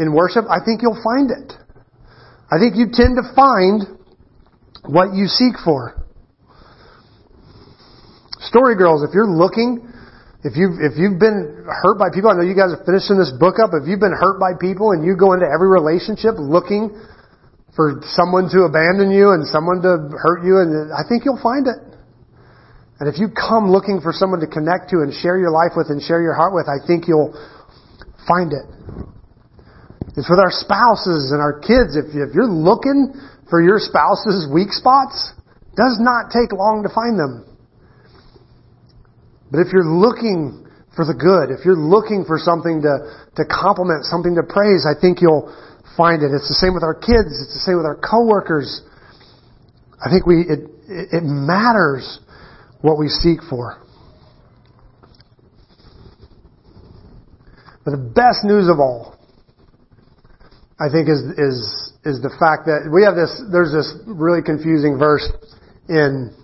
in 0.00 0.16
worship, 0.16 0.48
I 0.48 0.64
think 0.64 0.80
you'll 0.80 1.04
find 1.04 1.28
it. 1.28 1.52
I 2.48 2.56
think 2.56 2.80
you 2.80 2.88
tend 2.90 3.20
to 3.20 3.28
find 3.36 3.92
what 4.88 5.12
you 5.12 5.28
seek 5.28 5.60
for. 5.60 6.07
Story 8.40 8.76
girls, 8.76 9.02
if 9.02 9.10
you're 9.14 9.26
looking, 9.26 9.82
if 10.46 10.54
you've, 10.54 10.78
if 10.78 10.94
you've 10.94 11.18
been 11.18 11.66
hurt 11.66 11.98
by 11.98 12.14
people, 12.14 12.30
I 12.30 12.38
know 12.38 12.46
you 12.46 12.54
guys 12.54 12.70
are 12.70 12.82
finishing 12.86 13.18
this 13.18 13.34
book 13.34 13.58
up, 13.58 13.74
if 13.74 13.90
you've 13.90 13.98
been 13.98 14.14
hurt 14.14 14.38
by 14.38 14.54
people 14.54 14.94
and 14.94 15.02
you 15.02 15.18
go 15.18 15.34
into 15.34 15.46
every 15.50 15.66
relationship 15.66 16.38
looking 16.38 16.94
for 17.74 18.02
someone 18.14 18.46
to 18.54 18.62
abandon 18.62 19.10
you 19.10 19.34
and 19.34 19.42
someone 19.46 19.82
to 19.82 20.14
hurt 20.14 20.46
you, 20.46 20.62
and 20.62 20.94
I 20.94 21.02
think 21.06 21.26
you'll 21.26 21.42
find 21.42 21.66
it. 21.66 21.78
And 22.98 23.06
if 23.06 23.18
you 23.18 23.30
come 23.30 23.70
looking 23.70 24.02
for 24.02 24.10
someone 24.10 24.38
to 24.40 24.50
connect 24.50 24.90
to 24.90 25.02
and 25.06 25.14
share 25.14 25.38
your 25.38 25.50
life 25.54 25.78
with 25.78 25.90
and 25.90 26.02
share 26.02 26.22
your 26.22 26.34
heart 26.34 26.54
with, 26.54 26.66
I 26.66 26.82
think 26.82 27.06
you'll 27.06 27.34
find 28.26 28.50
it. 28.50 28.66
It's 30.18 30.26
with 30.26 30.42
our 30.42 30.50
spouses 30.50 31.30
and 31.30 31.38
our 31.38 31.62
kids. 31.62 31.94
If, 31.94 32.10
if 32.10 32.34
you're 32.34 32.50
looking 32.50 33.14
for 33.50 33.62
your 33.62 33.78
spouse's 33.78 34.50
weak 34.50 34.74
spots, 34.74 35.30
does 35.78 36.02
not 36.02 36.34
take 36.34 36.50
long 36.50 36.82
to 36.82 36.90
find 36.90 37.14
them. 37.14 37.46
But 39.50 39.60
if 39.60 39.72
you're 39.72 39.86
looking 39.86 40.66
for 40.94 41.04
the 41.04 41.14
good, 41.14 41.54
if 41.54 41.64
you're 41.64 41.78
looking 41.78 42.24
for 42.26 42.38
something 42.38 42.82
to, 42.82 42.94
to 43.36 43.42
compliment, 43.46 44.04
something 44.04 44.34
to 44.34 44.42
praise, 44.42 44.84
I 44.84 44.98
think 44.98 45.22
you'll 45.22 45.48
find 45.96 46.22
it. 46.22 46.30
It's 46.34 46.48
the 46.48 46.58
same 46.60 46.74
with 46.74 46.82
our 46.82 46.94
kids. 46.94 47.32
It's 47.38 47.54
the 47.54 47.64
same 47.64 47.76
with 47.76 47.86
our 47.86 47.96
coworkers. 47.96 48.82
I 50.04 50.10
think 50.10 50.26
we 50.26 50.42
it 50.42 50.70
it 50.88 51.24
matters 51.24 52.20
what 52.80 52.98
we 52.98 53.08
seek 53.08 53.40
for. 53.48 53.82
But 57.84 57.92
the 57.92 58.12
best 58.14 58.44
news 58.44 58.68
of 58.68 58.80
all, 58.80 59.16
I 60.78 60.90
think, 60.90 61.08
is 61.08 61.18
is 61.38 61.92
is 62.04 62.22
the 62.22 62.34
fact 62.38 62.66
that 62.66 62.90
we 62.92 63.02
have 63.02 63.16
this. 63.16 63.42
There's 63.50 63.72
this 63.72 63.90
really 64.06 64.42
confusing 64.42 64.98
verse 64.98 65.26
in 65.88 66.34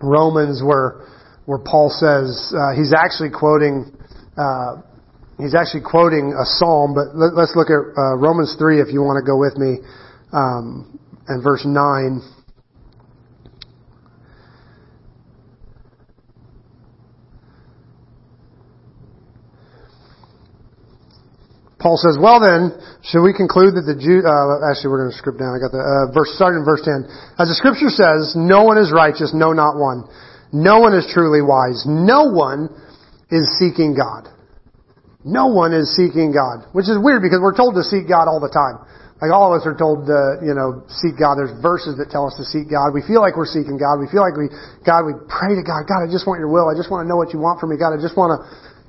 Romans 0.00 0.62
where 0.62 1.06
where 1.48 1.58
Paul 1.58 1.88
says 1.88 2.52
uh, 2.52 2.76
he's 2.76 2.92
actually 2.92 3.32
quoting 3.32 3.88
uh, 4.36 4.84
He's 5.38 5.54
actually 5.54 5.86
quoting 5.86 6.34
a 6.34 6.42
psalm, 6.42 6.98
but 6.98 7.14
let, 7.14 7.30
us 7.38 7.54
look 7.54 7.70
at 7.70 7.78
uh, 7.78 8.18
Romans 8.18 8.56
3 8.58 8.82
if 8.82 8.90
you 8.90 9.02
want 9.02 9.22
to 9.22 9.24
go 9.24 9.38
with 9.38 9.54
me, 9.54 9.78
um, 10.32 10.98
and 11.28 11.44
verse 11.44 11.62
9. 11.64 12.18
Paul 21.78 21.96
says, 22.02 22.18
"Well 22.20 22.40
then, 22.42 22.74
should 23.06 23.22
we 23.22 23.32
conclude 23.32 23.78
that 23.78 23.86
the 23.86 23.94
Jew? 23.94 24.26
Uh, 24.26 24.66
actually, 24.66 24.90
we're 24.90 25.06
going 25.06 25.14
to 25.14 25.16
script 25.16 25.38
down. 25.38 25.54
I 25.54 25.62
got 25.62 25.70
the 25.70 25.78
uh, 25.78 26.10
verse 26.10 26.34
starting 26.34 26.58
in 26.58 26.66
verse 26.66 26.82
ten. 26.82 27.06
As 27.38 27.46
the 27.46 27.54
Scripture 27.54 27.94
says, 27.94 28.34
no 28.34 28.66
one 28.66 28.76
is 28.76 28.90
righteous, 28.90 29.30
no, 29.30 29.54
not 29.54 29.78
one. 29.78 30.02
No 30.52 30.80
one 30.80 30.94
is 30.94 31.06
truly 31.12 31.42
wise. 31.42 31.84
No 31.86 32.24
one 32.24 32.68
is 33.30 33.44
seeking 33.58 33.94
God." 33.94 34.28
No 35.24 35.50
one 35.50 35.74
is 35.74 35.90
seeking 35.92 36.30
God, 36.30 36.64
which 36.72 36.86
is 36.86 36.96
weird 36.96 37.20
because 37.20 37.42
we're 37.42 37.56
told 37.56 37.74
to 37.74 37.82
seek 37.82 38.06
God 38.08 38.30
all 38.30 38.38
the 38.38 38.48
time. 38.48 38.78
Like 39.18 39.34
all 39.34 39.50
of 39.50 39.58
us 39.58 39.66
are 39.66 39.74
told 39.74 40.06
to, 40.06 40.38
you 40.46 40.54
know, 40.54 40.86
seek 40.88 41.18
God. 41.18 41.42
There's 41.42 41.50
verses 41.58 41.98
that 41.98 42.06
tell 42.06 42.30
us 42.30 42.38
to 42.38 42.46
seek 42.46 42.70
God. 42.70 42.94
We 42.94 43.02
feel 43.02 43.18
like 43.18 43.34
we're 43.34 43.50
seeking 43.50 43.74
God. 43.74 43.98
We 43.98 44.06
feel 44.06 44.22
like 44.22 44.38
we, 44.38 44.46
God, 44.86 45.10
we 45.10 45.18
pray 45.26 45.58
to 45.58 45.64
God. 45.66 45.90
God, 45.90 46.06
I 46.06 46.08
just 46.08 46.22
want 46.22 46.38
your 46.38 46.46
will. 46.46 46.70
I 46.70 46.78
just 46.78 46.86
want 46.86 47.02
to 47.02 47.08
know 47.10 47.18
what 47.18 47.34
you 47.34 47.42
want 47.42 47.58
from 47.58 47.74
me. 47.74 47.76
God, 47.76 47.90
I 47.90 47.98
just 47.98 48.14
want 48.14 48.30
to, 48.30 48.40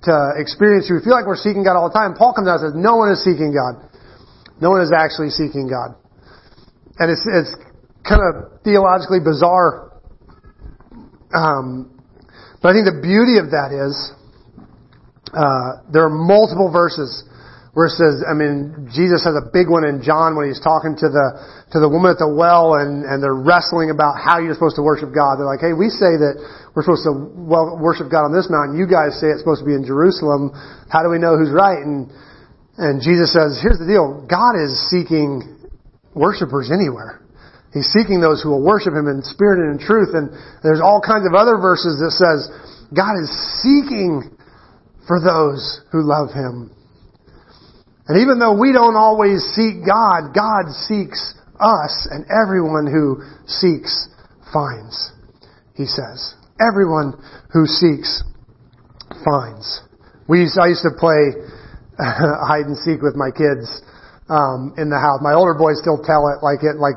to 0.05 0.13
experience 0.37 0.85
you. 0.85 1.01
We 1.01 1.03
feel 1.03 1.17
like 1.17 1.25
we're 1.25 1.41
seeking 1.41 1.65
God 1.65 1.73
all 1.81 1.89
the 1.89 1.97
time. 1.97 2.13
Paul 2.13 2.37
comes 2.37 2.45
out 2.45 2.61
and 2.61 2.71
says, 2.71 2.77
no 2.77 3.01
one 3.01 3.09
is 3.09 3.25
seeking 3.25 3.49
God. 3.49 3.89
No 4.61 4.69
one 4.69 4.85
is 4.85 4.93
actually 4.93 5.33
seeking 5.33 5.65
God. 5.65 5.97
And 7.01 7.09
it's, 7.09 7.25
it's 7.25 7.57
kind 8.05 8.21
of 8.21 8.61
theologically 8.61 9.17
bizarre. 9.17 9.88
Um, 11.33 12.01
but 12.61 12.69
I 12.69 12.73
think 12.73 12.85
the 12.85 12.99
beauty 13.01 13.39
of 13.39 13.51
that 13.51 13.71
is, 13.71 13.93
uh, 15.31 15.85
there 15.93 16.03
are 16.03 16.13
multiple 16.13 16.73
verses 16.73 17.23
where 17.77 17.85
it 17.85 17.95
says, 17.95 18.25
I 18.25 18.33
mean, 18.33 18.89
Jesus 18.89 19.21
has 19.23 19.37
a 19.37 19.45
big 19.53 19.69
one 19.69 19.85
in 19.85 20.01
John 20.01 20.33
when 20.33 20.49
he's 20.49 20.59
talking 20.59 20.97
to 20.99 21.07
the, 21.07 21.27
to 21.71 21.77
the 21.77 21.87
woman 21.87 22.09
at 22.11 22.17
the 22.17 22.27
well 22.27 22.75
and, 22.75 23.05
and 23.05 23.21
they're 23.21 23.37
wrestling 23.37 23.93
about 23.93 24.17
how 24.17 24.41
you're 24.41 24.57
supposed 24.57 24.75
to 24.81 24.83
worship 24.83 25.13
God. 25.13 25.37
They're 25.37 25.47
like, 25.47 25.61
hey, 25.61 25.77
we 25.77 25.93
say 25.93 26.17
that 26.17 26.35
we're 26.73 26.81
supposed 26.81 27.05
to 27.05 27.13
well, 27.13 27.77
worship 27.77 28.09
God 28.09 28.25
on 28.25 28.33
this 28.33 28.49
mountain. 28.49 28.73
You 28.73 28.89
guys 28.89 29.21
say 29.21 29.29
it's 29.29 29.45
supposed 29.45 29.61
to 29.61 29.69
be 29.69 29.77
in 29.77 29.85
Jerusalem. 29.85 30.49
How 30.89 31.05
do 31.05 31.13
we 31.13 31.21
know 31.21 31.37
who's 31.37 31.53
right? 31.53 31.77
And, 31.77 32.09
and 32.81 33.05
Jesus 33.05 33.31
says, 33.31 33.61
here's 33.61 33.77
the 33.77 33.85
deal. 33.85 34.25
God 34.25 34.57
is 34.57 34.73
seeking 34.89 35.45
worshipers 36.17 36.73
anywhere. 36.73 37.21
He's 37.73 37.87
seeking 37.93 38.19
those 38.19 38.41
who 38.41 38.49
will 38.49 38.65
worship 38.65 38.93
Him 38.93 39.07
in 39.07 39.21
spirit 39.21 39.61
and 39.61 39.79
in 39.79 39.85
truth. 39.85 40.09
And 40.13 40.33
there's 40.63 40.81
all 40.81 41.01
kinds 41.01 41.27
of 41.27 41.33
other 41.37 41.57
verses 41.57 42.01
that 42.01 42.11
says 42.17 42.49
God 42.89 43.13
is 43.21 43.29
seeking 43.61 44.25
for 45.05 45.21
those 45.21 45.81
who 45.91 46.01
love 46.01 46.33
Him. 46.33 46.73
And 48.09 48.21
even 48.21 48.39
though 48.39 48.57
we 48.57 48.73
don't 48.73 48.95
always 48.95 49.45
seek 49.53 49.85
God, 49.85 50.33
God 50.33 50.73
seeks 50.89 51.37
us, 51.59 52.07
and 52.09 52.25
everyone 52.25 52.89
who 52.89 53.21
seeks 53.45 54.09
finds, 54.51 55.11
he 55.75 55.85
says. 55.85 56.33
Everyone 56.57 57.13
who 57.53 57.65
seeks 57.67 58.23
finds. 59.23 59.81
We 60.27 60.41
used, 60.41 60.57
I 60.57 60.67
used 60.67 60.83
to 60.83 60.91
play 60.97 61.37
hide 61.99 62.65
and 62.65 62.77
seek 62.77 63.01
with 63.01 63.15
my 63.15 63.29
kids 63.29 63.69
um, 64.29 64.73
in 64.77 64.89
the 64.89 64.97
house. 64.97 65.19
My 65.21 65.33
older 65.33 65.53
boys 65.53 65.81
still 65.81 66.01
tell 66.01 66.29
it 66.29 66.41
like 66.41 66.61
it 66.63 66.77
like 66.77 66.95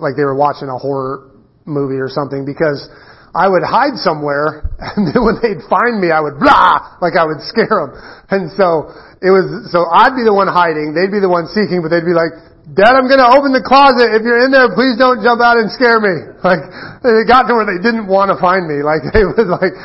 like 0.00 0.16
they 0.16 0.24
were 0.24 0.36
watching 0.36 0.68
a 0.68 0.76
horror 0.76 1.30
movie 1.68 2.00
or 2.00 2.08
something 2.08 2.44
because 2.44 2.88
I 3.30 3.46
would 3.46 3.62
hide 3.62 3.94
somewhere, 3.94 4.66
and 4.96 5.06
then 5.06 5.22
when 5.22 5.38
they'd 5.38 5.62
find 5.70 6.02
me, 6.02 6.10
I 6.10 6.18
would 6.18 6.42
blah, 6.42 6.98
like 6.98 7.14
I 7.14 7.22
would 7.22 7.38
scare 7.46 7.70
them. 7.70 7.94
And 8.32 8.50
so 8.58 8.90
it 9.22 9.30
was, 9.30 9.70
so 9.70 9.86
I'd 9.86 10.18
be 10.18 10.26
the 10.26 10.34
one 10.34 10.50
hiding, 10.50 10.96
they'd 10.96 11.14
be 11.14 11.22
the 11.22 11.30
one 11.30 11.46
seeking, 11.54 11.78
but 11.84 11.94
they'd 11.94 12.06
be 12.06 12.16
like, 12.16 12.34
Dad, 12.70 12.94
I'm 12.94 13.10
gonna 13.10 13.26
open 13.26 13.50
the 13.50 13.62
closet. 13.62 14.14
If 14.14 14.22
you're 14.22 14.46
in 14.46 14.54
there, 14.54 14.70
please 14.70 14.94
don't 14.94 15.22
jump 15.26 15.42
out 15.42 15.58
and 15.58 15.70
scare 15.70 15.98
me. 15.98 16.28
Like, 16.40 16.64
it 17.04 17.28
got 17.28 17.44
to 17.48 17.52
where 17.52 17.68
they 17.68 17.76
didn't 17.84 18.08
want 18.08 18.32
to 18.32 18.36
find 18.40 18.64
me. 18.64 18.80
Like, 18.80 19.04
they 19.12 19.28
was 19.28 19.44
like, 19.44 19.76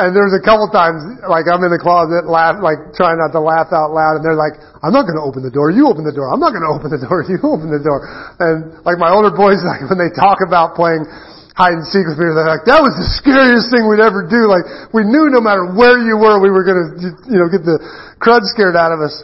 and 0.00 0.16
there's 0.16 0.32
a 0.32 0.40
couple 0.40 0.64
times, 0.72 1.04
like 1.28 1.44
I'm 1.44 1.60
in 1.60 1.68
the 1.68 1.80
closet, 1.80 2.24
laugh, 2.24 2.56
like 2.64 2.96
trying 2.96 3.20
not 3.20 3.36
to 3.36 3.42
laugh 3.44 3.68
out 3.76 3.92
loud, 3.92 4.16
and 4.16 4.22
they're 4.24 4.38
like, 4.38 4.56
I'm 4.80 4.92
not 4.94 5.04
gonna 5.04 5.20
open 5.20 5.44
the 5.44 5.52
door, 5.52 5.68
you 5.68 5.84
open 5.84 6.02
the 6.02 6.16
door. 6.16 6.32
I'm 6.32 6.40
not 6.40 6.56
gonna 6.56 6.72
open 6.72 6.88
the 6.88 7.02
door, 7.02 7.20
you 7.30 7.36
open 7.44 7.68
the 7.68 7.82
door. 7.82 8.00
And 8.40 8.80
like 8.88 8.96
my 8.96 9.12
older 9.12 9.32
boys, 9.32 9.60
like 9.68 9.84
when 9.88 10.00
they 10.00 10.12
talk 10.12 10.40
about 10.40 10.74
playing 10.74 11.04
hide 11.52 11.76
and 11.76 11.84
seek 11.92 12.08
with 12.08 12.16
me. 12.16 12.32
They're 12.32 12.48
like, 12.48 12.64
that 12.64 12.80
was 12.80 12.96
the 12.96 13.04
scariest 13.20 13.68
thing 13.68 13.84
we'd 13.84 14.00
ever 14.00 14.24
do. 14.24 14.48
Like, 14.48 14.64
we 14.96 15.04
knew 15.04 15.28
no 15.28 15.44
matter 15.44 15.68
where 15.76 16.00
you 16.00 16.16
were, 16.16 16.40
we 16.40 16.48
were 16.48 16.64
gonna, 16.64 16.96
you 17.28 17.36
know, 17.36 17.52
get 17.52 17.60
the 17.60 17.76
crud 18.16 18.40
scared 18.48 18.72
out 18.72 18.88
of 18.88 19.04
us. 19.04 19.20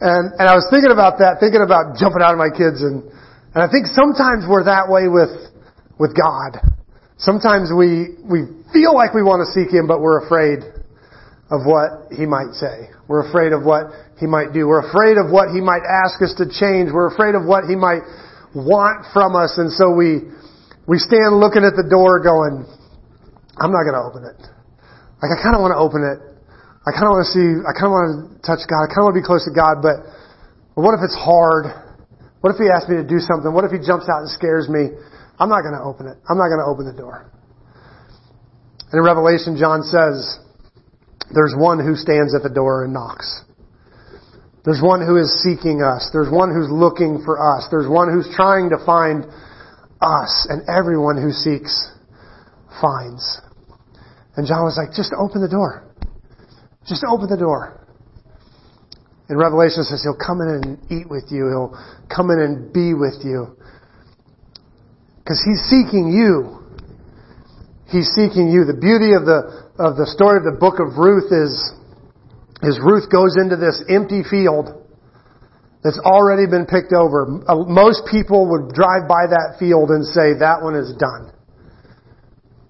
And, 0.00 0.32
and 0.40 0.46
I 0.48 0.56
was 0.56 0.64
thinking 0.72 0.88
about 0.88 1.20
that, 1.20 1.44
thinking 1.44 1.60
about 1.60 2.00
jumping 2.00 2.24
out 2.24 2.32
of 2.32 2.40
my 2.40 2.48
kids 2.48 2.80
and, 2.80 3.04
and 3.54 3.62
I 3.62 3.70
think 3.70 3.86
sometimes 3.86 4.48
we're 4.48 4.66
that 4.66 4.90
way 4.90 5.06
with, 5.06 5.30
with 6.00 6.16
God. 6.16 6.58
Sometimes 7.18 7.70
we, 7.70 8.18
we 8.26 8.50
feel 8.74 8.94
like 8.94 9.14
we 9.14 9.22
want 9.22 9.46
to 9.46 9.48
seek 9.54 9.70
Him, 9.70 9.86
but 9.86 10.02
we're 10.02 10.26
afraid 10.26 10.66
of 11.50 11.62
what 11.62 12.10
He 12.10 12.26
might 12.26 12.58
say. 12.58 12.90
We're 13.06 13.28
afraid 13.28 13.54
of 13.54 13.62
what 13.62 13.94
He 14.18 14.26
might 14.26 14.50
do. 14.50 14.66
We're 14.66 14.82
afraid 14.82 15.14
of 15.14 15.30
what 15.30 15.54
He 15.54 15.62
might 15.62 15.86
ask 15.86 16.18
us 16.18 16.34
to 16.42 16.50
change. 16.50 16.90
We're 16.90 17.12
afraid 17.12 17.38
of 17.38 17.46
what 17.46 17.70
He 17.70 17.78
might 17.78 18.02
want 18.54 19.06
from 19.14 19.38
us, 19.38 19.54
and 19.58 19.70
so 19.70 19.94
we, 19.94 20.26
we 20.90 20.98
stand 20.98 21.38
looking 21.38 21.62
at 21.62 21.78
the 21.78 21.86
door 21.86 22.18
going, 22.18 22.66
I'm 23.62 23.70
not 23.70 23.86
going 23.86 23.98
to 23.98 24.04
open 24.06 24.22
it. 24.26 24.40
Like 25.22 25.30
I 25.30 25.38
kind 25.38 25.54
of 25.54 25.62
want 25.62 25.70
to 25.70 25.80
open 25.80 26.02
it. 26.02 26.18
I 26.84 26.92
kind 26.92 27.08
of 27.08 27.16
want 27.16 27.24
to 27.24 27.32
see, 27.32 27.48
I 27.64 27.72
kind 27.72 27.88
of 27.88 27.94
want 27.94 28.08
to 28.10 28.18
touch 28.44 28.60
God. 28.66 28.84
I 28.84 28.88
kind 28.90 29.06
of 29.06 29.08
want 29.08 29.14
to 29.16 29.20
be 29.22 29.26
close 29.26 29.46
to 29.46 29.54
God, 29.54 29.80
but, 29.80 30.02
what 30.74 30.90
if 30.98 31.06
it's 31.06 31.14
hard? 31.14 31.70
What 32.42 32.50
if 32.50 32.58
He 32.58 32.66
asks 32.66 32.90
me 32.90 32.98
to 32.98 33.06
do 33.06 33.22
something? 33.22 33.54
What 33.54 33.62
if 33.62 33.70
He 33.70 33.78
jumps 33.78 34.10
out 34.10 34.26
and 34.26 34.30
scares 34.34 34.66
me? 34.66 34.90
I'm 35.38 35.48
not 35.48 35.62
going 35.62 35.74
to 35.74 35.82
open 35.82 36.06
it. 36.06 36.16
I'm 36.28 36.38
not 36.38 36.48
going 36.48 36.62
to 36.62 36.68
open 36.70 36.86
the 36.86 36.96
door. 36.96 37.30
And 38.90 38.98
in 38.98 39.04
Revelation, 39.04 39.56
John 39.58 39.82
says, 39.82 40.38
there's 41.34 41.54
one 41.56 41.80
who 41.80 41.96
stands 41.96 42.34
at 42.34 42.42
the 42.42 42.52
door 42.52 42.84
and 42.84 42.92
knocks. 42.92 43.42
There's 44.64 44.80
one 44.80 45.04
who 45.04 45.16
is 45.16 45.28
seeking 45.42 45.82
us. 45.82 46.08
There's 46.12 46.30
one 46.30 46.54
who's 46.54 46.70
looking 46.70 47.22
for 47.24 47.36
us. 47.36 47.66
There's 47.70 47.88
one 47.88 48.12
who's 48.12 48.28
trying 48.34 48.70
to 48.70 48.78
find 48.86 49.24
us, 50.00 50.46
and 50.48 50.62
everyone 50.68 51.20
who 51.20 51.32
seeks 51.32 51.90
finds. 52.80 53.40
And 54.36 54.46
John 54.46 54.64
was 54.64 54.78
like, 54.78 54.96
just 54.96 55.12
open 55.18 55.42
the 55.42 55.48
door. 55.48 55.84
Just 56.86 57.04
open 57.04 57.28
the 57.28 57.36
door. 57.36 57.86
In 59.28 59.36
Revelation 59.36 59.84
says 59.84 60.02
he'll 60.02 60.16
come 60.16 60.40
in 60.40 60.48
and 60.48 60.92
eat 60.92 61.08
with 61.08 61.24
you. 61.30 61.48
He'll 61.48 61.76
come 62.14 62.30
in 62.30 62.40
and 62.40 62.72
be 62.72 62.92
with 62.92 63.24
you. 63.24 63.56
Because 65.24 65.40
he's 65.40 65.64
seeking 65.72 66.12
you. 66.12 66.60
He's 67.88 68.12
seeking 68.12 68.52
you. 68.52 68.68
The 68.68 68.76
beauty 68.76 69.16
of 69.16 69.24
the, 69.24 69.72
of 69.80 69.96
the 69.96 70.04
story 70.04 70.36
of 70.36 70.44
the 70.44 70.52
book 70.60 70.76
of 70.76 71.00
Ruth 71.00 71.32
is, 71.32 71.56
is 72.60 72.76
Ruth 72.76 73.08
goes 73.08 73.40
into 73.40 73.56
this 73.56 73.80
empty 73.88 74.20
field 74.20 74.84
that's 75.80 76.00
already 76.04 76.44
been 76.44 76.68
picked 76.68 76.92
over. 76.92 77.40
Uh, 77.48 77.64
most 77.64 78.04
people 78.12 78.52
would 78.52 78.76
drive 78.76 79.08
by 79.08 79.24
that 79.24 79.56
field 79.56 79.88
and 79.88 80.04
say, 80.04 80.36
that 80.44 80.60
one 80.60 80.76
is 80.76 80.92
done. 81.00 81.32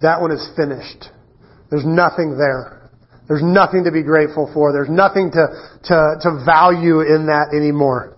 That 0.03 0.23
one 0.23 0.31
is 0.31 0.47
finished. 0.55 1.11
There's 1.71 1.87
nothing 1.87 2.39
there. 2.39 2.91
There's 3.27 3.43
nothing 3.43 3.83
to 3.85 3.91
be 3.91 4.03
grateful 4.03 4.51
for. 4.55 4.71
There's 4.71 4.91
nothing 4.91 5.31
to, 5.33 5.43
to, 5.91 5.97
to 6.23 6.45
value 6.47 7.03
in 7.03 7.27
that 7.27 7.51
anymore. 7.51 8.14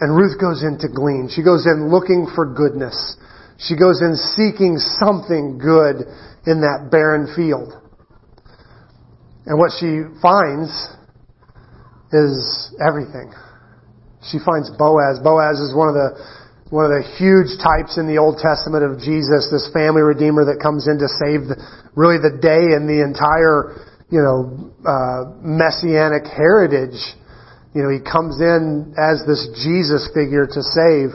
And 0.00 0.16
Ruth 0.16 0.40
goes 0.40 0.62
in 0.62 0.78
to 0.80 0.88
glean. 0.88 1.30
She 1.30 1.42
goes 1.42 1.66
in 1.66 1.90
looking 1.90 2.26
for 2.34 2.52
goodness. 2.52 3.16
She 3.58 3.76
goes 3.76 4.02
in 4.02 4.16
seeking 4.34 4.78
something 4.98 5.58
good 5.58 6.02
in 6.46 6.60
that 6.62 6.88
barren 6.90 7.32
field. 7.36 7.72
And 9.46 9.58
what 9.58 9.70
she 9.78 10.02
finds 10.20 10.70
is 12.12 12.74
everything. 12.80 13.32
She 14.30 14.38
finds 14.38 14.70
Boaz. 14.76 15.20
Boaz 15.22 15.60
is 15.60 15.74
one 15.76 15.88
of 15.88 15.94
the 15.94 16.16
one 16.74 16.90
of 16.90 16.96
the 16.96 17.06
huge 17.20 17.54
types 17.62 18.00
in 18.02 18.08
the 18.08 18.18
Old 18.18 18.40
Testament 18.40 18.82
of 18.82 18.98
Jesus, 18.98 19.46
this 19.52 19.70
family 19.70 20.02
redeemer 20.02 20.48
that 20.48 20.58
comes 20.58 20.88
in 20.88 20.98
to 20.98 21.06
save 21.06 21.46
the, 21.46 21.54
really 21.94 22.16
the 22.18 22.34
day 22.40 22.74
and 22.74 22.88
the 22.88 22.98
entire, 22.98 23.78
you 24.10 24.18
know, 24.18 24.72
uh, 24.82 25.38
messianic 25.38 26.26
heritage. 26.26 26.98
You 27.74 27.82
know, 27.82 27.90
he 27.90 27.98
comes 27.98 28.38
in 28.38 28.94
as 28.94 29.26
this 29.26 29.50
Jesus 29.66 30.06
figure 30.14 30.46
to 30.46 30.62
save. 30.62 31.10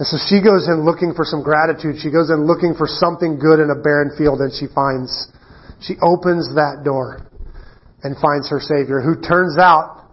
And 0.00 0.08
so 0.08 0.16
she 0.16 0.40
goes 0.40 0.64
in 0.66 0.88
looking 0.88 1.12
for 1.12 1.28
some 1.28 1.44
gratitude. 1.44 2.00
She 2.00 2.10
goes 2.10 2.32
in 2.32 2.48
looking 2.48 2.72
for 2.72 2.88
something 2.88 3.38
good 3.38 3.60
in 3.60 3.68
a 3.68 3.76
barren 3.76 4.16
field 4.16 4.40
and 4.40 4.48
she 4.48 4.64
finds, 4.72 5.28
she 5.84 6.00
opens 6.00 6.48
that 6.56 6.80
door 6.82 7.28
and 8.02 8.16
finds 8.16 8.48
her 8.48 8.58
Savior, 8.58 9.04
who 9.04 9.20
turns 9.20 9.60
out 9.60 10.08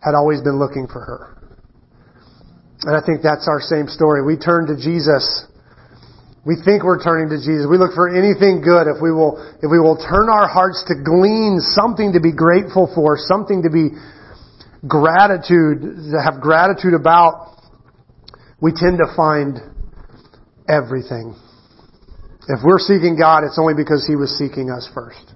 had 0.00 0.16
always 0.16 0.40
been 0.40 0.58
looking 0.58 0.88
for 0.88 1.04
her. 1.04 1.36
And 2.88 2.96
I 2.96 3.04
think 3.04 3.22
that's 3.22 3.46
our 3.46 3.60
same 3.60 3.86
story. 3.86 4.24
We 4.24 4.40
turn 4.40 4.66
to 4.66 4.74
Jesus. 4.74 5.46
We 6.42 6.58
think 6.64 6.82
we're 6.82 6.98
turning 6.98 7.30
to 7.30 7.38
Jesus. 7.38 7.70
We 7.70 7.78
look 7.78 7.94
for 7.94 8.10
anything 8.10 8.64
good 8.64 8.90
if 8.90 8.98
we 8.98 9.12
will, 9.14 9.38
if 9.62 9.70
we 9.70 9.78
will 9.78 10.00
turn 10.00 10.26
our 10.26 10.48
hearts 10.50 10.82
to 10.90 10.98
glean 10.98 11.62
something 11.62 12.16
to 12.16 12.20
be 12.20 12.34
grateful 12.34 12.90
for, 12.90 13.14
something 13.14 13.62
to 13.62 13.70
be 13.70 13.94
gratitude, 14.86 15.82
to 16.12 16.18
have 16.22 16.40
gratitude 16.40 16.94
about, 16.94 17.56
we 18.60 18.72
tend 18.74 18.98
to 18.98 19.12
find 19.16 19.58
everything. 20.68 21.34
If 22.48 22.60
we're 22.64 22.78
seeking 22.78 23.16
God, 23.18 23.44
it's 23.44 23.58
only 23.58 23.74
because 23.74 24.04
He 24.06 24.16
was 24.16 24.36
seeking 24.36 24.70
us 24.70 24.88
first. 24.94 25.32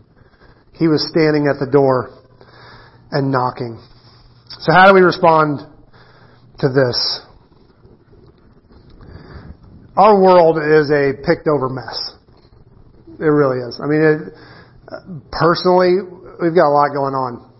He 0.74 0.88
was 0.88 1.06
standing 1.08 1.46
at 1.48 1.58
the 1.58 1.70
door 1.70 2.10
and 3.10 3.30
knocking. 3.30 3.80
So 4.58 4.72
how 4.72 4.86
do 4.86 4.94
we 4.94 5.00
respond 5.00 5.60
to 6.58 6.68
this? 6.68 7.20
Our 9.96 10.20
world 10.20 10.58
is 10.58 10.90
a 10.90 11.14
picked 11.24 11.48
over 11.48 11.70
mess. 11.70 12.12
It 13.18 13.32
really 13.32 13.64
is. 13.66 13.80
I 13.82 13.86
mean, 13.86 14.02
it, 14.02 14.34
personally, 15.32 15.96
we've 16.42 16.54
got 16.54 16.68
a 16.68 16.74
lot 16.74 16.92
going 16.92 17.14
on. 17.14 17.55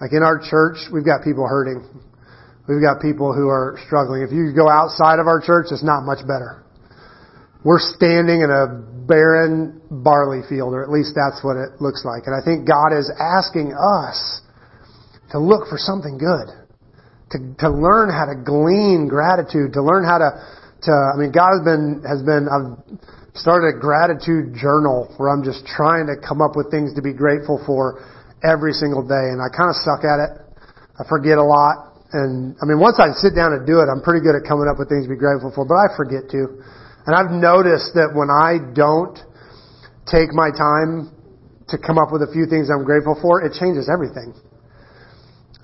Like 0.00 0.12
in 0.12 0.22
our 0.22 0.38
church, 0.38 0.78
we've 0.92 1.04
got 1.04 1.24
people 1.24 1.46
hurting. 1.46 1.82
We've 2.68 2.82
got 2.82 3.00
people 3.00 3.32
who 3.32 3.48
are 3.48 3.78
struggling. 3.86 4.22
If 4.22 4.30
you 4.30 4.52
go 4.54 4.68
outside 4.68 5.18
of 5.18 5.26
our 5.26 5.40
church, 5.40 5.66
it's 5.70 5.82
not 5.82 6.04
much 6.04 6.20
better. 6.22 6.62
We're 7.64 7.80
standing 7.80 8.42
in 8.42 8.50
a 8.50 8.84
barren 9.08 9.80
barley 9.90 10.42
field, 10.48 10.74
or 10.74 10.84
at 10.84 10.90
least 10.90 11.16
that's 11.16 11.42
what 11.42 11.56
it 11.56 11.80
looks 11.80 12.04
like. 12.04 12.28
And 12.28 12.36
I 12.36 12.44
think 12.44 12.68
God 12.68 12.92
is 12.94 13.10
asking 13.18 13.74
us 13.74 14.42
to 15.32 15.40
look 15.40 15.66
for 15.68 15.76
something 15.76 16.18
good, 16.18 16.46
to, 17.32 17.38
to 17.64 17.68
learn 17.72 18.12
how 18.12 18.28
to 18.30 18.36
glean 18.36 19.08
gratitude, 19.08 19.72
to 19.74 19.82
learn 19.82 20.04
how 20.04 20.18
to, 20.18 20.30
to, 20.86 20.92
I 20.92 21.16
mean, 21.18 21.32
God 21.32 21.56
has 21.58 21.64
been, 21.64 22.04
has 22.06 22.22
been, 22.22 22.46
I've 22.46 22.78
started 23.34 23.74
a 23.74 23.80
gratitude 23.80 24.54
journal 24.54 25.12
where 25.16 25.28
I'm 25.28 25.42
just 25.42 25.66
trying 25.66 26.06
to 26.06 26.16
come 26.20 26.40
up 26.40 26.54
with 26.54 26.70
things 26.70 26.94
to 26.94 27.02
be 27.02 27.12
grateful 27.12 27.60
for 27.66 28.04
every 28.44 28.72
single 28.72 29.02
day. 29.02 29.34
And 29.34 29.42
I 29.42 29.48
kind 29.50 29.70
of 29.70 29.76
suck 29.82 30.06
at 30.06 30.18
it. 30.18 30.32
I 30.98 31.02
forget 31.08 31.38
a 31.38 31.44
lot. 31.44 31.88
And 32.12 32.56
I 32.62 32.64
mean, 32.64 32.80
once 32.80 32.96
I 32.96 33.12
sit 33.20 33.36
down 33.36 33.52
and 33.52 33.66
do 33.66 33.84
it, 33.84 33.86
I'm 33.92 34.00
pretty 34.00 34.24
good 34.24 34.32
at 34.32 34.48
coming 34.48 34.66
up 34.66 34.80
with 34.80 34.88
things 34.88 35.04
to 35.04 35.12
be 35.12 35.20
grateful 35.20 35.52
for, 35.52 35.68
but 35.68 35.76
I 35.76 35.92
forget 35.92 36.30
to. 36.32 36.62
And 37.04 37.12
I've 37.12 37.30
noticed 37.32 37.92
that 37.96 38.16
when 38.16 38.32
I 38.32 38.60
don't 38.72 39.16
take 40.08 40.32
my 40.32 40.48
time 40.48 41.12
to 41.68 41.76
come 41.76 42.00
up 42.00 42.08
with 42.08 42.24
a 42.24 42.30
few 42.32 42.48
things 42.48 42.72
I'm 42.72 42.84
grateful 42.84 43.16
for, 43.20 43.44
it 43.44 43.52
changes 43.60 43.92
everything. 43.92 44.32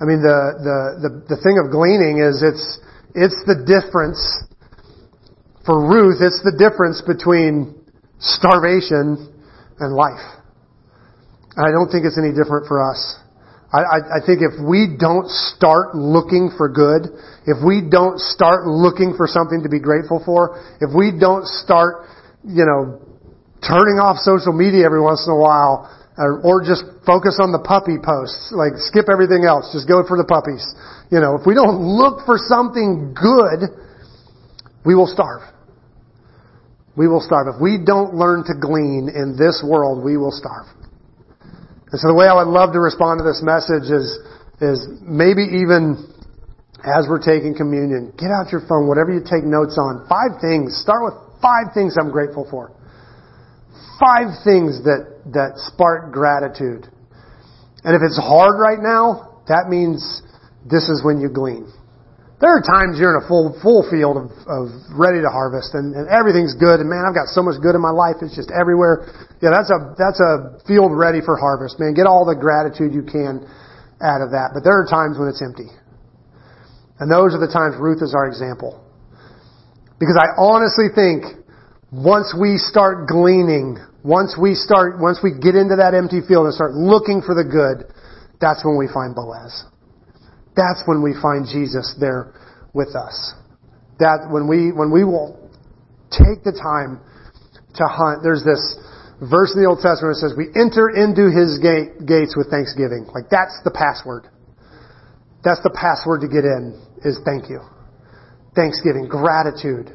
I 0.00 0.04
mean, 0.04 0.20
the, 0.20 0.38
the, 0.60 0.78
the, 1.00 1.10
the 1.32 1.38
thing 1.40 1.56
of 1.56 1.72
gleaning 1.72 2.20
is 2.20 2.44
it's, 2.44 2.80
it's 3.16 3.40
the 3.48 3.64
difference 3.64 4.20
for 5.64 5.80
Ruth, 5.80 6.20
it's 6.20 6.44
the 6.44 6.52
difference 6.60 7.00
between 7.00 7.72
starvation 8.20 9.32
and 9.80 9.96
life. 9.96 10.43
I 11.56 11.70
don't 11.70 11.86
think 11.90 12.04
it's 12.04 12.18
any 12.18 12.34
different 12.34 12.66
for 12.66 12.82
us. 12.82 12.98
I, 13.74 14.22
I, 14.22 14.22
think 14.22 14.38
if 14.38 14.54
we 14.62 14.86
don't 14.86 15.26
start 15.26 15.98
looking 15.98 16.54
for 16.54 16.70
good, 16.70 17.10
if 17.50 17.58
we 17.58 17.82
don't 17.82 18.22
start 18.22 18.70
looking 18.70 19.18
for 19.18 19.26
something 19.26 19.66
to 19.66 19.68
be 19.68 19.82
grateful 19.82 20.22
for, 20.22 20.62
if 20.78 20.94
we 20.94 21.10
don't 21.10 21.42
start, 21.42 22.06
you 22.46 22.62
know, 22.62 23.02
turning 23.66 23.98
off 23.98 24.22
social 24.22 24.54
media 24.54 24.86
every 24.86 25.02
once 25.02 25.26
in 25.26 25.34
a 25.34 25.40
while, 25.40 25.90
or, 26.14 26.38
or 26.46 26.62
just 26.62 26.86
focus 27.02 27.42
on 27.42 27.50
the 27.50 27.58
puppy 27.58 27.98
posts, 27.98 28.54
like 28.54 28.78
skip 28.78 29.10
everything 29.10 29.42
else, 29.42 29.66
just 29.74 29.90
go 29.90 30.06
for 30.06 30.14
the 30.14 30.28
puppies. 30.28 30.62
You 31.10 31.18
know, 31.18 31.34
if 31.34 31.42
we 31.42 31.58
don't 31.58 31.82
look 31.82 32.22
for 32.22 32.38
something 32.38 33.10
good, 33.10 33.74
we 34.86 34.94
will 34.94 35.10
starve. 35.10 35.42
We 36.94 37.10
will 37.10 37.22
starve. 37.26 37.50
If 37.50 37.58
we 37.58 37.82
don't 37.82 38.14
learn 38.14 38.46
to 38.46 38.54
glean 38.54 39.10
in 39.10 39.34
this 39.34 39.66
world, 39.66 40.04
we 40.04 40.14
will 40.14 40.30
starve. 40.30 40.70
And 41.94 42.02
so 42.02 42.10
the 42.10 42.18
way 42.18 42.26
I 42.26 42.34
would 42.34 42.50
love 42.50 42.74
to 42.74 42.82
respond 42.82 43.22
to 43.22 43.24
this 43.24 43.38
message 43.38 43.86
is, 43.86 44.18
is 44.58 44.82
maybe 44.98 45.62
even 45.62 45.94
as 46.82 47.06
we're 47.06 47.22
taking 47.22 47.54
communion, 47.54 48.10
get 48.18 48.34
out 48.34 48.50
your 48.50 48.66
phone, 48.66 48.90
whatever 48.90 49.14
you 49.14 49.22
take 49.22 49.46
notes 49.46 49.78
on. 49.78 50.02
Five 50.10 50.42
things. 50.42 50.74
Start 50.74 51.06
with 51.06 51.14
five 51.38 51.70
things 51.70 51.94
I'm 51.94 52.10
grateful 52.10 52.50
for. 52.50 52.74
Five 54.02 54.42
things 54.42 54.82
that, 54.82 55.22
that 55.38 55.54
spark 55.70 56.10
gratitude. 56.10 56.90
And 57.86 57.94
if 57.94 58.02
it's 58.02 58.18
hard 58.18 58.58
right 58.58 58.82
now, 58.82 59.46
that 59.46 59.70
means 59.70 60.02
this 60.66 60.90
is 60.90 60.98
when 61.06 61.22
you 61.22 61.30
glean. 61.30 61.70
There 62.44 62.52
are 62.52 62.60
times 62.60 63.00
you're 63.00 63.16
in 63.16 63.24
a 63.24 63.26
full, 63.26 63.56
full 63.64 63.88
field 63.88 64.20
of, 64.20 64.28
of 64.44 64.68
ready 64.92 65.24
to 65.24 65.32
harvest 65.32 65.72
and, 65.72 65.96
and 65.96 66.04
everything's 66.12 66.52
good 66.52 66.76
and 66.76 66.92
man, 66.92 67.08
I've 67.08 67.16
got 67.16 67.32
so 67.32 67.40
much 67.40 67.56
good 67.56 67.72
in 67.72 67.80
my 67.80 67.88
life. 67.88 68.20
It's 68.20 68.36
just 68.36 68.52
everywhere. 68.52 69.08
Yeah, 69.40 69.48
that's 69.48 69.72
a, 69.72 69.96
that's 69.96 70.20
a 70.20 70.60
field 70.68 70.92
ready 70.92 71.24
for 71.24 71.40
harvest, 71.40 71.80
man. 71.80 71.96
Get 71.96 72.04
all 72.04 72.28
the 72.28 72.36
gratitude 72.36 72.92
you 72.92 73.00
can 73.00 73.48
out 74.04 74.20
of 74.20 74.36
that. 74.36 74.52
But 74.52 74.60
there 74.60 74.76
are 74.76 74.84
times 74.84 75.16
when 75.16 75.32
it's 75.32 75.40
empty. 75.40 75.72
And 77.00 77.08
those 77.08 77.32
are 77.32 77.40
the 77.40 77.48
times 77.48 77.80
Ruth 77.80 78.04
is 78.04 78.12
our 78.12 78.28
example. 78.28 78.76
Because 79.96 80.20
I 80.20 80.36
honestly 80.36 80.92
think 80.92 81.24
once 81.88 82.36
we 82.36 82.60
start 82.60 83.08
gleaning, 83.08 83.80
once 84.04 84.36
we 84.36 84.52
start, 84.52 85.00
once 85.00 85.16
we 85.24 85.32
get 85.32 85.56
into 85.56 85.80
that 85.80 85.96
empty 85.96 86.20
field 86.20 86.44
and 86.44 86.52
start 86.52 86.76
looking 86.76 87.24
for 87.24 87.32
the 87.32 87.48
good, 87.48 87.88
that's 88.36 88.60
when 88.68 88.76
we 88.76 88.84
find 88.84 89.16
Boaz. 89.16 89.64
That's 90.56 90.82
when 90.86 91.02
we 91.02 91.14
find 91.20 91.46
Jesus 91.46 91.94
there 91.98 92.34
with 92.72 92.94
us. 92.94 93.34
That 93.98 94.28
when 94.30 94.48
we, 94.48 94.70
when 94.72 94.90
we 94.90 95.04
will 95.04 95.50
take 96.10 96.42
the 96.42 96.54
time 96.54 97.00
to 97.74 97.84
hunt, 97.86 98.22
there's 98.22 98.44
this 98.44 98.62
verse 99.18 99.54
in 99.54 99.62
the 99.62 99.68
Old 99.68 99.82
Testament 99.82 100.14
that 100.14 100.22
says 100.22 100.34
we 100.38 100.50
enter 100.54 100.90
into 100.90 101.30
his 101.30 101.58
gate, 101.58 102.06
gates 102.06 102.34
with 102.36 102.50
thanksgiving. 102.50 103.06
Like 103.14 103.30
that's 103.30 103.58
the 103.62 103.70
password. 103.70 104.30
That's 105.42 105.62
the 105.62 105.74
password 105.74 106.22
to 106.22 106.28
get 106.28 106.44
in 106.44 106.80
is 107.04 107.20
thank 107.24 107.50
you. 107.50 107.60
Thanksgiving, 108.54 109.06
gratitude. 109.08 109.90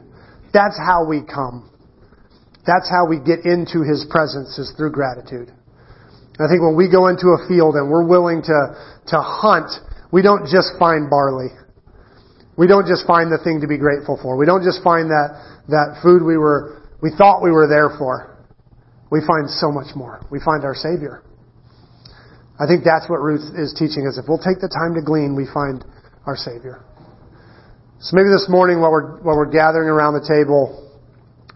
That's 0.53 0.77
how 0.77 1.07
we 1.07 1.23
come. 1.23 1.71
That's 2.67 2.89
how 2.89 3.07
we 3.07 3.17
get 3.17 3.45
into 3.45 3.81
his 3.81 4.05
presence 4.09 4.59
is 4.59 4.71
through 4.77 4.91
gratitude. 4.91 5.51
I 6.39 6.47
think 6.47 6.61
when 6.61 6.75
we 6.75 6.87
go 6.87 7.07
into 7.07 7.35
a 7.35 7.47
field 7.47 7.75
and 7.75 7.89
we're 7.89 8.07
willing 8.07 8.41
to, 8.43 8.59
to 9.07 9.17
hunt 9.19 9.71
we 10.11 10.21
don't 10.21 10.45
just 10.49 10.73
find 10.79 11.09
barley. 11.09 11.49
We 12.57 12.67
don't 12.67 12.87
just 12.87 13.07
find 13.07 13.31
the 13.31 13.39
thing 13.39 13.61
to 13.61 13.67
be 13.67 13.77
grateful 13.77 14.19
for. 14.21 14.35
We 14.35 14.45
don't 14.45 14.63
just 14.63 14.83
find 14.83 15.09
that, 15.09 15.39
that 15.69 16.03
food 16.03 16.23
we 16.23 16.35
were, 16.35 16.83
we 17.01 17.11
thought 17.15 17.41
we 17.41 17.51
were 17.51 17.67
there 17.67 17.95
for. 17.97 18.35
We 19.11 19.21
find 19.25 19.49
so 19.49 19.71
much 19.71 19.95
more. 19.95 20.25
We 20.29 20.39
find 20.43 20.63
our 20.65 20.75
Savior. 20.75 21.23
I 22.59 22.67
think 22.67 22.83
that's 22.83 23.09
what 23.09 23.21
Ruth 23.23 23.55
is 23.55 23.73
teaching 23.73 24.05
us. 24.05 24.19
If 24.19 24.27
we'll 24.27 24.43
take 24.43 24.59
the 24.59 24.67
time 24.67 24.93
to 24.99 25.01
glean, 25.01 25.35
we 25.39 25.47
find 25.47 25.85
our 26.27 26.35
Savior. 26.35 26.83
So 28.01 28.15
maybe 28.15 28.29
this 28.29 28.47
morning 28.49 28.81
while 28.81 28.91
we're, 28.91 29.23
while 29.23 29.37
we're 29.37 29.51
gathering 29.51 29.87
around 29.87 30.13
the 30.13 30.27
table, 30.27 30.99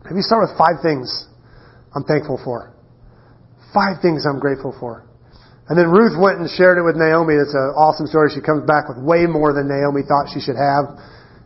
maybe 0.06 0.22
start 0.22 0.47
with 0.47 0.58
five 0.58 0.80
things 0.82 1.28
I'm 1.95 2.04
thankful 2.04 2.39
for. 2.43 2.74
Five 3.74 4.01
things 4.01 4.26
I'm 4.26 4.39
grateful 4.39 4.76
for. 4.80 5.04
And 5.72 5.80
then 5.80 5.88
Ruth 5.88 6.20
went 6.20 6.43
and 6.43 6.47
shared 6.51 6.76
it 6.76 6.84
with 6.84 6.99
Naomi. 6.99 7.39
It's 7.39 7.55
an 7.55 7.72
awesome 7.80 8.07
story. 8.07 8.32
She 8.36 8.43
comes 8.43 8.68
back 8.68 8.91
with 8.91 8.99
way 8.99 9.24
more 9.24 9.55
than 9.55 9.72
Naomi 9.72 10.03
thought 10.03 10.28
she 10.28 10.43
should 10.43 10.59
have. 10.59 10.91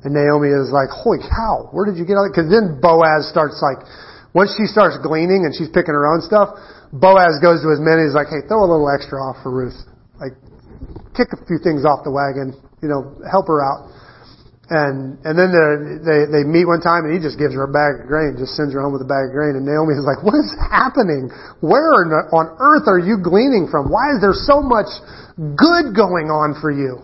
And 0.02 0.14
Naomi 0.14 0.50
is 0.50 0.74
like, 0.74 0.90
holy 0.90 1.22
cow, 1.22 1.70
where 1.70 1.86
did 1.86 2.02
you 2.02 2.06
get 2.06 2.18
all 2.18 2.26
that? 2.26 2.34
Cause 2.34 2.50
then 2.50 2.82
Boaz 2.82 3.30
starts 3.30 3.62
like, 3.62 3.86
once 4.34 4.54
she 4.58 4.66
starts 4.70 4.98
gleaning 5.02 5.46
and 5.46 5.54
she's 5.54 5.70
picking 5.70 5.94
her 5.94 6.10
own 6.10 6.22
stuff, 6.22 6.54
Boaz 6.94 7.38
goes 7.42 7.62
to 7.62 7.70
his 7.70 7.82
men 7.82 8.02
and 8.02 8.10
he's 8.10 8.18
like, 8.18 8.30
hey, 8.30 8.46
throw 8.46 8.62
a 8.62 8.70
little 8.70 8.90
extra 8.90 9.18
off 9.22 9.42
for 9.46 9.54
Ruth. 9.54 9.78
Like, 10.18 10.34
kick 11.18 11.34
a 11.34 11.40
few 11.46 11.58
things 11.62 11.86
off 11.86 12.06
the 12.06 12.14
wagon, 12.14 12.54
you 12.82 12.90
know, 12.90 13.18
help 13.26 13.50
her 13.50 13.62
out. 13.62 13.90
And 14.68 15.16
and 15.24 15.40
then 15.40 15.56
they 16.04 16.28
they 16.28 16.44
meet 16.44 16.68
one 16.68 16.84
time 16.84 17.08
and 17.08 17.16
he 17.16 17.24
just 17.24 17.40
gives 17.40 17.56
her 17.56 17.64
a 17.64 17.72
bag 17.72 18.04
of 18.04 18.08
grain, 18.12 18.36
just 18.36 18.60
sends 18.60 18.76
her 18.76 18.84
home 18.84 18.92
with 18.92 19.00
a 19.00 19.08
bag 19.08 19.32
of 19.32 19.34
grain. 19.34 19.56
And 19.56 19.64
Naomi 19.64 19.96
is 19.96 20.04
like, 20.04 20.20
"What 20.28 20.36
is 20.36 20.52
happening? 20.60 21.32
Where 21.64 21.96
on 22.36 22.52
earth 22.60 22.84
are 22.92 23.00
you 23.00 23.16
gleaning 23.24 23.72
from? 23.72 23.88
Why 23.88 24.12
is 24.12 24.20
there 24.20 24.36
so 24.36 24.60
much 24.60 24.92
good 25.56 25.96
going 25.96 26.28
on 26.28 26.60
for 26.60 26.68
you?" 26.68 27.00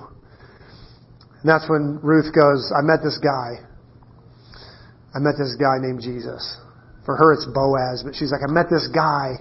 And 1.39 1.47
that's 1.47 1.63
when 1.71 2.03
Ruth 2.03 2.35
goes, 2.35 2.67
"I 2.75 2.83
met 2.83 2.99
this 2.99 3.15
guy. 3.23 3.63
I 5.15 5.19
met 5.19 5.39
this 5.39 5.55
guy 5.55 5.79
named 5.79 6.01
Jesus. 6.01 6.43
For 7.05 7.15
her, 7.15 7.31
it's 7.31 7.45
Boaz, 7.45 8.03
but 8.03 8.15
she's 8.15 8.31
like, 8.31 8.41
I 8.47 8.51
met 8.51 8.69
this 8.69 8.87
guy, 8.87 9.35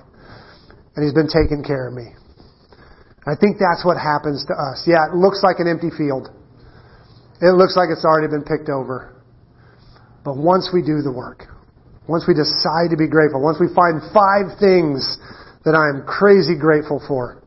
and 0.95 1.03
he's 1.03 1.15
been 1.15 1.31
taking 1.31 1.63
care 1.63 1.89
of 1.89 1.95
me." 1.95 2.07
And 2.07 3.35
I 3.35 3.39
think 3.39 3.59
that's 3.59 3.85
what 3.85 3.99
happens 3.99 4.45
to 4.47 4.55
us. 4.55 4.87
Yeah, 4.87 5.07
it 5.11 5.15
looks 5.15 5.43
like 5.43 5.59
an 5.59 5.67
empty 5.67 5.91
field. 5.91 6.31
It 7.43 7.59
looks 7.59 7.75
like 7.75 7.91
it's 7.91 8.07
already 8.07 8.31
been 8.31 8.47
picked 8.47 8.71
over. 8.71 9.19
But 10.25 10.39
once 10.39 10.71
we 10.73 10.81
do 10.81 11.03
the 11.03 11.11
work, 11.11 11.51
once 12.07 12.23
we 12.27 12.39
decide 12.39 12.95
to 12.95 12.97
be 12.97 13.11
grateful, 13.11 13.43
once 13.43 13.59
we 13.59 13.67
find 13.75 13.99
five 14.15 14.55
things 14.63 15.19
that 15.67 15.75
I 15.75 15.91
am 15.91 16.07
crazy 16.07 16.55
grateful 16.55 17.03
for, 17.03 17.43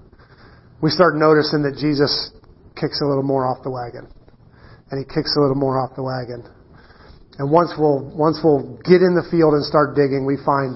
we 0.84 0.92
start 0.92 1.16
noticing 1.16 1.64
that 1.64 1.80
Jesus 1.80 2.36
kicks 2.76 3.00
a 3.00 3.08
little 3.08 3.24
more 3.24 3.48
off 3.48 3.64
the 3.64 3.72
wagon. 3.72 4.12
And 4.92 5.00
he 5.00 5.08
kicks 5.08 5.36
a 5.36 5.40
little 5.40 5.56
more 5.56 5.80
off 5.80 5.96
the 5.96 6.04
wagon. 6.04 6.44
And 7.40 7.52
once 7.52 7.72
we'll, 7.80 8.04
once 8.16 8.40
we'll 8.44 8.76
get 8.84 9.00
in 9.00 9.16
the 9.16 9.24
field 9.32 9.56
and 9.56 9.64
start 9.64 9.96
digging, 9.96 10.28
we 10.28 10.36
find 10.44 10.76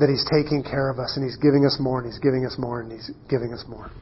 that 0.00 0.08
he's 0.08 0.24
taking 0.32 0.64
care 0.64 0.88
of 0.88 0.98
us 0.98 1.16
and 1.16 1.24
he's 1.24 1.36
giving 1.36 1.68
us 1.68 1.76
more 1.78 2.00
and 2.00 2.08
he's 2.08 2.18
giving 2.18 2.44
us 2.44 2.56
more 2.56 2.80
and 2.80 2.90
he's 2.90 3.12
giving 3.28 3.52
us 3.52 3.64
more. 3.68 3.92